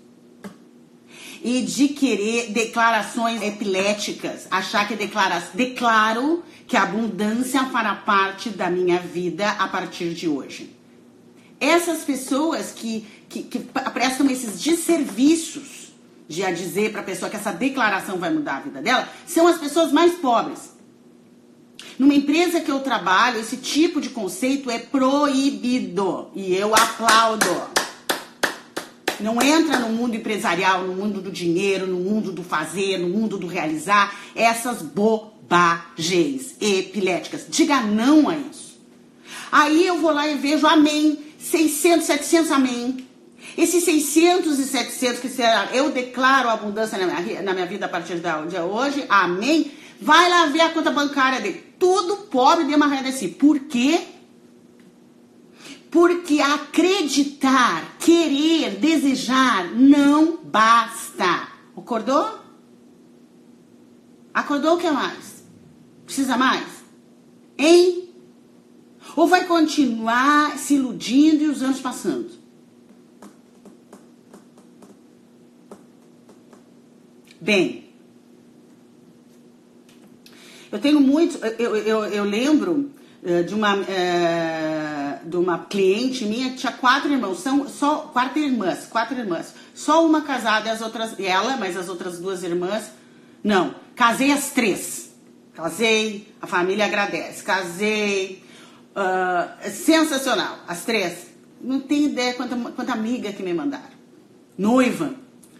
E 1.44 1.60
de 1.60 1.88
querer 1.88 2.52
declarações 2.52 3.42
epiléticas, 3.42 4.48
achar 4.50 4.88
que 4.88 4.96
declara, 4.96 5.46
declaro 5.52 6.42
que 6.66 6.74
a 6.74 6.84
abundância 6.84 7.66
fará 7.66 7.94
parte 7.94 8.48
da 8.48 8.70
minha 8.70 8.98
vida 8.98 9.50
a 9.50 9.68
partir 9.68 10.14
de 10.14 10.26
hoje. 10.26 10.74
Essas 11.60 12.02
pessoas 12.02 12.72
que, 12.72 13.06
que, 13.28 13.42
que 13.42 13.58
prestam 13.58 14.30
esses 14.30 14.58
desserviços 14.58 15.92
de 16.26 16.42
a 16.42 16.50
dizer 16.50 16.92
para 16.92 17.02
a 17.02 17.04
pessoa 17.04 17.30
que 17.30 17.36
essa 17.36 17.52
declaração 17.52 18.16
vai 18.16 18.32
mudar 18.32 18.56
a 18.56 18.60
vida 18.60 18.80
dela, 18.80 19.06
são 19.26 19.46
as 19.46 19.58
pessoas 19.58 19.92
mais 19.92 20.14
pobres. 20.14 20.72
Numa 21.98 22.14
empresa 22.14 22.60
que 22.60 22.70
eu 22.70 22.80
trabalho, 22.80 23.38
esse 23.38 23.58
tipo 23.58 24.00
de 24.00 24.08
conceito 24.08 24.70
é 24.70 24.78
proibido 24.78 26.30
e 26.34 26.54
eu 26.54 26.74
aplaudo. 26.74 27.73
Não 29.20 29.40
entra 29.40 29.78
no 29.78 29.90
mundo 29.90 30.16
empresarial, 30.16 30.82
no 30.82 30.94
mundo 30.94 31.20
do 31.20 31.30
dinheiro, 31.30 31.86
no 31.86 31.98
mundo 31.98 32.32
do 32.32 32.42
fazer, 32.42 32.98
no 32.98 33.08
mundo 33.08 33.38
do 33.38 33.46
realizar, 33.46 34.14
essas 34.34 34.82
bobagens 34.82 36.56
epiléticas. 36.60 37.46
Diga 37.48 37.80
não 37.80 38.28
a 38.28 38.36
isso. 38.36 38.78
Aí 39.50 39.86
eu 39.86 40.00
vou 40.00 40.12
lá 40.12 40.26
e 40.28 40.36
vejo 40.36 40.66
amém, 40.66 41.18
600, 41.38 42.06
700 42.06 42.50
amém. 42.50 43.06
Esses 43.56 43.84
600 43.84 44.58
e 44.58 44.64
700 44.64 45.20
que 45.20 45.28
será, 45.28 45.68
eu 45.72 45.90
declaro 45.90 46.48
abundância 46.48 46.98
na 46.98 47.20
minha, 47.20 47.42
na 47.42 47.52
minha 47.52 47.66
vida 47.66 47.86
a 47.86 47.88
partir 47.88 48.16
de 48.16 48.58
hoje, 48.58 49.04
amém. 49.08 49.70
Vai 50.00 50.28
lá 50.28 50.46
ver 50.46 50.60
a 50.62 50.70
conta 50.70 50.90
bancária 50.90 51.40
dele. 51.40 51.62
Tudo 51.78 52.16
pobre 52.28 52.64
de 52.64 52.74
uma 52.74 53.12
si. 53.12 53.28
Por 53.28 53.60
quê? 53.60 54.00
Porque 55.94 56.40
acreditar, 56.40 57.98
querer, 58.00 58.80
desejar 58.80 59.72
não 59.76 60.38
basta. 60.38 61.48
Acordou? 61.76 62.36
Acordou 64.34 64.74
o 64.74 64.78
que 64.78 64.90
mais? 64.90 65.44
Precisa 66.04 66.36
mais? 66.36 66.66
Hein? 67.56 68.08
Ou 69.14 69.28
vai 69.28 69.46
continuar 69.46 70.58
se 70.58 70.74
iludindo 70.74 71.44
e 71.44 71.46
os 71.46 71.62
anos 71.62 71.80
passando? 71.80 72.32
Bem, 77.40 77.88
eu 80.72 80.80
tenho 80.80 81.00
muito. 81.00 81.38
Eu, 81.56 81.76
eu, 81.76 82.04
eu 82.06 82.24
lembro 82.24 82.92
de 83.46 83.54
uma. 83.54 83.76
Uh, 83.76 84.94
de 85.24 85.36
uma 85.36 85.58
cliente 85.58 86.24
minha 86.26 86.50
que 86.50 86.58
tinha 86.58 86.72
quatro 86.72 87.10
irmãos, 87.10 87.40
são 87.40 87.68
só 87.68 88.10
quatro 88.12 88.38
irmãs, 88.38 88.86
quatro 88.86 89.18
irmãs. 89.18 89.54
Só 89.74 90.06
uma 90.06 90.20
casada 90.20 90.68
e 90.68 90.70
as 90.70 90.82
outras, 90.82 91.18
ela, 91.18 91.56
mas 91.56 91.76
as 91.76 91.88
outras 91.88 92.18
duas 92.18 92.42
irmãs, 92.42 92.90
não. 93.42 93.74
Casei 93.96 94.32
as 94.32 94.50
três. 94.50 95.14
Casei, 95.54 96.28
a 96.40 96.46
família 96.46 96.84
agradece. 96.84 97.42
Casei, 97.42 98.42
uh, 98.94 99.70
sensacional, 99.70 100.58
as 100.68 100.84
três. 100.84 101.28
Não 101.60 101.80
tenho 101.80 102.10
ideia 102.10 102.34
quanta, 102.34 102.56
quanta 102.72 102.92
amiga 102.92 103.32
que 103.32 103.42
me 103.42 103.54
mandaram. 103.54 103.94
Noiva. 104.58 105.14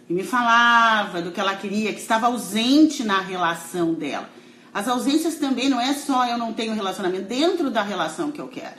E 0.07 0.13
me 0.13 0.23
falava 0.23 1.21
do 1.21 1.31
que 1.31 1.39
ela 1.39 1.55
queria, 1.55 1.91
que 1.91 1.99
estava 1.99 2.27
ausente 2.27 3.03
na 3.03 3.19
relação 3.19 3.93
dela. 3.93 4.29
As 4.75 4.89
ausências 4.89 5.35
também 5.35 5.69
não 5.69 5.79
é 5.79 5.93
só 5.93 6.27
eu 6.27 6.37
não 6.37 6.51
tenho 6.51 6.73
relacionamento 6.73 7.29
dentro 7.29 7.71
da 7.71 7.81
relação 7.81 8.29
que 8.29 8.41
eu 8.41 8.49
quero. 8.49 8.75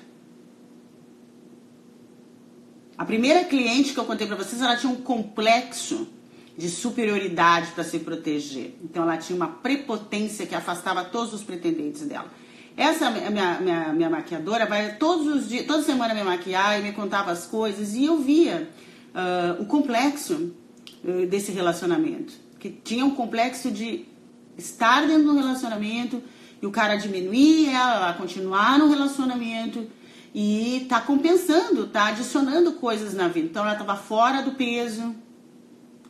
A 2.99 3.05
primeira 3.07 3.45
cliente 3.45 3.95
que 3.95 3.99
eu 3.99 4.05
contei 4.05 4.27
para 4.27 4.37
vocês, 4.37 4.61
ela 4.61 4.77
tinha 4.77 4.93
um 4.93 4.97
complexo 4.97 6.07
de 6.55 6.69
superioridade 6.69 7.73
para 7.73 7.83
se 7.83 7.99
proteger. 8.01 8.75
Então 8.85 9.05
ela 9.05 9.17
tinha 9.17 9.35
uma 9.35 9.49
prepotência 9.49 10.45
que 10.45 10.55
afastava 10.55 11.03
todos 11.03 11.33
os 11.33 11.43
pretendentes 11.43 12.03
dela. 12.03 12.31
Essa 12.77 13.11
minha, 13.11 13.59
minha, 13.59 13.93
minha 13.95 14.11
maquiadora 14.11 14.67
vai 14.67 14.97
todos 14.97 15.27
os 15.27 15.49
dias, 15.49 15.65
toda 15.65 15.83
semana 15.83 16.13
me 16.13 16.23
maquiar 16.23 16.79
e 16.79 16.83
me 16.83 16.93
contava 16.93 17.31
as 17.31 17.47
coisas 17.47 17.95
e 17.95 18.05
eu 18.05 18.19
via 18.19 18.69
uh, 19.15 19.63
o 19.63 19.65
complexo 19.65 20.55
uh, 21.03 21.27
desse 21.27 21.53
relacionamento. 21.53 22.35
Que 22.59 22.69
tinha 22.69 23.03
um 23.03 23.13
complexo 23.13 23.71
de 23.71 24.15
estar 24.57 25.07
dentro 25.07 25.25
do 25.25 25.37
relacionamento 25.37 26.23
e 26.61 26.67
o 26.67 26.71
cara 26.71 26.97
diminuir 26.97 27.69
ela, 27.69 28.15
continuar 28.15 28.79
no 28.79 28.89
relacionamento 28.89 29.87
e 30.35 30.87
tá 30.89 31.01
compensando, 31.01 31.87
tá 31.87 32.09
adicionando 32.09 32.73
coisas 32.73 33.15
na 33.15 33.29
vida. 33.29 33.47
Então 33.47 33.63
ela 33.63 33.73
estava 33.73 33.97
fora 33.97 34.43
do 34.43 34.53
peso, 34.53 35.15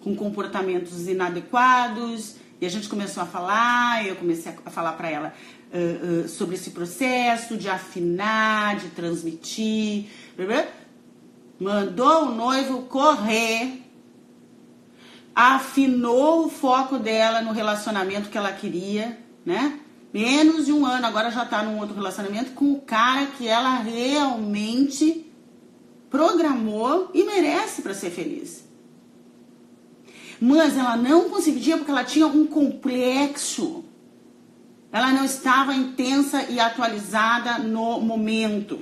com 0.01 0.15
comportamentos 0.17 1.07
inadequados, 1.07 2.37
e 2.61 2.67
a 2.67 2.69
gente 2.69 2.89
começou 2.89 3.23
a 3.23 3.27
falar, 3.27 4.07
eu 4.07 4.17
comecei 4.17 4.53
a 4.65 4.71
falar 4.71 4.93
para 4.93 5.11
ela 5.11 5.35
uh, 5.73 6.25
uh, 6.25 6.29
sobre 6.29 6.55
esse 6.55 6.71
processo 6.71 7.57
de 7.57 7.69
afinar, 7.69 8.77
de 8.77 8.89
transmitir. 8.89 10.07
Mandou 11.61 12.25
o 12.25 12.35
noivo 12.35 12.83
correr, 12.83 13.86
afinou 15.37 16.47
o 16.47 16.49
foco 16.49 16.99
dela 16.99 17.43
no 17.43 17.53
relacionamento 17.53 18.31
que 18.31 18.39
ela 18.39 18.51
queria, 18.53 19.21
né? 19.45 19.81
menos 20.17 20.65
de 20.65 20.73
um 20.73 20.87
ano, 20.87 21.07
agora 21.07 21.31
já 21.31 21.43
está 21.43 21.63
num 21.63 21.79
outro 21.79 21.95
relacionamento 21.95 22.53
com 22.53 22.73
o 22.73 22.81
cara 22.81 23.27
que 23.27 23.47
ela 23.47 23.77
realmente 23.81 25.31
programou 26.09 27.11
e 27.13 27.23
merece 27.23 27.83
para 27.83 27.93
ser 27.93 28.09
feliz. 28.09 28.65
Mas 30.41 30.75
ela 30.75 30.97
não 30.97 31.29
conseguia 31.29 31.77
porque 31.77 31.91
ela 31.91 32.03
tinha 32.03 32.27
um 32.27 32.47
complexo. 32.47 33.85
Ela 34.91 35.13
não 35.13 35.25
estava 35.25 35.75
intensa 35.75 36.45
e 36.45 36.59
atualizada 36.59 37.59
no 37.59 38.01
momento. 38.01 38.81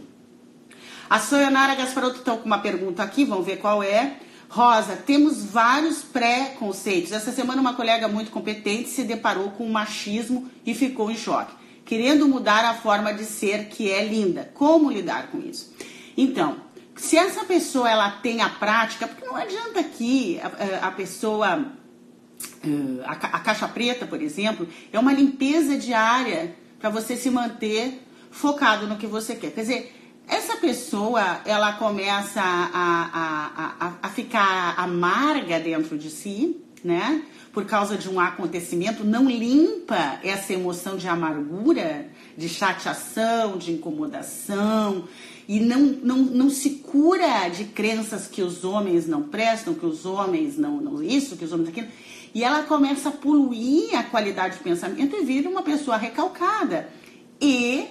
A 1.11 1.19
Soyanara 1.19 1.75
Gasparotto 1.75 2.21
está 2.21 2.37
com 2.37 2.47
uma 2.47 2.59
pergunta 2.59 3.03
aqui, 3.03 3.25
vamos 3.25 3.45
ver 3.45 3.57
qual 3.57 3.83
é. 3.83 4.21
Rosa, 4.55 4.95
temos 4.95 5.45
vários 5.45 6.03
pré-conceitos. 6.03 7.11
Essa 7.11 7.33
semana, 7.33 7.61
uma 7.61 7.75
colega 7.75 8.07
muito 8.07 8.31
competente 8.31 8.88
se 8.88 9.03
deparou 9.03 9.51
com 9.51 9.67
o 9.67 9.73
machismo 9.73 10.49
e 10.64 10.73
ficou 10.73 11.11
em 11.11 11.17
choque, 11.17 11.53
querendo 11.85 12.29
mudar 12.29 12.64
a 12.64 12.73
forma 12.73 13.12
de 13.12 13.25
ser 13.25 13.64
que 13.64 13.90
é 13.90 14.05
linda. 14.05 14.53
Como 14.55 14.93
lidar 14.93 15.27
com 15.33 15.40
isso? 15.40 15.75
Então, 16.17 16.59
se 16.95 17.17
essa 17.17 17.45
pessoa 17.45 17.90
ela 17.90 18.09
tem 18.12 18.43
a 18.43 18.49
prática, 18.49 19.09
porque 19.09 19.27
não 19.27 19.35
adianta 19.35 19.81
aqui 19.81 20.40
a, 20.40 20.87
a 20.87 20.90
pessoa. 20.93 21.73
Eh, 22.62 23.03
a 23.05 23.40
caixa 23.40 23.67
preta, 23.67 24.07
por 24.07 24.23
exemplo, 24.23 24.69
é 24.93 24.99
uma 25.01 25.12
limpeza 25.12 25.77
diária 25.77 26.55
para 26.79 26.90
você 26.90 27.17
se 27.17 27.29
manter 27.29 28.07
focado 28.31 28.87
no 28.87 28.99
que 28.99 29.07
você 29.09 29.35
quer. 29.35 29.51
Quer 29.51 29.62
dizer, 29.62 29.93
essa 30.27 30.57
pessoa 30.57 31.41
ela 31.45 31.73
começa 31.75 32.41
a, 32.41 33.11
a, 33.13 33.87
a, 33.87 33.93
a, 34.03 34.09
ficar 34.09 34.75
amarga 34.79 35.61
dentro 35.61 35.99
de 35.99 36.11
si, 36.11 36.57
né? 36.83 37.23
Por 37.53 37.65
causa 37.67 37.97
de 37.97 38.09
um 38.09 38.19
acontecimento, 38.19 39.05
não 39.05 39.29
limpa 39.31 40.19
essa 40.25 40.53
emoção 40.53 40.97
de 40.97 41.07
amargura, 41.07 42.09
de 42.37 42.49
chateação, 42.49 43.57
de 43.57 43.73
incomodação, 43.73 45.05
e 45.47 45.61
não, 45.61 45.81
não, 45.81 46.17
não 46.17 46.51
se 46.51 46.71
cura 46.71 47.49
de 47.49 47.65
crenças 47.67 48.27
que 48.27 48.43
os 48.43 48.65
homens 48.65 49.07
não 49.07 49.23
prestam, 49.23 49.75
que 49.75 49.87
os 49.87 50.05
homens 50.05 50.57
não, 50.57 50.81
não 50.81 51.03
isso, 51.03 51.37
que 51.37 51.45
os 51.45 51.53
homens 51.53 51.69
aquilo. 51.69 51.89
E 52.35 52.43
ela 52.43 52.65
começa 52.65 53.11
a 53.11 53.13
poluir 53.13 53.95
a 53.97 54.03
qualidade 54.03 54.57
de 54.57 54.65
pensamento 54.65 55.15
e 55.15 55.25
vira 55.25 55.49
uma 55.49 55.63
pessoa 55.63 55.97
recalcada. 55.97 56.89
E 57.41 57.87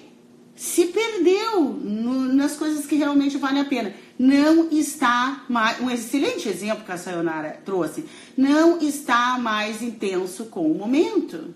se 0.55 0.85
perdeu 0.87 1.63
no, 1.63 2.33
nas 2.33 2.55
coisas 2.55 2.85
que 2.85 2.95
realmente 2.95 3.37
valem 3.37 3.61
a 3.61 3.65
pena. 3.65 3.93
Não 4.17 4.69
está 4.69 5.43
mais. 5.49 5.79
Um 5.81 5.89
excelente 5.89 6.47
exemplo 6.47 6.85
que 6.85 6.91
a 6.91 6.97
Sayonara 6.97 7.59
trouxe. 7.65 8.05
Não 8.37 8.79
está 8.79 9.37
mais 9.39 9.81
intenso 9.81 10.45
com 10.45 10.71
o 10.71 10.77
momento. 10.77 11.55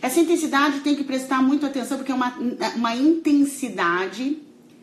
Essa 0.00 0.20
intensidade 0.20 0.80
tem 0.80 0.94
que 0.94 1.04
prestar 1.04 1.42
muito 1.42 1.64
atenção, 1.64 1.98
porque 1.98 2.12
é 2.12 2.14
uma, 2.14 2.34
uma 2.76 2.94
intensidade 2.94 4.38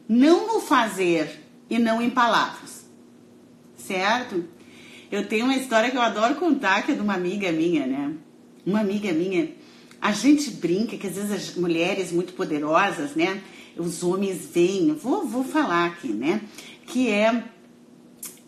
não 0.07 0.47
no 0.47 0.59
fazer 0.59 1.41
e 1.69 1.79
não 1.79 2.01
em 2.01 2.09
palavras. 2.09 2.85
Certo? 3.77 4.45
Eu 5.11 5.27
tenho 5.27 5.45
uma 5.45 5.55
história 5.55 5.89
que 5.89 5.97
eu 5.97 6.01
adoro 6.01 6.35
contar, 6.35 6.83
que 6.83 6.91
é 6.91 6.95
de 6.95 7.01
uma 7.01 7.15
amiga 7.15 7.51
minha, 7.51 7.85
né? 7.85 8.13
Uma 8.65 8.79
amiga 8.79 9.11
minha 9.11 9.51
a 10.01 10.11
gente 10.11 10.49
brinca 10.49 10.97
que 10.97 11.05
às 11.05 11.13
vezes 11.13 11.31
as 11.31 11.55
mulheres 11.55 12.11
muito 12.11 12.33
poderosas, 12.33 13.15
né? 13.15 13.41
Os 13.77 14.01
homens 14.03 14.47
vêm, 14.51 14.93
vou, 14.93 15.27
vou 15.27 15.43
falar 15.43 15.85
aqui, 15.85 16.07
né? 16.07 16.41
Que 16.87 17.09
é, 17.09 17.27
é 17.27 17.43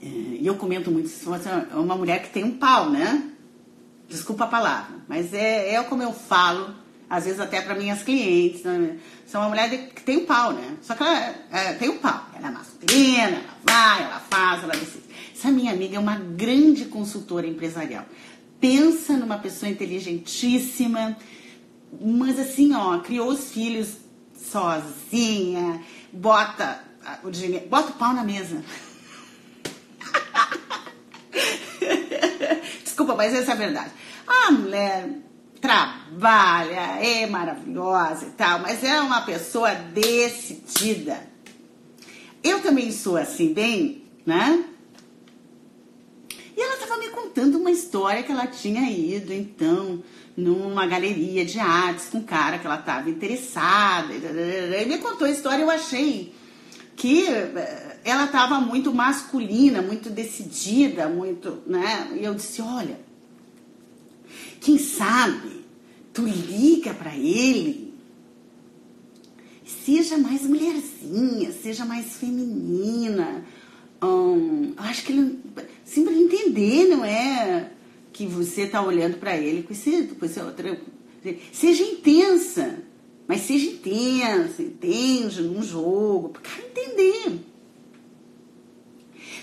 e 0.01 0.45
eu 0.45 0.55
comento 0.55 0.89
muito, 0.89 1.07
se 1.09 1.23
fosse 1.23 1.47
uma 1.73 1.95
mulher 1.95 2.23
que 2.23 2.29
tem 2.29 2.43
um 2.43 2.57
pau, 2.57 2.89
né? 2.89 3.29
Desculpa 4.09 4.45
a 4.45 4.47
palavra, 4.47 4.95
mas 5.07 5.33
é, 5.33 5.75
é 5.75 5.83
como 5.83 6.01
eu 6.01 6.11
falo, 6.11 6.73
às 7.09 7.25
vezes 7.25 7.39
até 7.39 7.61
para 7.61 7.75
minhas 7.75 8.01
clientes. 8.01 8.63
Né? 8.63 8.97
Uma 9.33 9.49
mulher 9.49 9.69
que 9.89 10.03
tem 10.03 10.17
um 10.17 10.25
pau, 10.25 10.53
né? 10.53 10.77
Só 10.81 10.95
que 10.95 11.03
ela 11.03 11.35
é, 11.51 11.73
tem 11.73 11.89
um 11.89 11.97
pau. 11.97 12.29
Ela 12.35 12.47
é 12.47 12.51
masculina, 12.51 13.37
ela 13.37 13.57
vai, 13.63 14.03
ela 14.03 14.19
faz, 14.19 14.63
ela 14.63 14.73
decide. 14.73 15.03
Essa 15.33 15.51
minha 15.51 15.71
amiga 15.71 15.95
é 15.95 15.99
uma 15.99 16.15
grande 16.15 16.85
consultora 16.85 17.45
empresarial. 17.45 18.05
Pensa 18.59 19.17
numa 19.17 19.37
pessoa 19.37 19.69
inteligentíssima, 19.69 21.17
mas 22.01 22.39
assim, 22.39 22.73
ó, 22.73 22.99
criou 22.99 23.29
os 23.29 23.51
filhos 23.51 23.97
sozinha, 24.35 25.81
bota 26.11 26.83
o 27.23 27.29
dinheiro, 27.29 27.67
bota 27.67 27.91
o 27.91 27.93
pau 27.93 28.13
na 28.13 28.23
mesa. 28.23 28.63
Desculpa, 32.83 33.15
mas 33.15 33.33
essa 33.33 33.51
é 33.51 33.53
a 33.53 33.57
verdade. 33.57 33.91
A 34.27 34.51
mulher 34.51 35.09
trabalha, 35.59 37.01
é 37.01 37.25
maravilhosa 37.25 38.25
e 38.25 38.31
tal, 38.31 38.59
mas 38.59 38.83
é 38.83 38.99
uma 39.01 39.21
pessoa 39.21 39.73
decidida. 39.73 41.31
Eu 42.43 42.61
também 42.61 42.91
sou 42.91 43.15
assim, 43.15 43.53
bem, 43.53 44.03
né? 44.25 44.65
E 46.55 46.61
ela 46.61 46.75
estava 46.75 46.97
me 46.97 47.09
contando 47.09 47.57
uma 47.57 47.71
história 47.71 48.23
que 48.23 48.31
ela 48.31 48.47
tinha 48.47 48.89
ido, 48.89 49.33
então, 49.33 50.03
numa 50.37 50.85
galeria 50.85 51.45
de 51.45 51.59
artes 51.59 52.07
com 52.09 52.19
um 52.19 52.23
cara 52.23 52.59
que 52.59 52.65
ela 52.65 52.79
estava 52.79 53.09
interessada. 53.09 54.13
E 54.13 54.85
me 54.85 54.97
contou 54.99 55.27
a 55.27 55.31
história, 55.31 55.63
eu 55.63 55.69
achei 55.69 56.33
que 56.95 57.27
eh, 57.27 57.97
ela 58.03 58.25
estava 58.25 58.59
muito 58.59 58.93
masculina, 58.93 59.81
muito 59.81 60.09
decidida, 60.09 61.07
muito, 61.07 61.63
né? 61.65 62.11
E 62.19 62.23
eu 62.23 62.33
disse, 62.33 62.61
olha, 62.61 62.99
quem 64.59 64.77
sabe 64.77 65.65
tu 66.13 66.23
liga 66.23 66.93
para 66.93 67.15
ele, 67.15 67.93
seja 69.65 70.17
mais 70.17 70.43
mulherzinha, 70.43 71.51
seja 71.51 71.83
mais 71.83 72.15
feminina. 72.15 73.43
Hum, 74.01 74.73
acho 74.77 75.03
que 75.03 75.13
ele, 75.13 75.39
sim, 75.93 76.03
para 76.03 76.13
entender, 76.13 76.87
não 76.87 77.03
é? 77.05 77.71
Que 78.11 78.25
você 78.25 78.67
tá 78.67 78.81
olhando 78.81 79.17
para 79.17 79.37
ele 79.37 79.63
com 79.63 79.73
esse, 79.73 80.03
com 80.07 80.25
esse 80.25 80.39
outro. 80.39 80.77
Seja 81.51 81.83
intensa 81.83 82.83
mas 83.27 83.41
seja 83.41 83.71
intensa, 83.71 84.61
entende? 84.61 85.41
Num 85.41 85.63
jogo, 85.63 86.29
para 86.29 86.41
cara 86.41 86.61
entender. 86.61 87.39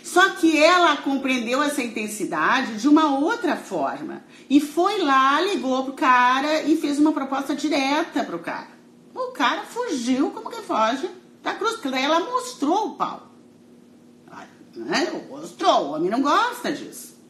Só 0.02 0.30
que 0.30 0.58
ela 0.58 0.96
compreendeu 0.98 1.62
essa 1.62 1.82
intensidade 1.82 2.78
de 2.78 2.88
uma 2.88 3.18
outra 3.18 3.56
forma. 3.56 4.24
E 4.48 4.60
foi 4.60 4.98
lá, 4.98 5.40
ligou 5.40 5.84
pro 5.84 5.92
cara 5.94 6.62
e 6.62 6.76
fez 6.76 6.98
uma 6.98 7.12
proposta 7.12 7.54
direta 7.54 8.24
pro 8.24 8.40
cara. 8.40 8.68
O 9.14 9.32
cara 9.32 9.62
fugiu 9.62 10.30
como 10.30 10.50
que 10.50 10.62
foge 10.62 11.08
da 11.42 11.54
cruz, 11.54 11.74
porque 11.74 11.90
daí 11.90 12.04
ela 12.04 12.20
mostrou 12.20 12.88
o 12.88 12.94
pau. 12.96 13.29
Né? 14.76 15.24
Mostrou, 15.28 15.86
o 15.86 15.90
homem 15.92 16.10
não 16.10 16.22
gosta 16.22 16.72
disso. 16.72 17.20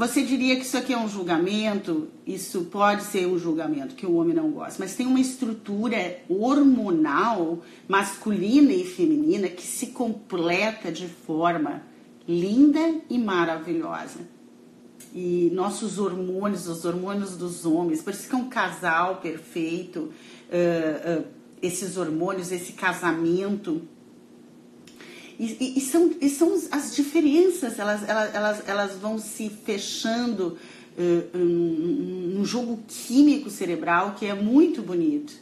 Você 0.00 0.22
diria 0.22 0.56
que 0.56 0.62
isso 0.62 0.78
aqui 0.78 0.94
é 0.94 0.98
um 0.98 1.06
julgamento? 1.06 2.08
Isso 2.26 2.64
pode 2.64 3.02
ser 3.02 3.26
um 3.26 3.38
julgamento 3.38 3.94
que 3.94 4.06
o 4.06 4.14
homem 4.14 4.34
não 4.34 4.50
gosta, 4.50 4.76
mas 4.78 4.94
tem 4.94 5.06
uma 5.06 5.20
estrutura 5.20 6.22
hormonal 6.26 7.58
masculina 7.86 8.72
e 8.72 8.82
feminina 8.82 9.46
que 9.48 9.62
se 9.62 9.88
completa 9.88 10.90
de 10.90 11.06
forma 11.06 11.82
linda 12.26 12.94
e 13.10 13.18
maravilhosa. 13.18 14.20
E 15.14 15.50
nossos 15.52 15.98
hormônios, 15.98 16.66
os 16.66 16.86
hormônios 16.86 17.36
dos 17.36 17.66
homens, 17.66 18.00
por 18.00 18.14
isso 18.14 18.26
que 18.26 18.34
é 18.34 18.38
um 18.38 18.48
casal 18.48 19.16
perfeito, 19.16 19.98
uh, 20.48 21.20
uh, 21.20 21.24
esses 21.60 21.98
hormônios, 21.98 22.50
esse 22.50 22.72
casamento 22.72 23.82
e, 25.40 25.56
e, 25.58 25.78
e, 25.78 25.80
são, 25.80 26.10
e 26.20 26.28
são 26.28 26.54
as 26.70 26.94
diferenças, 26.94 27.78
elas, 27.78 28.06
elas, 28.06 28.34
elas, 28.34 28.68
elas 28.68 28.92
vão 28.98 29.18
se 29.18 29.48
fechando 29.48 30.58
uh, 30.98 31.38
um, 31.38 32.40
um 32.40 32.44
jogo 32.44 32.78
químico 32.86 33.48
cerebral 33.48 34.14
que 34.18 34.26
é 34.26 34.34
muito 34.34 34.82
bonito, 34.82 35.32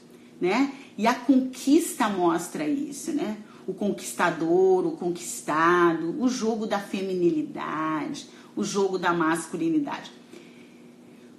né? 0.40 0.72
E 0.96 1.04
a 1.04 1.14
conquista 1.14 2.08
mostra 2.08 2.64
isso, 2.68 3.10
né? 3.10 3.38
O 3.66 3.74
conquistador, 3.74 4.86
o 4.86 4.92
conquistado, 4.92 6.14
o 6.22 6.28
jogo 6.28 6.64
da 6.64 6.78
feminilidade, 6.78 8.28
o 8.54 8.62
jogo 8.62 8.98
da 8.98 9.12
masculinidade. 9.12 10.12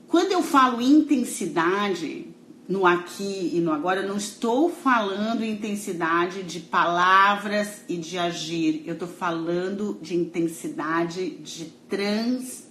Quando 0.09 0.33
eu 0.33 0.43
falo 0.43 0.81
intensidade, 0.81 2.27
no 2.69 2.85
aqui 2.85 3.49
e 3.55 3.59
no 3.59 3.73
agora, 3.73 4.01
eu 4.01 4.07
não 4.07 4.17
estou 4.17 4.69
falando 4.69 5.43
intensidade 5.43 6.43
de 6.43 6.59
palavras 6.59 7.81
e 7.89 7.97
de 7.97 8.15
agir, 8.19 8.83
eu 8.85 8.93
estou 8.93 9.07
falando 9.07 9.97
de 9.99 10.15
intensidade 10.15 11.31
de 11.31 11.65
transmissão. 11.89 12.69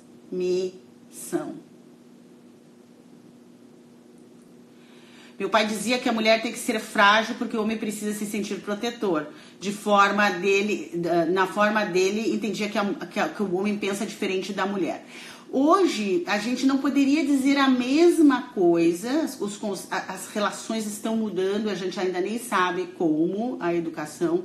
Meu 5.37 5.51
pai 5.51 5.67
dizia 5.67 5.99
que 5.99 6.09
a 6.09 6.13
mulher 6.13 6.43
tem 6.43 6.53
que 6.53 6.59
ser 6.59 6.79
frágil 6.79 7.35
porque 7.37 7.57
o 7.57 7.63
homem 7.63 7.77
precisa 7.77 8.13
se 8.17 8.27
sentir 8.27 8.61
protetor. 8.61 9.29
De 9.61 9.73
forma 9.73 10.31
dele, 10.31 10.93
na 11.31 11.47
forma 11.47 11.85
dele, 11.85 12.35
entendia 12.35 12.69
que, 12.69 12.79
a, 12.79 12.85
que, 12.85 13.21
a, 13.21 13.29
que 13.29 13.43
o 13.43 13.55
homem 13.55 13.77
pensa 13.77 14.05
diferente 14.07 14.53
da 14.53 14.67
mulher. 14.67 15.05
Hoje, 15.51 16.25
a 16.27 16.39
gente 16.39 16.67
não 16.67 16.77
poderia 16.77 17.25
dizer 17.25 17.57
a 17.57 17.69
mesma 17.69 18.43
coisa, 18.55 19.25
os, 19.41 19.59
as 19.91 20.29
relações 20.29 20.87
estão 20.87 21.17
mudando, 21.17 21.71
a 21.71 21.75
gente 21.75 21.99
ainda 21.99 22.21
nem 22.21 22.39
sabe 22.39 22.89
como 22.99 23.57
a 23.59 23.75
educação, 23.75 24.45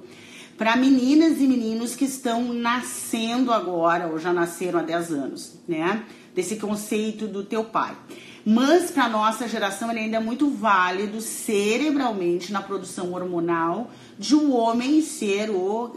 para 0.57 0.77
meninas 0.77 1.41
e 1.41 1.47
meninos 1.47 1.93
que 1.93 2.05
estão 2.05 2.53
nascendo 2.53 3.51
agora, 3.51 4.07
ou 4.07 4.17
já 4.17 4.31
nasceram 4.31 4.79
há 4.79 4.83
10 4.83 5.11
anos, 5.11 5.59
né? 5.67 6.03
Desse 6.33 6.55
conceito 6.55 7.27
do 7.27 7.43
teu 7.43 7.65
pai. 7.65 7.97
Mas 8.45 8.89
para 8.89 9.09
nossa 9.09 9.47
geração 9.47 9.89
ele 9.89 10.01
ainda 10.01 10.17
é 10.17 10.19
muito 10.19 10.49
válido 10.49 11.21
cerebralmente 11.21 12.51
na 12.51 12.61
produção 12.61 13.13
hormonal 13.13 13.91
de 14.23 14.36
um 14.36 14.55
homem 14.55 15.01
ser 15.01 15.49
o 15.49 15.88
uh, 15.88 15.93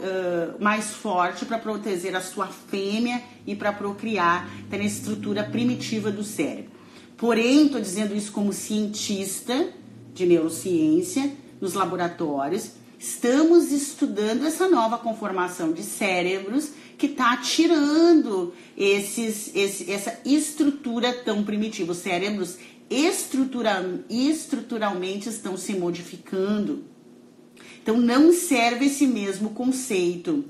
mais 0.61 0.91
forte 0.91 1.45
para 1.45 1.57
proteger 1.57 2.13
a 2.13 2.19
sua 2.19 2.45
fêmea 2.47 3.23
e 3.45 3.55
para 3.55 3.71
procriar, 3.71 4.49
tá 4.69 4.77
na 4.77 4.83
estrutura 4.83 5.45
primitiva 5.45 6.11
do 6.11 6.25
cérebro. 6.25 6.71
Porém, 7.15 7.67
estou 7.67 7.79
dizendo 7.79 8.13
isso 8.13 8.33
como 8.33 8.51
cientista 8.51 9.69
de 10.13 10.25
neurociência 10.25 11.31
nos 11.61 11.73
laboratórios, 11.73 12.71
estamos 12.99 13.71
estudando 13.71 14.45
essa 14.45 14.67
nova 14.67 14.97
conformação 14.97 15.71
de 15.71 15.83
cérebros 15.83 16.71
que 16.97 17.05
está 17.05 17.37
tirando 17.37 18.53
esses, 18.77 19.55
esse, 19.55 19.89
essa 19.89 20.19
estrutura 20.25 21.13
tão 21.13 21.45
primitiva. 21.45 21.93
Os 21.93 21.99
cérebros 21.99 22.57
estrutural, 22.89 23.83
estruturalmente 24.09 25.29
estão 25.29 25.55
se 25.55 25.73
modificando. 25.75 26.96
Então 27.87 27.97
não 27.97 28.33
serve 28.33 28.87
esse 28.87 29.07
mesmo 29.07 29.51
conceito. 29.51 30.43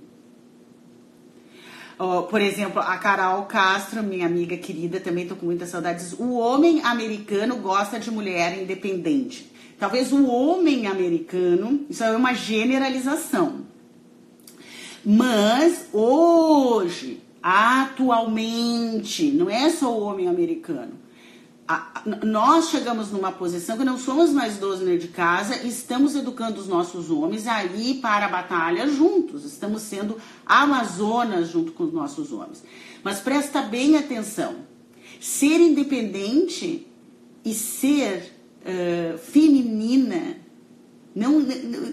Oh, 1.99 2.23
por 2.23 2.41
exemplo, 2.41 2.81
a 2.81 2.97
Carol 2.97 3.43
Castro, 3.45 4.01
minha 4.01 4.25
amiga 4.25 4.57
querida, 4.57 4.99
também 4.99 5.21
estou 5.21 5.37
com 5.37 5.45
muitas 5.45 5.69
saudades. 5.69 6.13
O 6.13 6.31
homem 6.31 6.81
americano 6.81 7.57
gosta 7.57 7.99
de 7.99 8.09
mulher 8.09 8.59
independente. 8.59 9.51
Talvez 9.77 10.11
o 10.11 10.25
homem 10.25 10.87
americano, 10.87 11.85
isso 11.87 12.03
é 12.03 12.09
uma 12.17 12.33
generalização. 12.33 13.67
Mas 15.05 15.89
hoje, 15.93 17.21
atualmente, 17.43 19.29
não 19.29 19.47
é 19.47 19.69
só 19.69 19.95
o 19.95 20.01
homem 20.01 20.27
americano. 20.27 20.93
A, 21.67 22.01
nós 22.23 22.69
chegamos 22.69 23.11
numa 23.11 23.31
posição 23.31 23.77
que 23.77 23.83
não 23.83 23.97
somos 23.97 24.31
mais 24.31 24.57
donos 24.57 25.01
de 25.01 25.09
casa, 25.09 25.67
estamos 25.67 26.15
educando 26.15 26.61
os 26.61 26.67
nossos 26.67 27.09
homens 27.09 27.45
a 27.45 27.65
ir 27.65 27.95
para 27.95 28.25
a 28.27 28.29
batalha 28.29 28.87
juntos, 28.87 29.43
estamos 29.43 29.81
sendo 29.81 30.17
amazonas 30.45 31.49
junto 31.49 31.73
com 31.73 31.83
os 31.83 31.93
nossos 31.93 32.31
homens. 32.31 32.63
Mas 33.03 33.19
presta 33.19 33.61
bem 33.61 33.97
atenção: 33.97 34.55
ser 35.19 35.59
independente 35.59 36.87
e 37.43 37.53
ser 37.53 38.33
uh, 38.61 39.17
feminina 39.17 40.37
não, 41.17 41.43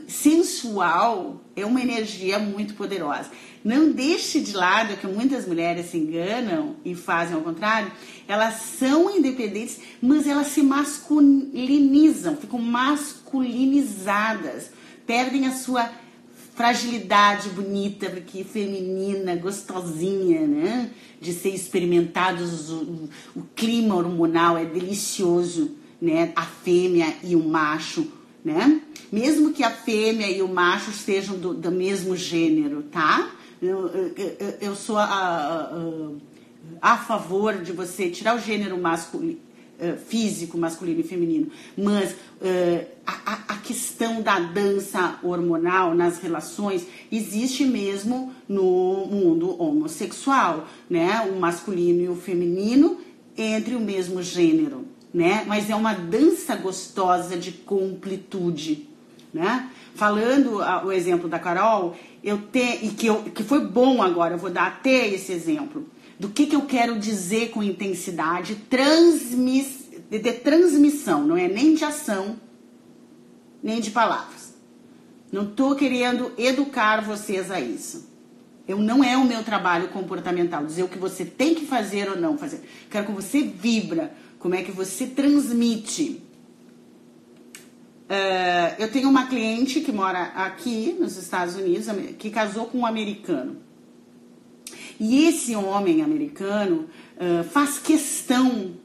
sensual 0.07 1.41
é 1.57 1.65
uma 1.65 1.81
energia 1.81 2.39
muito 2.39 2.75
poderosa. 2.75 3.31
Não 3.65 3.91
deixe 3.91 4.43
de 4.43 4.53
lado 4.53 4.99
que 4.99 5.07
muitas 5.07 5.47
mulheres 5.47 5.87
se 5.87 5.97
enganam 5.97 6.77
e 6.85 6.95
fazem 6.95 7.35
ao 7.35 7.41
contrário. 7.41 7.91
Elas 8.29 8.57
são 8.79 9.17
independentes, 9.17 9.81
mas 10.03 10.27
elas 10.27 10.49
se 10.49 10.63
masculinizam, 10.63 12.37
ficam 12.37 12.59
masculinizadas, 12.59 14.71
perdem 15.07 15.47
a 15.47 15.53
sua 15.53 15.91
fragilidade 16.55 17.49
bonita, 17.49 18.11
porque 18.11 18.45
feminina, 18.45 19.35
gostosinha, 19.35 20.47
né? 20.47 20.91
De 21.19 21.33
ser 21.33 21.55
experimentados, 21.55 22.71
o, 22.71 23.09
o 23.35 23.45
clima 23.57 23.95
hormonal 23.95 24.59
é 24.59 24.67
delicioso, 24.67 25.75
né? 26.01 26.33
A 26.37 26.43
fêmea 26.43 27.15
e 27.25 27.35
o 27.35 27.43
macho 27.43 28.07
né? 28.45 28.83
Mesmo 29.11 29.53
que 29.53 29.65
a 29.65 29.71
fêmea 29.71 30.31
e 30.31 30.43
o 30.43 30.49
macho 30.49 30.93
sejam 30.93 31.39
do, 31.39 31.55
do 31.55 31.73
mesmo 31.73 32.15
gênero, 32.15 32.83
tá? 32.83 33.31
Eu, 33.65 33.89
eu, 33.89 34.55
eu 34.61 34.77
sou 34.77 34.99
a, 34.99 35.05
a, 35.05 36.93
a, 36.93 36.99
favor 36.99 37.63
de 37.63 37.73
você 37.73 38.11
tirar 38.11 38.37
o 38.37 38.39
gênero 38.39 38.77
masculino, 38.77 39.39
eh, 39.79 39.97
físico, 40.07 40.59
masculino 40.59 41.01
e 41.01 41.03
feminino, 41.03 41.51
mas 41.75 42.13
uh, 42.13 42.87
a, 43.07 43.55
a 43.55 43.57
questão 43.57 44.21
da 44.21 44.39
dança 44.39 45.19
hormonal 45.23 45.95
nas 45.95 46.19
relações 46.19 46.87
existe 47.11 47.65
mesmo 47.65 48.35
no 48.47 49.07
mundo 49.07 49.59
homossexual, 49.59 50.69
né? 50.89 51.23
O 51.35 51.41
masculino 51.41 52.03
e 52.03 52.09
o 52.11 52.17
feminino 52.17 52.99
entre 53.35 53.75
o 53.75 53.81
mesmo 53.81 54.23
gênero, 54.23 54.85
né? 55.13 55.43
Mas 55.47 55.71
é 55.71 55.75
uma 55.75 55.95
dança 55.95 56.55
gostosa 56.55 57.35
de 57.35 57.51
completude, 57.51 58.87
né? 59.33 59.71
Falando 59.95 60.57
o 60.85 60.93
exemplo 60.93 61.29
da 61.29 61.39
Carol, 61.39 61.97
eu 62.23 62.39
te, 62.39 62.81
e 62.83 62.89
que, 62.91 63.07
eu, 63.07 63.23
que 63.23 63.45
foi 63.45 63.65
bom 63.65 64.03
agora, 64.03 64.35
eu 64.35 64.39
vou 64.39 64.51
dar 64.51 64.67
até 64.67 65.09
esse 65.09 65.33
exemplo 65.33 65.87
do 66.19 66.29
que, 66.29 66.47
que 66.47 66.57
eu 66.57 66.63
quero 66.63 66.99
dizer 66.99 67.51
com 67.51 67.63
intensidade, 67.63 68.57
transmis, 68.69 69.89
de, 70.11 70.19
de 70.19 70.33
transmissão, 70.33 71.25
não 71.25 71.37
é 71.37 71.49
nem 71.49 71.75
de 71.75 71.85
ação, 71.85 72.37
nem 73.63 73.81
de 73.81 73.91
palavras. 73.91 74.55
Não 75.31 75.45
estou 75.45 75.75
querendo 75.75 76.33
educar 76.39 77.03
vocês 77.03 77.51
a 77.51 77.61
isso. 77.61 78.09
Eu 78.67 78.79
não 78.79 79.05
é 79.05 79.17
o 79.17 79.25
meu 79.25 79.45
trabalho 79.45 79.89
comportamental 79.89 80.65
dizer 80.65 80.83
o 80.83 80.89
que 80.89 80.99
você 80.99 81.25
tem 81.25 81.55
que 81.55 81.67
fazer 81.67 82.09
ou 82.09 82.17
não 82.17 82.39
fazer. 82.39 82.63
Quero 82.91 83.07
que 83.07 83.13
você 83.13 83.43
vibra, 83.43 84.15
como 84.39 84.55
é 84.55 84.63
que 84.63 84.73
você 84.73 85.07
transmite. 85.07 86.23
Uh, 88.05 88.75
eu 88.79 88.91
tenho 88.91 89.09
uma 89.09 89.27
cliente 89.27 89.81
que 89.81 89.91
mora 89.91 90.25
aqui 90.35 90.95
nos 90.99 91.17
Estados 91.17 91.55
Unidos, 91.57 91.87
que 92.19 92.31
casou 92.31 92.67
com 92.67 92.79
um 92.79 92.87
americano. 92.87 93.57
E 95.01 95.27
esse 95.27 95.57
homem 95.57 96.03
americano 96.03 96.89
uh, 97.17 97.45
faz 97.45 97.79
questão 97.79 98.77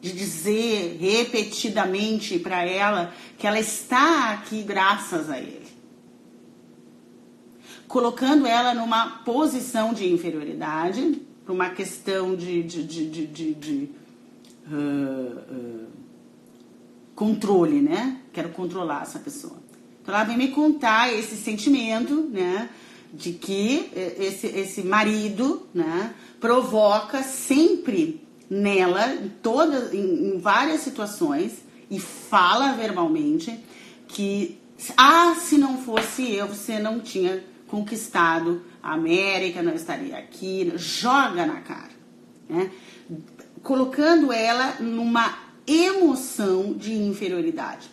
de 0.00 0.12
dizer 0.12 0.98
repetidamente 1.00 2.38
para 2.38 2.62
ela 2.64 3.14
que 3.38 3.46
ela 3.46 3.58
está 3.58 4.32
aqui 4.32 4.62
graças 4.62 5.30
a 5.30 5.38
ele. 5.38 5.64
Colocando 7.86 8.46
ela 8.46 8.74
numa 8.74 9.22
posição 9.24 9.94
de 9.94 10.12
inferioridade, 10.12 11.22
por 11.46 11.52
uma 11.52 11.70
questão 11.70 12.34
de, 12.34 12.62
de, 12.62 12.82
de, 12.82 13.54
de, 13.54 13.88
uh, 14.66 15.86
controle, 17.14 17.80
né? 17.80 18.18
Quero 18.32 18.50
controlar 18.50 19.02
essa 19.02 19.18
pessoa. 19.18 19.56
Então 20.02 20.14
ela 20.14 20.24
vem 20.24 20.36
me 20.36 20.48
contar 20.48 21.12
esse 21.12 21.36
sentimento, 21.36 22.28
né? 22.30 22.68
De 23.12 23.32
que 23.32 23.90
esse, 24.18 24.46
esse 24.48 24.82
marido, 24.82 25.66
né? 25.72 26.14
Provoca 26.40 27.22
sempre 27.22 28.26
nela, 28.50 29.14
em, 29.14 29.28
todas, 29.42 29.94
em, 29.94 30.34
em 30.34 30.38
várias 30.38 30.80
situações, 30.80 31.62
e 31.90 31.98
fala 31.98 32.72
verbalmente 32.72 33.58
que, 34.08 34.58
ah, 34.96 35.34
se 35.34 35.56
não 35.56 35.78
fosse 35.78 36.32
eu, 36.32 36.48
você 36.48 36.78
não 36.78 37.00
tinha 37.00 37.42
conquistado 37.68 38.62
a 38.82 38.94
América, 38.94 39.62
não 39.62 39.74
estaria 39.74 40.16
aqui, 40.16 40.72
joga 40.76 41.46
na 41.46 41.60
cara, 41.60 41.90
né? 42.48 42.70
colocando 43.62 44.32
ela 44.32 44.76
numa 44.80 45.43
emoção 45.66 46.72
de 46.72 46.92
inferioridade. 46.92 47.88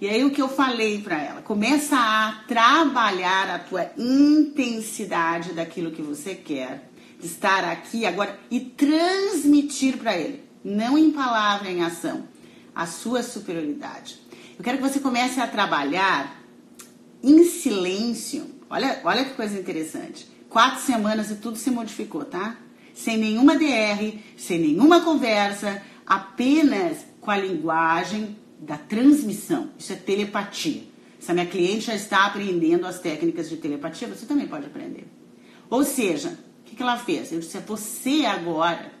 E 0.00 0.08
aí 0.08 0.24
o 0.24 0.30
que 0.30 0.42
eu 0.42 0.48
falei 0.48 1.00
para 1.00 1.20
ela, 1.20 1.42
começa 1.42 1.96
a 1.96 2.44
trabalhar 2.46 3.48
a 3.48 3.58
tua 3.58 3.90
intensidade 3.96 5.52
daquilo 5.52 5.92
que 5.92 6.02
você 6.02 6.34
quer 6.34 6.90
estar 7.22 7.64
aqui 7.64 8.04
agora 8.04 8.38
e 8.50 8.60
transmitir 8.60 9.96
para 9.96 10.16
ele, 10.16 10.42
não 10.62 10.98
em 10.98 11.10
palavra, 11.10 11.70
em 11.70 11.82
ação, 11.82 12.28
a 12.74 12.86
sua 12.86 13.22
superioridade. 13.22 14.18
Eu 14.58 14.64
quero 14.64 14.78
que 14.78 14.82
você 14.82 15.00
comece 15.00 15.40
a 15.40 15.46
trabalhar 15.46 16.42
em 17.22 17.44
silêncio. 17.44 18.46
Olha, 18.68 19.00
olha 19.04 19.24
que 19.24 19.34
coisa 19.34 19.58
interessante. 19.58 20.28
Quatro 20.48 20.82
semanas 20.82 21.30
e 21.30 21.36
tudo 21.36 21.56
se 21.56 21.70
modificou, 21.70 22.24
tá? 22.24 22.56
Sem 22.92 23.16
nenhuma 23.16 23.56
DR, 23.56 24.18
sem 24.36 24.58
nenhuma 24.60 25.00
conversa, 25.00 25.82
apenas 26.06 27.04
com 27.20 27.30
a 27.30 27.36
linguagem 27.36 28.36
da 28.58 28.76
transmissão. 28.76 29.70
Isso 29.78 29.92
é 29.92 29.96
telepatia. 29.96 30.82
Se 31.18 31.30
a 31.30 31.34
minha 31.34 31.46
cliente 31.46 31.86
já 31.86 31.94
está 31.94 32.26
aprendendo 32.26 32.86
as 32.86 32.98
técnicas 32.98 33.48
de 33.48 33.56
telepatia, 33.56 34.08
você 34.08 34.26
também 34.26 34.46
pode 34.46 34.66
aprender. 34.66 35.06
Ou 35.70 35.82
seja, 35.82 36.38
que, 36.74 36.76
que 36.76 36.82
ela 36.82 36.98
fez? 36.98 37.32
Eu 37.32 37.40
disse: 37.40 37.56
é 37.56 37.60
você 37.60 38.26
agora, 38.26 38.92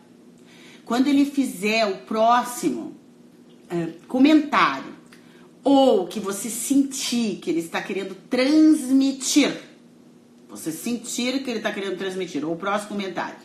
quando 0.84 1.08
ele 1.08 1.26
fizer 1.26 1.84
o 1.86 1.98
próximo 1.98 2.96
é, 3.68 3.88
comentário, 4.06 4.94
ou 5.62 6.06
que 6.06 6.20
você 6.20 6.48
sentir 6.48 7.36
que 7.36 7.50
ele 7.50 7.60
está 7.60 7.82
querendo 7.82 8.14
transmitir, 8.28 9.52
você 10.48 10.70
sentir 10.70 11.42
que 11.42 11.50
ele 11.50 11.58
está 11.58 11.72
querendo 11.72 11.98
transmitir, 11.98 12.44
ou 12.44 12.54
o 12.54 12.56
próximo 12.56 12.90
comentário, 12.90 13.36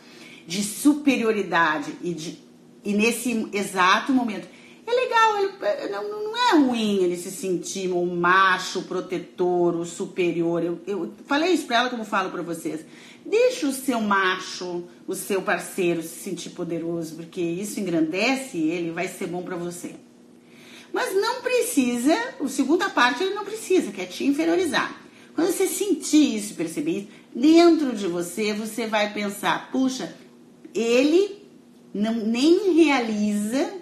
de 0.46 0.62
superioridade 0.62 1.92
e, 2.02 2.14
de, 2.14 2.38
e 2.84 2.92
nesse 2.92 3.48
exato 3.52 4.12
momento. 4.12 4.48
É 4.86 4.92
legal, 4.92 5.38
ele, 5.38 5.52
é, 5.62 5.88
não, 5.88 6.08
não 6.24 6.36
é 6.36 6.56
ruim 6.56 7.04
ele 7.04 7.16
se 7.16 7.30
sentir 7.30 7.88
o 7.92 8.04
macho, 8.04 8.80
o 8.80 8.84
protetor, 8.84 9.76
o 9.76 9.84
superior. 9.84 10.64
Eu, 10.64 10.80
eu 10.86 11.12
falei 11.26 11.52
isso 11.52 11.66
para 11.66 11.76
ela 11.76 11.90
como 11.90 12.04
falo 12.04 12.30
para 12.30 12.42
vocês. 12.42 12.84
Deixa 13.24 13.68
o 13.68 13.72
seu 13.72 14.00
macho, 14.00 14.84
o 15.06 15.14
seu 15.14 15.42
parceiro 15.42 16.02
se 16.02 16.20
sentir 16.20 16.50
poderoso, 16.50 17.14
porque 17.14 17.40
isso 17.40 17.78
engrandece 17.78 18.58
ele, 18.58 18.90
vai 18.90 19.06
ser 19.06 19.26
bom 19.26 19.42
para 19.42 19.56
você. 19.56 19.94
Mas 20.92 21.14
não 21.14 21.40
precisa, 21.42 22.16
a 22.40 22.48
segunda 22.48 22.90
parte 22.90 23.22
ele 23.22 23.34
não 23.34 23.44
precisa, 23.44 23.92
que 23.92 24.00
é 24.00 24.06
te 24.06 24.24
inferiorizar. 24.24 25.00
Quando 25.34 25.52
você 25.52 25.68
sentir 25.68 26.36
isso, 26.36 26.54
perceber 26.54 26.90
isso, 26.90 27.08
dentro 27.34 27.94
de 27.94 28.08
você, 28.08 28.52
você 28.52 28.86
vai 28.86 29.12
pensar, 29.12 29.70
puxa, 29.70 30.12
ele 30.74 31.40
não 31.92 32.14
nem 32.14 32.74
realiza 32.74 33.72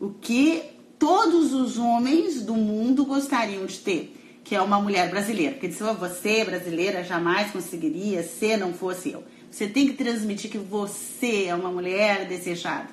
o 0.00 0.10
que 0.10 0.62
todos 0.98 1.52
os 1.52 1.78
homens 1.78 2.42
do 2.42 2.54
mundo 2.54 3.04
gostariam 3.04 3.66
de 3.66 3.78
ter 3.78 4.14
que 4.48 4.54
é 4.54 4.62
uma 4.62 4.80
mulher 4.80 5.10
brasileira. 5.10 5.52
Porque 5.52 5.68
disse, 5.68 5.84
oh, 5.84 5.92
você 5.92 6.42
brasileira 6.42 7.04
jamais 7.04 7.50
conseguiria 7.50 8.22
se 8.22 8.56
não 8.56 8.72
fosse 8.72 9.10
eu. 9.10 9.22
Você 9.50 9.68
tem 9.68 9.86
que 9.86 9.92
transmitir 9.92 10.50
que 10.50 10.56
você 10.56 11.44
é 11.44 11.54
uma 11.54 11.70
mulher 11.70 12.26
desejada 12.26 12.88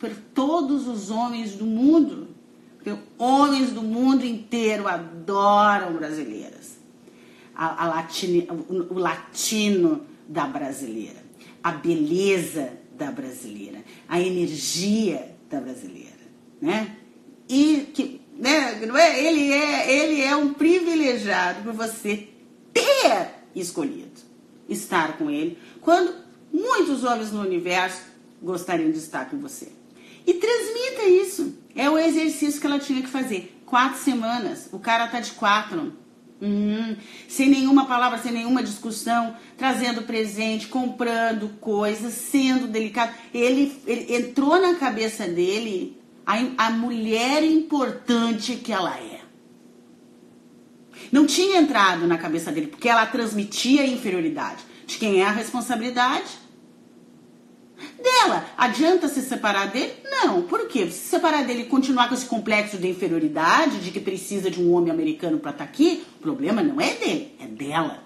por 0.00 0.10
todos 0.34 0.88
os 0.88 1.10
homens 1.10 1.52
do 1.52 1.66
mundo. 1.66 2.28
Porque 2.76 2.98
homens 3.18 3.70
do 3.70 3.82
mundo 3.82 4.24
inteiro 4.24 4.88
adoram 4.88 5.92
brasileiras. 5.92 6.78
A, 7.54 7.84
a 7.84 7.86
latine, 7.86 8.48
o, 8.50 8.94
o 8.94 8.98
latino 8.98 10.06
da 10.26 10.46
brasileira, 10.46 11.22
a 11.62 11.70
beleza 11.70 12.72
da 12.96 13.10
brasileira, 13.10 13.84
a 14.08 14.20
energia 14.20 15.34
da 15.50 15.60
brasileira, 15.60 16.12
né? 16.60 16.96
E 17.48 17.90
que 17.92 18.24
né? 18.36 18.80
É? 18.98 19.24
Ele 19.24 19.52
é, 19.52 19.92
ele 19.92 20.22
é 20.22 20.34
um 20.36 20.52
privilegiado 20.52 21.62
por 21.62 21.72
você 21.72 22.28
ter 22.72 23.28
escolhido 23.54 24.12
estar 24.68 25.18
com 25.18 25.30
ele, 25.30 25.58
quando 25.80 26.14
muitos 26.52 27.04
homens 27.04 27.30
no 27.30 27.42
universo 27.42 28.02
gostariam 28.42 28.90
de 28.90 28.98
estar 28.98 29.28
com 29.30 29.38
você. 29.38 29.68
E 30.26 30.34
transmita 30.34 31.02
isso. 31.04 31.54
É 31.76 31.88
o 31.90 31.98
exercício 31.98 32.60
que 32.60 32.66
ela 32.66 32.78
tinha 32.78 33.02
que 33.02 33.08
fazer. 33.08 33.60
Quatro 33.66 34.00
semanas. 34.00 34.68
O 34.72 34.78
cara 34.78 35.06
tá 35.06 35.20
de 35.20 35.32
quatro. 35.32 35.92
Uhum. 36.44 36.94
Sem 37.26 37.48
nenhuma 37.48 37.86
palavra, 37.86 38.18
sem 38.18 38.30
nenhuma 38.30 38.62
discussão, 38.62 39.34
trazendo 39.56 40.02
presente, 40.02 40.66
comprando 40.66 41.48
coisas, 41.58 42.12
sendo 42.12 42.66
delicado. 42.66 43.14
Ele, 43.32 43.80
ele 43.86 44.14
entrou 44.14 44.60
na 44.60 44.74
cabeça 44.74 45.26
dele 45.26 45.98
a, 46.26 46.66
a 46.66 46.70
mulher 46.70 47.42
importante 47.42 48.56
que 48.56 48.70
ela 48.70 48.94
é. 48.94 49.20
Não 51.10 51.26
tinha 51.26 51.58
entrado 51.58 52.06
na 52.06 52.18
cabeça 52.18 52.52
dele, 52.52 52.66
porque 52.66 52.90
ela 52.90 53.06
transmitia 53.06 53.86
inferioridade. 53.86 54.62
De 54.86 54.98
quem 54.98 55.22
é 55.22 55.24
a 55.24 55.30
responsabilidade? 55.30 56.43
Dela. 58.04 58.44
Adianta 58.58 59.08
se 59.08 59.22
separar 59.22 59.70
dele? 59.70 59.94
Não. 60.04 60.42
Por 60.42 60.68
quê? 60.68 60.90
Se 60.90 61.08
separar 61.08 61.42
dele 61.46 61.62
e 61.62 61.66
continuar 61.66 62.06
com 62.08 62.14
esse 62.14 62.26
complexo 62.26 62.76
de 62.76 62.86
inferioridade, 62.86 63.80
de 63.80 63.90
que 63.90 63.98
precisa 63.98 64.50
de 64.50 64.60
um 64.60 64.74
homem 64.74 64.92
americano 64.92 65.38
para 65.38 65.52
estar 65.52 65.64
tá 65.64 65.70
aqui, 65.70 66.04
o 66.18 66.22
problema 66.22 66.62
não 66.62 66.78
é 66.78 66.92
dele, 66.92 67.34
é 67.40 67.46
dela. 67.46 68.04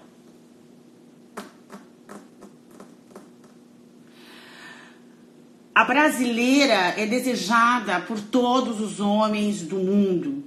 A 5.75 5.83
brasileira 5.83 6.93
é 6.97 7.05
desejada 7.05 7.99
por 8.01 8.19
todos 8.19 8.79
os 8.79 9.01
homens 9.01 9.61
do 9.61 9.77
mundo, 9.77 10.43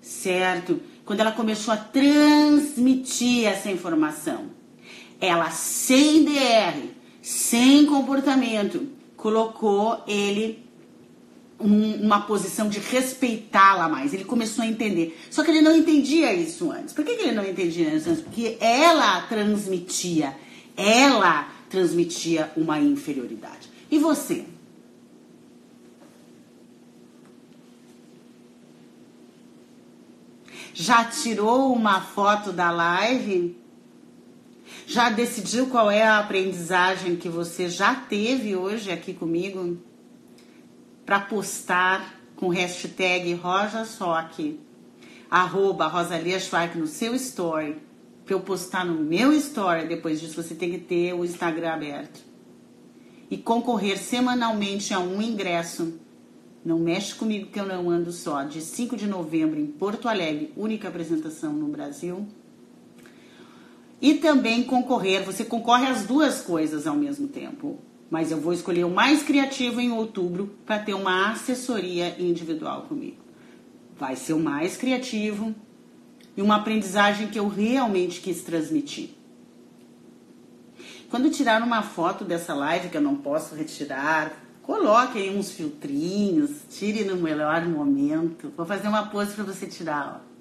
certo? 0.00 0.80
Quando 1.04 1.20
ela 1.20 1.32
começou 1.32 1.74
a 1.74 1.76
transmitir 1.76 3.46
essa 3.46 3.70
informação, 3.70 4.50
ela 5.20 5.50
sem 5.50 6.24
DR, 6.24 7.01
sem 7.22 7.86
comportamento, 7.86 8.88
colocou 9.16 10.02
ele 10.08 10.62
uma 11.60 12.22
posição 12.22 12.68
de 12.68 12.80
respeitá-la 12.80 13.88
mais. 13.88 14.12
Ele 14.12 14.24
começou 14.24 14.64
a 14.64 14.66
entender. 14.66 15.16
Só 15.30 15.44
que 15.44 15.50
ele 15.52 15.60
não 15.60 15.76
entendia 15.76 16.34
isso 16.34 16.72
antes. 16.72 16.92
Por 16.92 17.04
que, 17.04 17.14
que 17.14 17.22
ele 17.22 17.32
não 17.32 17.46
entendia 17.46 17.94
isso 17.94 18.10
antes? 18.12 18.20
Porque 18.22 18.56
ela 18.60 19.20
transmitia, 19.22 20.36
ela 20.76 21.48
transmitia 21.70 22.50
uma 22.56 22.80
inferioridade. 22.80 23.70
E 23.88 23.98
você? 23.98 24.44
Já 30.74 31.04
tirou 31.04 31.72
uma 31.72 32.00
foto 32.00 32.50
da 32.50 32.72
live? 32.72 33.61
Já 34.86 35.10
decidiu 35.10 35.66
qual 35.68 35.90
é 35.90 36.02
a 36.02 36.18
aprendizagem 36.18 37.16
que 37.16 37.28
você 37.28 37.68
já 37.68 37.94
teve 37.94 38.56
hoje 38.56 38.90
aqui 38.90 39.14
comigo? 39.14 39.78
Para 41.04 41.20
postar 41.20 42.20
com 42.36 42.48
hashtag 42.48 43.34
RojaSoc, 43.34 44.58
arroba 45.30 45.86
Rosalia 45.86 46.38
Schwark 46.38 46.76
no 46.76 46.86
seu 46.86 47.14
story. 47.14 47.76
Para 48.24 48.34
eu 48.34 48.40
postar 48.40 48.84
no 48.84 49.02
meu 49.02 49.32
story, 49.32 49.86
depois 49.86 50.20
disso 50.20 50.42
você 50.42 50.54
tem 50.54 50.70
que 50.70 50.78
ter 50.78 51.12
o 51.14 51.24
Instagram 51.24 51.72
aberto. 51.72 52.20
E 53.30 53.36
concorrer 53.36 53.98
semanalmente 53.98 54.92
a 54.92 54.98
um 54.98 55.22
ingresso 55.22 55.98
não 56.64 56.78
mexe 56.78 57.14
comigo 57.14 57.50
que 57.50 57.58
eu 57.58 57.66
não 57.66 57.90
ando 57.90 58.12
só. 58.12 58.44
De 58.44 58.60
5 58.60 58.96
de 58.96 59.06
novembro 59.06 59.58
em 59.58 59.66
Porto 59.66 60.08
Alegre, 60.08 60.52
única 60.56 60.88
apresentação 60.88 61.52
no 61.52 61.66
Brasil. 61.66 62.26
E 64.02 64.14
também 64.14 64.64
concorrer, 64.64 65.24
você 65.24 65.44
concorre 65.44 65.86
às 65.86 66.04
duas 66.04 66.42
coisas 66.42 66.86
ao 66.86 66.96
mesmo 66.96 67.28
tempo. 67.28 67.78
Mas 68.10 68.30
eu 68.30 68.38
vou 68.38 68.52
escolher 68.52 68.84
o 68.84 68.90
mais 68.90 69.22
criativo 69.22 69.80
em 69.80 69.92
outubro 69.92 70.54
para 70.66 70.78
ter 70.78 70.92
uma 70.92 71.30
assessoria 71.30 72.20
individual 72.20 72.82
comigo. 72.82 73.22
Vai 73.96 74.16
ser 74.16 74.32
o 74.32 74.38
mais 74.38 74.76
criativo 74.76 75.54
e 76.36 76.42
uma 76.42 76.56
aprendizagem 76.56 77.28
que 77.28 77.38
eu 77.38 77.48
realmente 77.48 78.20
quis 78.20 78.42
transmitir. 78.42 79.10
Quando 81.08 81.30
tirar 81.30 81.62
uma 81.62 81.82
foto 81.82 82.24
dessa 82.24 82.52
live 82.52 82.88
que 82.88 82.96
eu 82.96 83.02
não 83.02 83.16
posso 83.16 83.54
retirar, 83.54 84.42
Coloque 84.62 85.18
aí 85.18 85.36
uns 85.36 85.50
filtrinhos, 85.50 86.50
tire 86.70 87.04
no 87.04 87.16
melhor 87.16 87.66
momento. 87.66 88.52
Vou 88.56 88.64
fazer 88.64 88.86
uma 88.86 89.06
pose 89.06 89.34
para 89.34 89.42
você 89.42 89.66
tirar, 89.66 90.22
ó. 90.22 90.31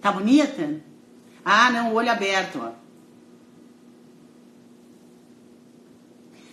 Tá 0.00 0.10
bonita? 0.10 0.80
Ah, 1.44 1.70
não, 1.70 1.94
olho 1.94 2.10
aberto, 2.10 2.58
ó. 2.62 2.72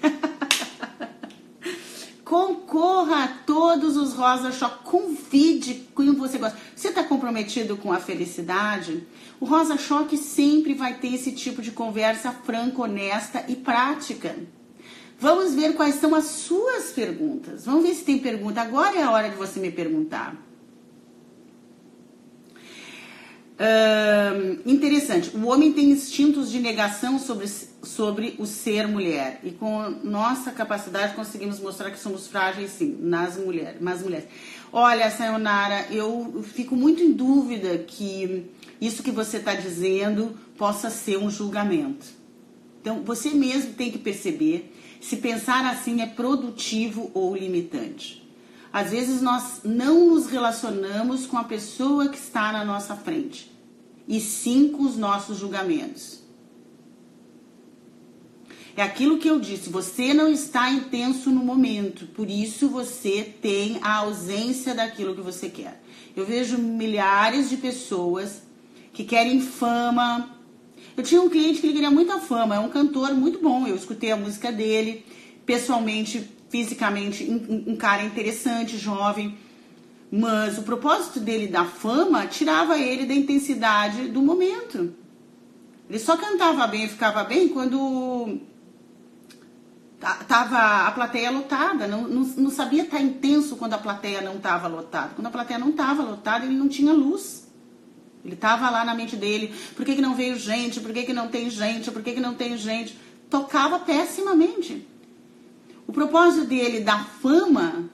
Concorra 2.26 3.24
a 3.24 3.28
todos 3.28 3.96
os 3.96 4.14
Rosa 4.14 4.52
Choque. 4.52 4.84
Convide 4.84 5.88
quem 5.96 6.14
você 6.14 6.38
gosta. 6.38 6.58
Você 6.76 6.90
está 6.90 7.04
comprometido 7.04 7.78
com 7.78 7.94
a 7.94 8.00
felicidade? 8.00 9.08
O 9.40 9.46
Rosa 9.46 9.78
Choque 9.78 10.18
sempre 10.18 10.74
vai 10.74 10.96
ter 10.96 11.14
esse 11.14 11.32
tipo 11.32 11.62
de 11.62 11.72
conversa 11.72 12.32
franca, 12.32 12.82
honesta 12.82 13.46
e 13.48 13.56
prática. 13.56 14.36
Vamos 15.20 15.56
ver 15.56 15.74
quais 15.74 15.96
são 15.96 16.14
as 16.14 16.26
suas 16.26 16.92
perguntas. 16.92 17.66
Vamos 17.66 17.84
ver 17.84 17.96
se 17.96 18.04
tem 18.04 18.20
pergunta. 18.20 18.62
Agora 18.62 18.98
é 18.98 19.04
a 19.04 19.12
hora 19.12 19.30
de 19.30 19.36
você 19.36 19.60
me 19.60 19.72
perguntar. 19.72 20.47
Interessante. 24.66 25.36
O 25.36 25.48
homem 25.48 25.74
tem 25.74 25.90
instintos 25.90 26.52
de 26.52 26.60
negação 26.60 27.18
sobre, 27.18 27.48
sobre 27.48 28.36
o 28.38 28.46
ser 28.46 28.88
mulher. 28.88 29.40
E 29.44 29.52
com 29.52 29.90
nossa 30.04 30.52
capacidade 30.52 31.16
conseguimos 31.16 31.60
mostrar 31.60 31.92
que 31.92 32.00
somos 32.00 32.28
frágeis, 32.28 32.72
sim, 32.72 32.98
nas 33.00 33.38
mulheres. 33.38 33.82
Nas 33.82 34.02
mulheres. 34.02 34.28
Olha, 34.72 35.10
Sayonara, 35.10 35.88
eu 35.92 36.44
fico 36.44 36.76
muito 36.76 37.02
em 37.02 37.12
dúvida 37.12 37.78
que 37.80 38.46
isso 38.80 39.02
que 39.02 39.12
você 39.12 39.38
está 39.38 39.54
dizendo 39.54 40.38
possa 40.58 40.90
ser 40.90 41.18
um 41.18 41.30
julgamento. 41.30 42.06
Então, 42.82 43.02
você 43.04 43.32
mesmo 43.32 43.74
tem 43.74 43.92
que 43.92 43.98
perceber 43.98 44.74
se 45.02 45.18
pensar 45.18 45.66
assim 45.66 46.02
é 46.02 46.06
produtivo 46.06 47.12
ou 47.14 47.36
limitante. 47.36 48.27
Às 48.72 48.92
vezes 48.92 49.22
nós 49.22 49.62
não 49.64 50.14
nos 50.14 50.28
relacionamos 50.28 51.26
com 51.26 51.38
a 51.38 51.44
pessoa 51.44 52.10
que 52.10 52.18
está 52.18 52.52
na 52.52 52.66
nossa 52.66 52.96
frente, 52.96 53.52
e 54.08 54.20
sim 54.20 54.70
com 54.70 54.84
os 54.84 54.98
nossos 54.98 55.38
julgamentos. 55.38 56.20
É 58.76 58.84
aquilo 58.84 59.18
que 59.18 59.28
eu 59.28 59.40
disse, 59.40 59.72
você 59.72 60.14
não 60.14 60.32
está 60.32 60.70
intenso 60.70 61.32
no 61.32 61.44
momento, 61.44 62.06
por 62.08 62.30
isso 62.30 62.70
você 62.70 63.24
tem 63.42 63.80
a 63.82 63.96
ausência 63.96 64.76
daquilo 64.76 65.16
que 65.16 65.22
você 65.22 65.50
quer. 65.50 65.82
Eu 66.16 66.28
vejo 66.28 66.60
milhares 66.60 67.50
de 67.50 67.58
pessoas 67.58 68.44
que 68.94 69.04
querem 69.04 69.42
fama. 69.42 70.30
Eu 70.96 71.04
tinha 71.04 71.20
um 71.22 71.30
cliente 71.30 71.60
que 71.60 71.68
ele 71.68 71.74
queria 71.74 71.90
muita 71.90 72.20
fama, 72.20 72.56
é 72.56 72.60
um 72.60 72.70
cantor 72.70 73.16
muito 73.16 73.40
bom, 73.40 73.66
eu 73.66 73.76
escutei 73.76 74.12
a 74.12 74.16
música 74.16 74.52
dele, 74.52 75.04
pessoalmente 75.44 76.37
fisicamente 76.50 77.24
um, 77.24 77.72
um 77.72 77.76
cara 77.76 78.04
interessante, 78.04 78.78
jovem, 78.78 79.38
mas 80.12 80.58
o 80.58 80.64
propósito 80.64 81.20
dele 81.20 81.48
da 81.48 81.66
fama 81.66 82.26
tirava 82.28 82.78
ele 82.78 83.06
da 83.06 83.14
intensidade 83.14 84.08
do 84.08 84.22
momento. 84.22 84.94
Ele 85.90 86.00
só 86.00 86.18
cantava 86.18 86.66
bem 86.68 86.86
e 86.86 86.90
ficava 86.90 87.24
bem 87.24 87.50
quando 87.50 88.40
tava 90.28 90.88
a 90.88 90.92
plateia 90.92 91.32
lotada, 91.32 91.88
não, 91.88 92.08
não, 92.08 92.22
não 92.22 92.52
sabia 92.52 92.84
estar 92.84 93.02
intenso 93.02 93.56
quando 93.56 93.74
a 93.74 93.78
plateia 93.78 94.22
não 94.22 94.36
estava 94.36 94.68
lotada. 94.68 95.14
Quando 95.16 95.28
a 95.28 95.32
plateia 95.32 95.60
não 95.60 95.70
estava 95.70 96.04
lotada, 96.04 96.46
ele 96.46 96.56
não 96.56 96.68
tinha 96.68 96.94
luz. 96.94 97.48
Ele 98.24 98.36
estava 98.36 98.70
lá 98.70 98.84
na 98.84 98.94
mente 98.94 99.16
dele, 99.16 99.54
por 99.76 99.86
que, 99.86 99.96
que 99.96 100.02
não 100.02 100.14
veio 100.14 100.38
gente, 100.38 100.80
por 100.80 100.92
que, 100.92 101.04
que 101.04 101.14
não 101.14 101.30
tem 101.30 101.50
gente, 101.50 101.90
por 101.90 102.04
que, 102.04 102.14
que 102.14 102.20
não 102.20 102.34
tem 102.34 102.58
gente. 102.58 102.98
Tocava 103.30 103.80
pessimamente. 103.80 104.86
O 105.88 105.94
propósito 105.94 106.46
dele 106.46 106.82
da 106.82 107.00
fama 107.00 107.90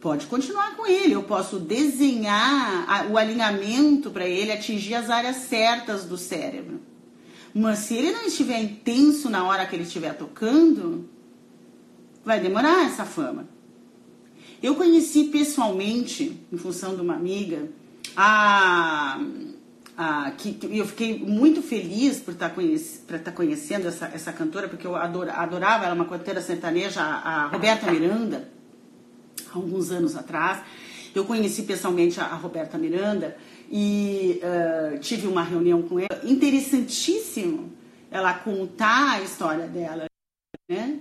pode 0.00 0.26
continuar 0.26 0.76
com 0.76 0.86
ele. 0.86 1.14
Eu 1.14 1.24
posso 1.24 1.58
desenhar 1.58 3.10
o 3.10 3.18
alinhamento 3.18 4.10
para 4.10 4.26
ele 4.26 4.52
atingir 4.52 4.94
as 4.94 5.10
áreas 5.10 5.36
certas 5.36 6.04
do 6.04 6.16
cérebro. 6.16 6.80
Mas 7.52 7.80
se 7.80 7.96
ele 7.96 8.12
não 8.12 8.24
estiver 8.24 8.62
intenso 8.62 9.28
na 9.28 9.44
hora 9.44 9.66
que 9.66 9.74
ele 9.74 9.82
estiver 9.82 10.16
tocando, 10.16 11.08
vai 12.24 12.38
demorar 12.38 12.86
essa 12.86 13.04
fama. 13.04 13.48
Eu 14.62 14.76
conheci 14.76 15.24
pessoalmente, 15.24 16.38
em 16.52 16.56
função 16.56 16.94
de 16.94 17.00
uma 17.00 17.14
amiga, 17.14 17.68
a 18.16 19.18
ah, 20.02 20.30
que, 20.30 20.54
que, 20.54 20.78
eu 20.78 20.86
fiquei 20.86 21.18
muito 21.18 21.60
feliz 21.60 22.20
por 22.20 22.32
estar, 22.32 22.48
tá 22.48 22.54
conhece, 22.54 23.02
tá 23.22 23.30
conhecendo 23.30 23.86
essa, 23.86 24.06
essa 24.06 24.32
cantora, 24.32 24.66
porque 24.66 24.86
eu 24.86 24.96
adorava 24.96 25.84
ela, 25.84 25.94
uma 25.94 26.06
cantora 26.06 26.40
sertaneja, 26.40 27.02
a, 27.02 27.44
a 27.44 27.46
Roberta 27.48 27.92
Miranda, 27.92 28.48
há 29.52 29.56
alguns 29.58 29.90
anos 29.90 30.16
atrás. 30.16 30.62
Eu 31.14 31.26
conheci 31.26 31.64
pessoalmente 31.64 32.18
a, 32.18 32.24
a 32.24 32.34
Roberta 32.34 32.78
Miranda 32.78 33.36
e 33.70 34.40
uh, 34.42 34.98
tive 35.00 35.26
uma 35.26 35.42
reunião 35.42 35.82
com 35.82 35.98
ela. 35.98 36.18
Interessantíssimo 36.24 37.70
ela 38.10 38.32
contar 38.32 39.16
a 39.16 39.20
história 39.20 39.66
dela, 39.66 40.06
né? 40.66 40.98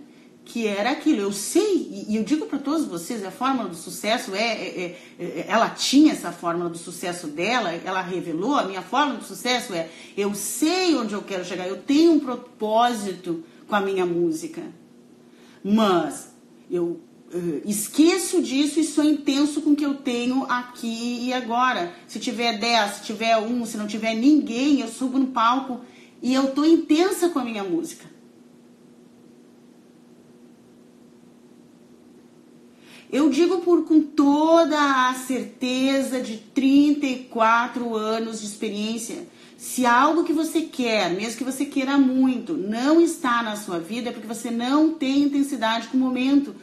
Que 0.49 0.65
era 0.65 0.89
aquilo. 0.89 1.21
Eu 1.21 1.31
sei, 1.31 2.05
e 2.07 2.15
eu 2.15 2.23
digo 2.23 2.47
para 2.47 2.57
todos 2.57 2.85
vocês, 2.85 3.23
a 3.23 3.29
fórmula 3.29 3.69
do 3.69 3.75
sucesso 3.75 4.33
é, 4.33 4.53
é, 4.53 4.97
é, 5.19 5.23
é, 5.23 5.45
ela 5.47 5.69
tinha 5.69 6.11
essa 6.11 6.31
fórmula 6.31 6.69
do 6.69 6.77
sucesso 6.77 7.27
dela, 7.27 7.71
ela 7.85 8.01
revelou, 8.01 8.55
a 8.55 8.63
minha 8.63 8.81
fórmula 8.81 9.19
do 9.19 9.25
sucesso 9.25 9.73
é, 9.73 9.87
eu 10.17 10.33
sei 10.33 10.95
onde 10.95 11.13
eu 11.13 11.21
quero 11.21 11.45
chegar, 11.45 11.67
eu 11.67 11.77
tenho 11.77 12.13
um 12.13 12.19
propósito 12.19 13.43
com 13.67 13.75
a 13.75 13.79
minha 13.79 14.05
música. 14.05 14.63
Mas 15.63 16.33
eu 16.69 16.99
uh, 17.31 17.61
esqueço 17.63 18.41
disso 18.41 18.79
e 18.79 18.83
sou 18.83 19.03
intenso 19.03 19.61
com 19.61 19.71
o 19.71 19.75
que 19.75 19.85
eu 19.85 19.93
tenho 19.93 20.45
aqui 20.45 21.27
e 21.27 21.33
agora. 21.33 21.93
Se 22.07 22.19
tiver 22.19 22.57
10, 22.57 22.91
se 22.95 23.03
tiver 23.03 23.37
um, 23.37 23.65
se 23.67 23.77
não 23.77 23.85
tiver 23.85 24.15
ninguém, 24.15 24.81
eu 24.81 24.87
subo 24.87 25.19
no 25.19 25.27
palco 25.27 25.81
e 26.23 26.33
eu 26.33 26.51
tô 26.53 26.65
intensa 26.65 27.29
com 27.29 27.37
a 27.37 27.45
minha 27.45 27.63
música. 27.63 28.08
Eu 33.11 33.29
digo 33.29 33.61
por 33.61 33.85
com 33.85 34.01
toda 34.01 35.09
a 35.09 35.13
certeza 35.15 36.21
de 36.21 36.37
34 36.37 37.95
anos 37.95 38.39
de 38.39 38.45
experiência, 38.45 39.27
se 39.57 39.83
algo 39.83 40.23
que 40.23 40.31
você 40.31 40.61
quer, 40.61 41.09
mesmo 41.09 41.39
que 41.39 41.43
você 41.43 41.65
queira 41.65 41.97
muito, 41.97 42.53
não 42.53 43.01
está 43.01 43.41
na 43.41 43.55
sua 43.55 43.79
vida, 43.79 44.09
é 44.09 44.11
porque 44.11 44.27
você 44.27 44.51
não 44.51 44.93
tem 44.93 45.23
intensidade 45.23 45.87
com 45.87 45.97
o 45.97 45.99
momento. 45.99 46.55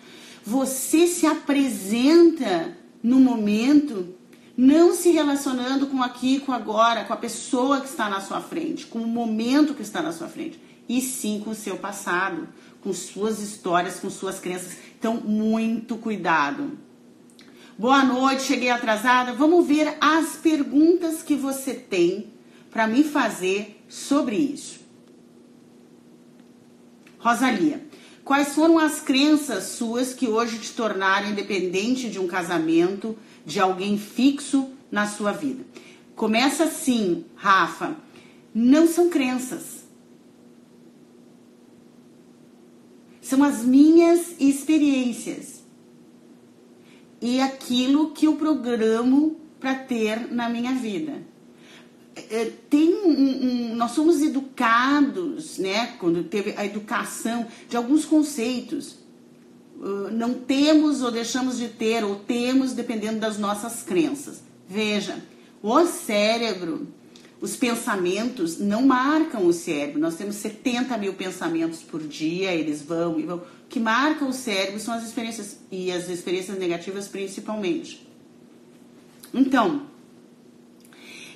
Você 0.45 1.09
se 1.09 1.27
apresenta 1.27 2.79
no 3.03 3.19
momento 3.19 4.15
não 4.57 4.95
se 4.95 5.11
relacionando 5.11 5.89
com 5.89 6.03
aqui, 6.03 6.41
com 6.41 6.53
agora, 6.53 7.05
com 7.05 7.13
a 7.13 7.17
pessoa 7.17 7.81
que 7.81 7.89
está 7.89 8.09
na 8.09 8.21
sua 8.21 8.41
frente, 8.41 8.87
com 8.87 9.01
o 9.01 9.07
momento 9.07 9.75
que 9.75 9.83
está 9.83 10.01
na 10.01 10.13
sua 10.13 10.29
frente, 10.29 10.59
e 10.89 11.01
sim 11.01 11.43
com 11.45 11.51
o 11.51 11.55
seu 11.55 11.77
passado, 11.77 12.49
com 12.87 12.93
suas 12.93 13.41
histórias, 13.41 13.99
com 13.99 14.09
suas 14.09 14.39
crenças. 14.39 14.77
Então, 14.97 15.15
muito 15.15 15.97
cuidado. 15.97 16.79
Boa 17.77 18.05
noite, 18.05 18.45
cheguei 18.45 18.71
atrasada. 18.71 19.33
Vamos 19.33 19.67
ver 19.67 19.97
as 20.01 20.37
perguntas 20.37 21.21
que 21.21 21.35
você 21.35 21.75
tem 21.75 22.29
para 22.71 22.87
me 22.87 23.03
fazer 23.03 23.85
sobre 23.89 24.37
isso. 24.37 24.79
Rosalia, 27.19 27.85
quais 28.25 28.55
foram 28.55 28.79
as 28.79 29.01
crenças 29.01 29.65
suas 29.65 30.15
que 30.15 30.29
hoje 30.29 30.61
te 30.61 30.73
tornaram 30.73 31.31
independente 31.31 32.09
de 32.09 32.21
um 32.21 32.29
casamento, 32.29 33.19
de 33.45 33.59
alguém 33.59 33.99
fixo 33.99 34.71
na 34.93 35.09
sua 35.09 35.33
vida? 35.33 35.65
Começa 36.15 36.63
assim, 36.63 37.25
Rafa. 37.35 37.97
Não 38.55 38.87
são 38.87 39.11
crenças. 39.11 39.86
São 43.27 43.43
as 43.43 43.65
minhas 43.65 44.37
experiências. 44.39 45.65
E 47.21 47.41
aquilo 47.41 48.13
que 48.13 48.25
eu 48.25 48.37
programo 48.37 49.41
para 49.59 49.75
ter 49.75 50.33
na 50.33 50.49
minha 50.49 50.73
vida. 50.75 51.25
É, 52.15 52.53
tem 52.71 52.95
um, 52.95 53.11
um, 53.11 53.75
nós 53.75 53.91
somos 53.91 54.23
educados, 54.23 55.59
né, 55.59 55.97
quando 55.99 56.23
teve 56.23 56.55
a 56.57 56.65
educação 56.65 57.49
de 57.69 57.77
alguns 57.77 58.05
conceitos. 58.05 58.99
Uh, 59.77 60.09
não 60.13 60.33
temos 60.35 61.03
ou 61.03 61.11
deixamos 61.11 61.59
de 61.59 61.67
ter, 61.67 62.05
ou 62.05 62.15
temos 62.15 62.75
dependendo 62.75 63.19
das 63.19 63.39
nossas 63.39 63.83
crenças. 63.83 64.41
Veja, 64.69 65.21
o 65.61 65.85
cérebro, 65.85 66.87
os 67.41 67.55
pensamentos 67.55 68.59
não 68.59 68.87
marcam 68.87 69.47
o 69.47 69.53
cérebro. 69.53 70.01
Nós 70.01 70.17
temos 70.17 70.37
70 70.37 70.97
mil 70.97 71.15
pensamentos 71.15 71.83
por 71.83 72.03
dia, 72.03 72.53
eles 72.53 72.83
vão 72.83 73.21
e 73.21 73.25
vão. 73.25 73.39
O 73.39 73.69
que 73.69 73.79
marca 73.79 74.25
o 74.25 74.33
cérebro 74.33 74.81
são 74.81 74.95
as 74.95 75.05
experiências, 75.05 75.59
e 75.71 75.93
as 75.93 76.09
experiências 76.09 76.59
negativas 76.59 77.09
principalmente. 77.09 78.07
Então, 79.35 79.83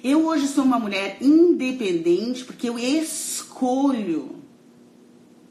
eu 0.02 0.26
hoje 0.26 0.46
sou 0.46 0.64
uma 0.64 0.78
mulher 0.78 1.18
independente 1.20 2.44
porque 2.44 2.68
eu 2.68 2.78
escolho. 2.78 4.36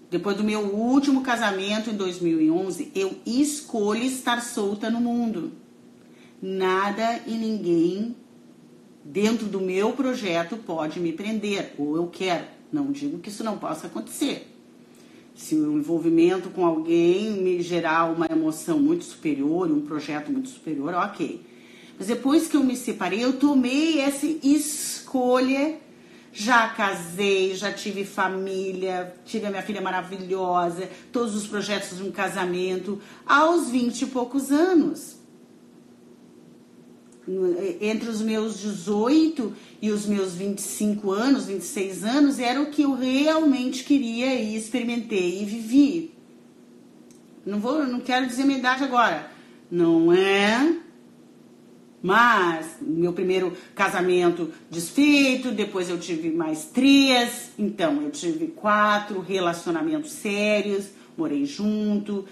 Depois 0.10 0.36
do 0.36 0.44
meu 0.44 0.62
último 0.62 1.22
casamento 1.22 1.92
em 1.92 1.96
2011, 1.96 2.92
eu 2.96 3.16
escolho 3.24 4.02
estar 4.02 4.42
solta 4.42 4.90
no 4.90 5.00
mundo. 5.00 5.52
Nada 6.42 7.22
e 7.28 7.36
ninguém 7.36 8.16
dentro 9.10 9.48
do 9.48 9.60
meu 9.60 9.94
projeto 9.94 10.56
pode 10.56 11.00
me 11.00 11.12
prender, 11.12 11.74
ou 11.80 11.96
eu 11.96 12.08
quero. 12.08 12.46
Não 12.72 12.92
digo 12.92 13.18
que 13.18 13.30
isso 13.30 13.44
não 13.44 13.58
possa 13.58 13.88
acontecer. 13.88 14.48
Se 15.36 15.56
o 15.56 15.78
envolvimento 15.78 16.50
com 16.50 16.64
alguém 16.64 17.32
me 17.32 17.62
gerar 17.62 18.12
uma 18.12 18.28
emoção 18.28 18.80
muito 18.80 19.04
superior, 19.04 19.72
um 19.72 19.82
projeto 19.82 20.32
muito 20.32 20.50
superior, 20.50 20.94
ok. 20.94 21.42
Mas 21.98 22.08
depois 22.08 22.48
que 22.48 22.56
eu 22.56 22.64
me 22.64 22.76
separei, 22.76 23.24
eu 23.24 23.34
tomei 23.34 24.00
essa 24.00 24.28
escolha. 24.44 25.80
Já 26.32 26.70
casei, 26.70 27.56
já 27.56 27.74
tive 27.74 28.06
família, 28.06 29.16
tive 29.26 29.48
a 29.48 29.50
minha 29.50 29.64
filha 29.64 29.82
maravilhosa, 29.82 30.88
todos 31.12 31.36
os 31.36 31.48
projetos 31.48 31.98
de 31.98 32.04
um 32.04 32.12
casamento, 32.12 33.02
aos 33.26 33.70
20 33.70 34.04
e 34.04 34.06
poucos 34.06 34.52
anos. 34.52 35.19
Entre 37.80 38.10
os 38.10 38.22
meus 38.22 38.60
18 38.60 39.54
e 39.82 39.92
os 39.92 40.06
meus 40.06 40.34
25 40.34 41.12
anos, 41.12 41.46
26 41.46 42.04
anos, 42.04 42.40
era 42.40 42.62
o 42.62 42.68
que 42.68 42.82
eu 42.82 42.96
realmente 42.96 43.84
queria 43.84 44.34
e 44.36 44.56
experimentei 44.56 45.42
e 45.42 45.46
vivi. 45.46 46.12
Não 47.46 47.60
vou, 47.60 47.86
não 47.86 48.00
quero 48.00 48.26
dizer 48.26 48.46
minha 48.46 48.58
idade 48.58 48.84
agora. 48.84 49.32
Não 49.70 50.12
é 50.12 50.80
mas 52.02 52.78
meu 52.82 53.12
primeiro 53.12 53.54
casamento 53.76 54.52
desfeito, 54.70 55.52
depois 55.52 55.90
eu 55.90 56.00
tive 56.00 56.30
mais 56.30 56.66
três, 56.66 57.52
então 57.60 58.02
eu 58.02 58.10
tive 58.10 58.48
quatro 58.48 59.20
relacionamentos 59.20 60.12
sérios, 60.12 60.90
morei 61.18 61.46
junto. 61.46 62.26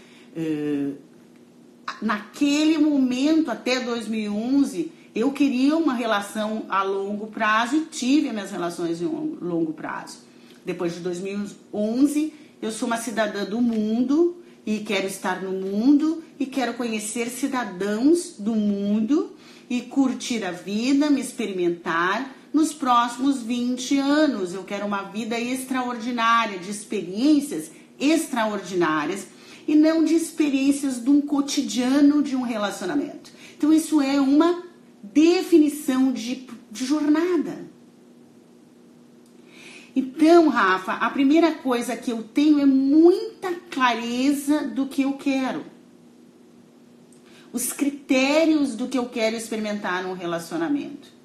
Naquele 2.01 2.77
momento, 2.77 3.49
até 3.49 3.79
2011, 3.79 4.91
eu 5.15 5.31
queria 5.31 5.75
uma 5.75 5.93
relação 5.93 6.65
a 6.69 6.83
longo 6.83 7.27
prazo 7.27 7.75
e 7.75 7.81
tive 7.85 8.29
minhas 8.31 8.51
relações 8.51 9.01
em 9.01 9.05
longo 9.05 9.73
prazo. 9.73 10.19
Depois 10.63 10.93
de 10.93 10.99
2011, 10.99 12.33
eu 12.61 12.71
sou 12.71 12.87
uma 12.87 12.97
cidadã 12.97 13.45
do 13.45 13.61
mundo 13.61 14.37
e 14.65 14.79
quero 14.79 15.07
estar 15.07 15.41
no 15.41 15.51
mundo 15.51 16.23
e 16.39 16.45
quero 16.45 16.73
conhecer 16.73 17.29
cidadãos 17.29 18.35
do 18.37 18.53
mundo 18.53 19.35
e 19.69 19.81
curtir 19.81 20.43
a 20.43 20.51
vida, 20.51 21.09
me 21.09 21.21
experimentar 21.21 22.35
nos 22.53 22.73
próximos 22.73 23.41
20 23.41 23.97
anos. 23.97 24.53
Eu 24.53 24.63
quero 24.63 24.85
uma 24.85 25.03
vida 25.03 25.39
extraordinária, 25.39 26.59
de 26.59 26.69
experiências 26.69 27.71
extraordinárias 27.99 29.27
e 29.67 29.75
não 29.75 30.03
de 30.03 30.15
experiências 30.15 31.03
de 31.03 31.09
um 31.09 31.19
cotidiano 31.19 32.23
de 32.23 32.35
um 32.35 32.41
relacionamento. 32.41 33.31
Então, 33.57 33.73
isso 33.73 34.01
é 34.01 34.19
uma 34.21 34.63
definição 35.03 36.11
de, 36.11 36.47
de 36.71 36.85
jornada. 36.85 37.67
Então, 39.95 40.47
Rafa, 40.47 40.93
a 40.93 41.09
primeira 41.09 41.51
coisa 41.51 41.97
que 41.97 42.11
eu 42.11 42.23
tenho 42.23 42.59
é 42.59 42.65
muita 42.65 43.51
clareza 43.69 44.67
do 44.67 44.85
que 44.85 45.01
eu 45.01 45.13
quero 45.13 45.77
os 47.51 47.73
critérios 47.73 48.75
do 48.75 48.87
que 48.87 48.97
eu 48.97 49.05
quero 49.05 49.35
experimentar 49.35 50.03
num 50.03 50.13
relacionamento. 50.13 51.15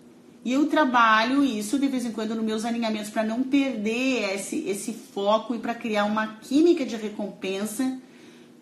E 0.45 0.53
eu 0.53 0.67
trabalho 0.67 1.45
isso 1.45 1.79
de 1.79 1.87
vez 1.87 2.05
em 2.05 2.11
quando 2.11 2.35
nos 2.35 2.45
meus 2.45 2.65
alinhamentos 2.65 3.11
para 3.11 3.23
não 3.23 3.43
perder 3.43 4.35
esse, 4.35 4.67
esse 4.69 4.93
foco 4.93 5.55
e 5.55 5.59
para 5.59 5.75
criar 5.75 6.05
uma 6.05 6.27
química 6.41 6.85
de 6.85 6.97
recompensa 6.97 7.99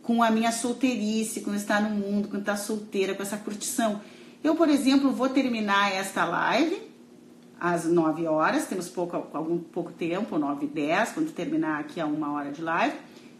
com 0.02 0.22
a 0.22 0.30
minha 0.30 0.52
solteirice, 0.52 1.40
quando 1.40 1.56
estar 1.56 1.80
no 1.80 1.90
mundo, 1.90 2.28
quando 2.28 2.42
estar 2.42 2.56
solteira, 2.56 3.14
com 3.14 3.22
essa 3.22 3.36
curtição. 3.36 4.00
Eu, 4.42 4.54
por 4.54 4.68
exemplo, 4.68 5.12
vou 5.12 5.28
terminar 5.28 5.92
esta 5.92 6.24
live 6.24 6.90
às 7.60 7.84
9 7.84 8.26
horas, 8.26 8.66
temos 8.66 8.88
pouco, 8.88 9.28
algum 9.34 9.58
pouco 9.58 9.92
tempo, 9.92 10.38
9 10.38 10.64
e 10.64 10.68
10, 10.68 11.12
quando 11.12 11.30
terminar 11.30 11.80
aqui 11.80 12.00
a 12.00 12.06
uma 12.06 12.32
hora 12.32 12.50
de 12.50 12.62
live, 12.62 12.96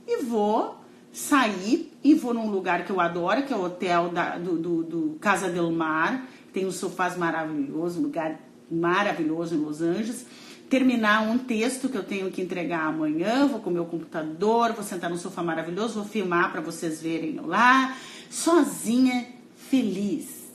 e 0.06 0.22
vou 0.22 0.78
sair 1.12 1.92
e 2.04 2.14
vou 2.14 2.34
num 2.34 2.50
lugar 2.50 2.84
que 2.84 2.92
eu 2.92 3.00
adoro, 3.00 3.42
que 3.42 3.52
é 3.52 3.56
o 3.56 3.64
hotel 3.64 4.10
da, 4.10 4.36
do, 4.36 4.58
do, 4.58 4.82
do, 4.82 5.18
Casa 5.20 5.48
del 5.48 5.70
Mar, 5.70 6.26
tem 6.52 6.66
uns 6.66 6.76
sofás 6.76 7.16
maravilhosos, 7.16 7.98
um 7.98 8.02
lugar 8.02 8.38
maravilhoso 8.70 9.54
em 9.54 9.58
Los 9.58 9.80
Angeles. 9.80 10.26
Terminar 10.70 11.22
um 11.22 11.36
texto 11.36 11.88
que 11.88 11.98
eu 11.98 12.04
tenho 12.04 12.30
que 12.30 12.40
entregar 12.40 12.86
amanhã, 12.86 13.44
vou 13.44 13.58
com 13.58 13.70
o 13.70 13.72
meu 13.72 13.86
computador, 13.86 14.72
vou 14.72 14.84
sentar 14.84 15.10
no 15.10 15.18
sofá 15.18 15.42
maravilhoso, 15.42 15.94
vou 15.94 16.04
filmar 16.04 16.52
para 16.52 16.60
vocês 16.60 17.02
verem 17.02 17.34
eu 17.36 17.46
lá, 17.46 17.96
sozinha, 18.30 19.26
feliz. 19.56 20.48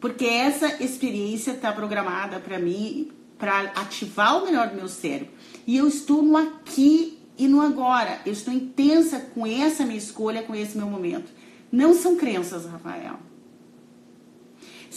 Porque 0.00 0.26
essa 0.26 0.80
experiência 0.80 1.50
está 1.50 1.72
programada 1.72 2.38
para 2.38 2.56
mim, 2.56 3.10
para 3.36 3.62
ativar 3.74 4.40
o 4.40 4.46
melhor 4.46 4.68
do 4.68 4.76
meu 4.76 4.88
cérebro. 4.88 5.34
E 5.66 5.76
eu 5.76 5.88
estou 5.88 6.22
no 6.22 6.36
aqui 6.36 7.18
e 7.36 7.48
no 7.48 7.60
agora. 7.60 8.20
Eu 8.24 8.32
estou 8.32 8.54
intensa 8.54 9.18
com 9.34 9.44
essa 9.44 9.84
minha 9.84 9.98
escolha, 9.98 10.44
com 10.44 10.54
esse 10.54 10.78
meu 10.78 10.86
momento. 10.86 11.32
Não 11.70 11.94
são 11.94 12.16
crenças, 12.16 12.64
Rafael. 12.64 13.18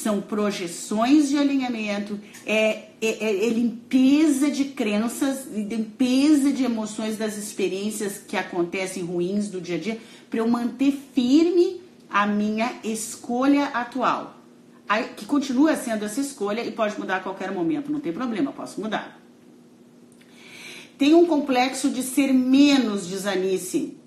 São 0.01 0.19
projeções 0.19 1.29
de 1.29 1.37
alinhamento, 1.37 2.19
é, 2.43 2.89
é, 2.99 3.45
é 3.45 3.49
limpeza 3.49 4.49
de 4.49 4.65
crenças, 4.65 5.45
limpeza 5.45 6.51
de 6.51 6.63
emoções 6.63 7.17
das 7.17 7.37
experiências 7.37 8.17
que 8.17 8.35
acontecem 8.35 9.03
ruins 9.03 9.47
do 9.47 9.61
dia 9.61 9.75
a 9.75 9.79
dia, 9.79 9.99
para 10.27 10.39
eu 10.39 10.47
manter 10.47 10.91
firme 11.13 11.81
a 12.09 12.25
minha 12.25 12.79
escolha 12.83 13.65
atual. 13.65 14.37
Que 15.15 15.25
continua 15.25 15.75
sendo 15.75 16.03
essa 16.03 16.19
escolha 16.19 16.65
e 16.65 16.71
pode 16.71 16.99
mudar 16.99 17.17
a 17.17 17.19
qualquer 17.19 17.51
momento, 17.51 17.91
não 17.91 17.99
tem 17.99 18.11
problema, 18.11 18.51
posso 18.51 18.81
mudar. 18.81 19.21
Tem 20.97 21.13
um 21.13 21.27
complexo 21.27 21.91
de 21.91 22.01
ser 22.01 22.33
menos 22.33 23.07
de 23.07 23.17
Zanice 23.17 23.97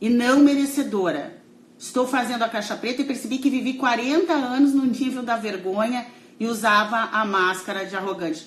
e 0.00 0.08
não 0.08 0.38
merecedora. 0.38 1.41
Estou 1.82 2.06
fazendo 2.06 2.42
a 2.42 2.48
caixa 2.48 2.76
preta 2.76 3.02
e 3.02 3.04
percebi 3.04 3.38
que 3.38 3.50
vivi 3.50 3.74
40 3.74 4.32
anos 4.32 4.72
no 4.72 4.86
nível 4.86 5.20
da 5.20 5.36
vergonha 5.36 6.06
e 6.38 6.46
usava 6.46 6.96
a 6.96 7.24
máscara 7.24 7.84
de 7.84 7.96
arrogante. 7.96 8.46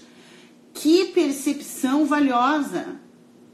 Que 0.73 1.07
percepção 1.07 2.05
valiosa! 2.05 2.97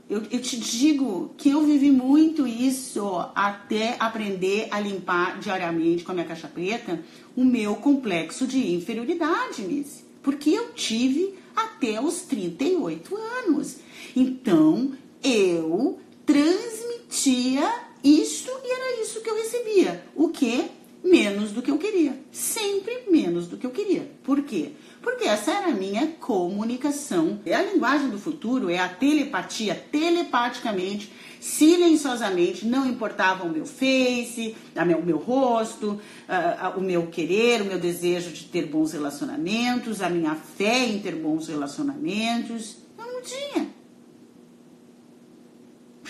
Eu, 0.07 0.21
eu 0.29 0.39
te 0.39 0.55
digo 0.59 1.33
que 1.35 1.49
eu 1.49 1.65
vivi 1.65 1.89
muito 1.89 2.45
isso 2.45 3.27
até 3.33 3.95
aprender 3.99 4.67
a 4.69 4.79
limpar 4.79 5.39
diariamente 5.39 6.03
com 6.03 6.11
a 6.11 6.13
minha 6.13 6.27
caixa 6.27 6.47
preta 6.47 7.03
o 7.35 7.43
meu 7.43 7.75
complexo 7.75 8.45
de 8.45 8.75
inferioridade, 8.75 9.63
Miss. 9.63 10.05
Porque 10.21 10.51
eu 10.51 10.73
tive 10.73 11.33
até 11.55 11.99
os 11.99 12.21
38 12.21 13.17
anos. 13.17 13.77
Então, 14.15 14.91
eu 15.23 15.99
transmitia 16.23 17.90
isto 18.03 18.51
e 18.63 18.71
era 18.71 19.01
isso 19.01 19.21
que 19.21 19.29
eu 19.29 19.35
recebia. 19.35 20.03
O 20.15 20.29
que? 20.29 20.65
Menos 21.03 21.51
do 21.51 21.61
que 21.61 21.71
eu 21.71 21.79
queria. 21.79 22.19
Sempre 22.31 23.05
menos 23.09 23.47
do 23.47 23.57
que 23.57 23.65
eu 23.65 23.71
queria. 23.71 24.11
Por 24.23 24.43
quê? 24.43 24.73
Porque 25.01 25.23
essa 25.23 25.51
era 25.51 25.67
a 25.67 25.73
minha 25.73 26.07
comunicação. 26.19 27.39
É 27.43 27.55
a 27.55 27.63
linguagem 27.63 28.09
do 28.09 28.19
futuro, 28.19 28.69
é 28.69 28.77
a 28.77 28.87
telepatia, 28.87 29.73
telepaticamente, 29.91 31.11
silenciosamente, 31.39 32.67
não 32.67 32.85
importava 32.85 33.43
o 33.43 33.49
meu 33.49 33.65
face, 33.65 34.55
o 34.75 35.03
meu 35.03 35.17
rosto, 35.17 35.99
o 36.77 36.81
meu 36.81 37.07
querer, 37.07 37.63
o 37.63 37.65
meu 37.65 37.79
desejo 37.79 38.29
de 38.29 38.43
ter 38.43 38.67
bons 38.67 38.93
relacionamentos, 38.93 40.03
a 40.03 40.09
minha 40.09 40.35
fé 40.35 40.85
em 40.85 40.99
ter 40.99 41.15
bons 41.15 41.47
relacionamentos. 41.47 42.77
Eu 42.95 43.05
não 43.11 43.21
tinha. 43.23 43.80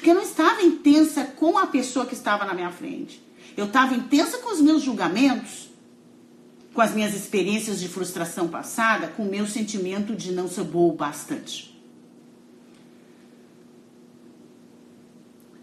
Porque 0.01 0.09
eu 0.09 0.15
não 0.15 0.23
estava 0.23 0.63
intensa 0.63 1.25
com 1.25 1.59
a 1.59 1.67
pessoa 1.67 2.07
que 2.07 2.15
estava 2.15 2.43
na 2.43 2.55
minha 2.55 2.71
frente. 2.71 3.21
Eu 3.55 3.65
estava 3.65 3.93
intensa 3.93 4.39
com 4.39 4.51
os 4.51 4.59
meus 4.59 4.81
julgamentos 4.81 5.69
com 6.73 6.81
as 6.81 6.93
minhas 6.93 7.13
experiências 7.13 7.79
de 7.79 7.87
frustração 7.87 8.47
passada, 8.47 9.07
com 9.07 9.23
o 9.23 9.29
meu 9.29 9.45
sentimento 9.45 10.15
de 10.15 10.31
não 10.31 10.47
ser 10.47 10.63
boa 10.63 10.93
o 10.93 10.95
bastante. 10.95 11.69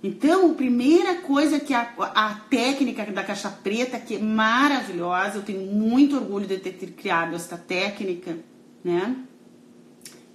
Então, 0.03 0.53
a 0.53 0.55
primeira 0.55 1.16
coisa 1.22 1.59
que 1.59 1.74
a, 1.74 1.93
a, 1.99 2.34
técnica 2.49 3.05
da 3.07 3.24
caixa 3.24 3.51
preta, 3.51 3.99
que 3.99 4.14
é 4.14 4.18
maravilhosa, 4.18 5.39
eu 5.39 5.43
tenho 5.43 5.72
muito 5.72 6.14
orgulho 6.16 6.47
de 6.47 6.59
ter, 6.59 6.72
ter 6.72 6.93
criado 6.93 7.34
esta 7.34 7.57
técnica, 7.57 8.39
né? 8.84 9.16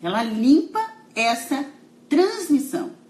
Ela 0.01 0.21
limpa 0.21 0.81
essa 1.15 1.65
transmissão. 2.09 3.02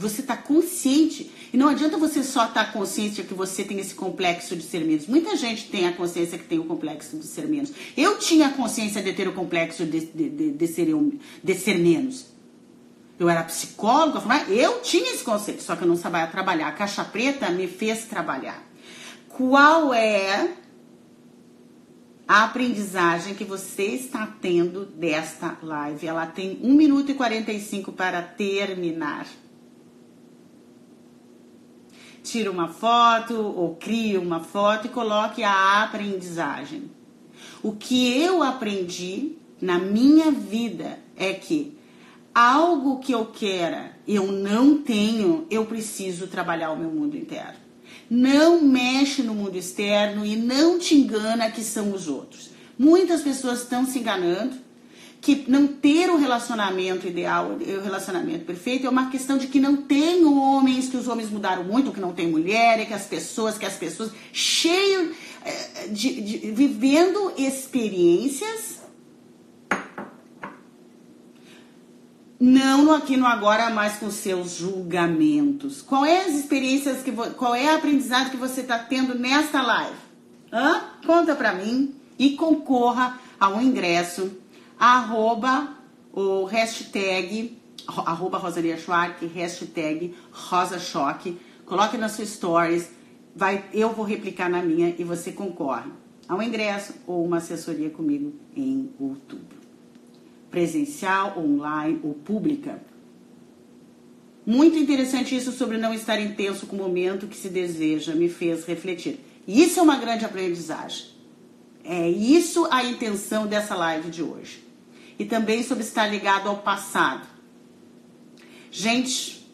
Você 0.00 0.22
está 0.22 0.34
consciente. 0.34 1.30
E 1.52 1.58
não 1.58 1.68
adianta 1.68 1.98
você 1.98 2.24
só 2.24 2.46
estar 2.46 2.64
tá 2.64 2.72
consciente 2.72 3.22
que 3.22 3.34
você 3.34 3.62
tem 3.62 3.78
esse 3.78 3.94
complexo 3.94 4.56
de 4.56 4.62
ser 4.62 4.82
menos. 4.82 5.06
Muita 5.06 5.36
gente 5.36 5.68
tem 5.68 5.86
a 5.86 5.92
consciência 5.92 6.38
que 6.38 6.44
tem 6.44 6.58
o 6.58 6.64
complexo 6.64 7.18
de 7.18 7.26
ser 7.26 7.46
menos. 7.46 7.70
Eu 7.94 8.18
tinha 8.18 8.46
a 8.46 8.50
consciência 8.50 9.02
de 9.02 9.12
ter 9.12 9.28
o 9.28 9.32
complexo 9.32 9.84
de, 9.84 10.00
de, 10.06 10.30
de, 10.30 10.50
de 10.52 10.66
ser, 10.66 10.88
de 11.44 11.54
ser 11.54 11.78
menos. 11.78 12.26
Eu 13.18 13.28
era 13.28 13.42
psicóloga, 13.42 14.22
eu 14.48 14.80
tinha 14.80 15.12
esse 15.12 15.22
conceito, 15.22 15.62
só 15.62 15.76
que 15.76 15.82
eu 15.82 15.88
não 15.88 15.96
sabia 15.96 16.26
trabalhar. 16.28 16.68
A 16.68 16.72
caixa 16.72 17.04
preta 17.04 17.50
me 17.50 17.66
fez 17.66 18.06
trabalhar. 18.06 18.66
Qual 19.28 19.92
é 19.92 20.54
a 22.26 22.44
aprendizagem 22.44 23.34
que 23.34 23.44
você 23.44 23.82
está 23.82 24.26
tendo 24.40 24.86
desta 24.86 25.58
live? 25.62 26.06
Ela 26.06 26.24
tem 26.24 26.58
1 26.62 26.74
minuto 26.74 27.10
e 27.10 27.14
45 27.14 27.92
para 27.92 28.22
terminar 28.22 29.26
tire 32.22 32.48
uma 32.48 32.68
foto 32.68 33.34
ou 33.34 33.76
crie 33.76 34.16
uma 34.16 34.40
foto 34.40 34.86
e 34.86 34.90
coloque 34.90 35.42
a 35.42 35.82
aprendizagem. 35.82 36.90
O 37.62 37.72
que 37.72 38.20
eu 38.20 38.42
aprendi 38.42 39.32
na 39.60 39.78
minha 39.78 40.30
vida 40.30 40.98
é 41.16 41.32
que 41.32 41.78
algo 42.34 43.00
que 43.00 43.12
eu 43.12 43.26
queira, 43.26 43.92
eu 44.06 44.30
não 44.32 44.78
tenho, 44.78 45.46
eu 45.50 45.66
preciso 45.66 46.26
trabalhar 46.26 46.70
o 46.72 46.78
meu 46.78 46.90
mundo 46.90 47.16
interno. 47.16 47.58
Não 48.08 48.62
mexe 48.62 49.22
no 49.22 49.34
mundo 49.34 49.56
externo 49.56 50.24
e 50.24 50.36
não 50.36 50.78
te 50.78 50.94
engana 50.94 51.50
que 51.50 51.62
são 51.62 51.92
os 51.92 52.08
outros. 52.08 52.50
Muitas 52.78 53.22
pessoas 53.22 53.62
estão 53.62 53.84
se 53.84 53.98
enganando 53.98 54.56
que 55.20 55.44
não 55.48 55.66
ter 55.66 56.08
o 56.08 56.16
relacionamento 56.16 57.06
ideal, 57.06 57.52
o 57.52 57.82
relacionamento 57.82 58.44
perfeito, 58.44 58.86
é 58.86 58.90
uma 58.90 59.10
questão 59.10 59.36
de 59.36 59.48
que 59.48 59.60
não 59.60 59.76
tem 59.76 60.24
homens, 60.24 60.88
que 60.88 60.96
os 60.96 61.08
homens 61.08 61.30
mudaram 61.30 61.62
muito, 61.64 61.92
que 61.92 62.00
não 62.00 62.12
tem 62.12 62.26
mulher, 62.26 62.86
que 62.86 62.94
as 62.94 63.04
pessoas, 63.04 63.58
que 63.58 63.66
as 63.66 63.74
pessoas 63.74 64.10
cheio 64.32 65.12
eh, 65.44 65.88
de, 65.88 66.20
de 66.22 66.50
vivendo 66.52 67.32
experiências 67.36 68.80
não 72.40 72.90
aqui 72.94 73.18
no 73.18 73.26
agora, 73.26 73.68
mas 73.68 73.98
com 73.98 74.10
seus 74.10 74.56
julgamentos. 74.56 75.82
Qual 75.82 76.06
é 76.06 76.24
as 76.24 76.32
experiências 76.32 77.02
que 77.02 77.12
qual 77.12 77.54
é 77.54 77.68
a 77.68 77.76
aprendizado 77.76 78.30
que 78.30 78.36
você 78.38 78.62
está 78.62 78.78
tendo 78.78 79.14
nesta 79.14 79.60
live? 79.60 79.98
Hã? 80.50 80.80
Conta 81.06 81.34
para 81.34 81.52
mim 81.52 81.94
e 82.18 82.30
concorra 82.30 83.20
ao 83.38 83.60
ingresso 83.60 84.39
arroba 84.80 85.76
o 86.10 86.44
hashtag, 86.44 87.58
arroba 87.86 88.38
Rosalia 88.38 88.78
Schwark, 88.78 89.26
hashtag 89.26 90.14
Rosa 90.32 90.78
Choque. 90.78 91.38
Coloque 91.66 91.98
nas 91.98 92.12
suas 92.12 92.30
stories, 92.30 92.90
vai, 93.36 93.66
eu 93.74 93.90
vou 93.90 94.06
replicar 94.06 94.48
na 94.48 94.62
minha 94.62 94.94
e 94.98 95.04
você 95.04 95.30
concorre 95.30 95.90
a 96.26 96.34
um 96.34 96.42
ingresso 96.42 96.94
ou 97.06 97.24
uma 97.24 97.36
assessoria 97.36 97.90
comigo 97.90 98.32
em 98.56 98.90
outubro. 98.98 99.60
Presencial, 100.50 101.38
online 101.38 102.00
ou 102.02 102.14
pública. 102.14 102.82
Muito 104.46 104.78
interessante 104.78 105.36
isso 105.36 105.52
sobre 105.52 105.76
não 105.76 105.92
estar 105.92 106.18
intenso 106.18 106.66
com 106.66 106.74
o 106.74 106.78
momento 106.78 107.28
que 107.28 107.36
se 107.36 107.50
deseja, 107.50 108.14
me 108.14 108.28
fez 108.28 108.64
refletir. 108.64 109.20
Isso 109.46 109.78
é 109.78 109.82
uma 109.82 109.96
grande 109.96 110.24
aprendizagem. 110.24 111.08
É 111.84 112.08
isso 112.08 112.66
a 112.70 112.82
intenção 112.82 113.46
dessa 113.46 113.74
live 113.74 114.10
de 114.10 114.22
hoje 114.22 114.69
e 115.20 115.26
também 115.26 115.62
sobre 115.62 115.84
estar 115.84 116.06
ligado 116.06 116.48
ao 116.48 116.56
passado. 116.56 117.28
Gente, 118.70 119.46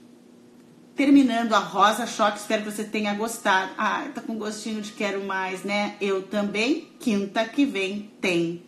terminando 0.94 1.54
a 1.54 1.58
Rosa 1.58 2.06
Choque, 2.06 2.38
espero 2.38 2.62
que 2.62 2.70
você 2.70 2.84
tenha 2.84 3.12
gostado. 3.14 3.72
Ah, 3.76 4.08
tá 4.14 4.20
com 4.20 4.38
gostinho 4.38 4.80
de 4.80 4.92
quero 4.92 5.24
mais, 5.24 5.64
né? 5.64 5.96
Eu 6.00 6.22
também. 6.22 6.92
Quinta 7.00 7.44
que 7.44 7.64
vem 7.64 8.12
tem 8.20 8.62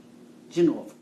de 0.49 0.61
novo. 0.61 0.98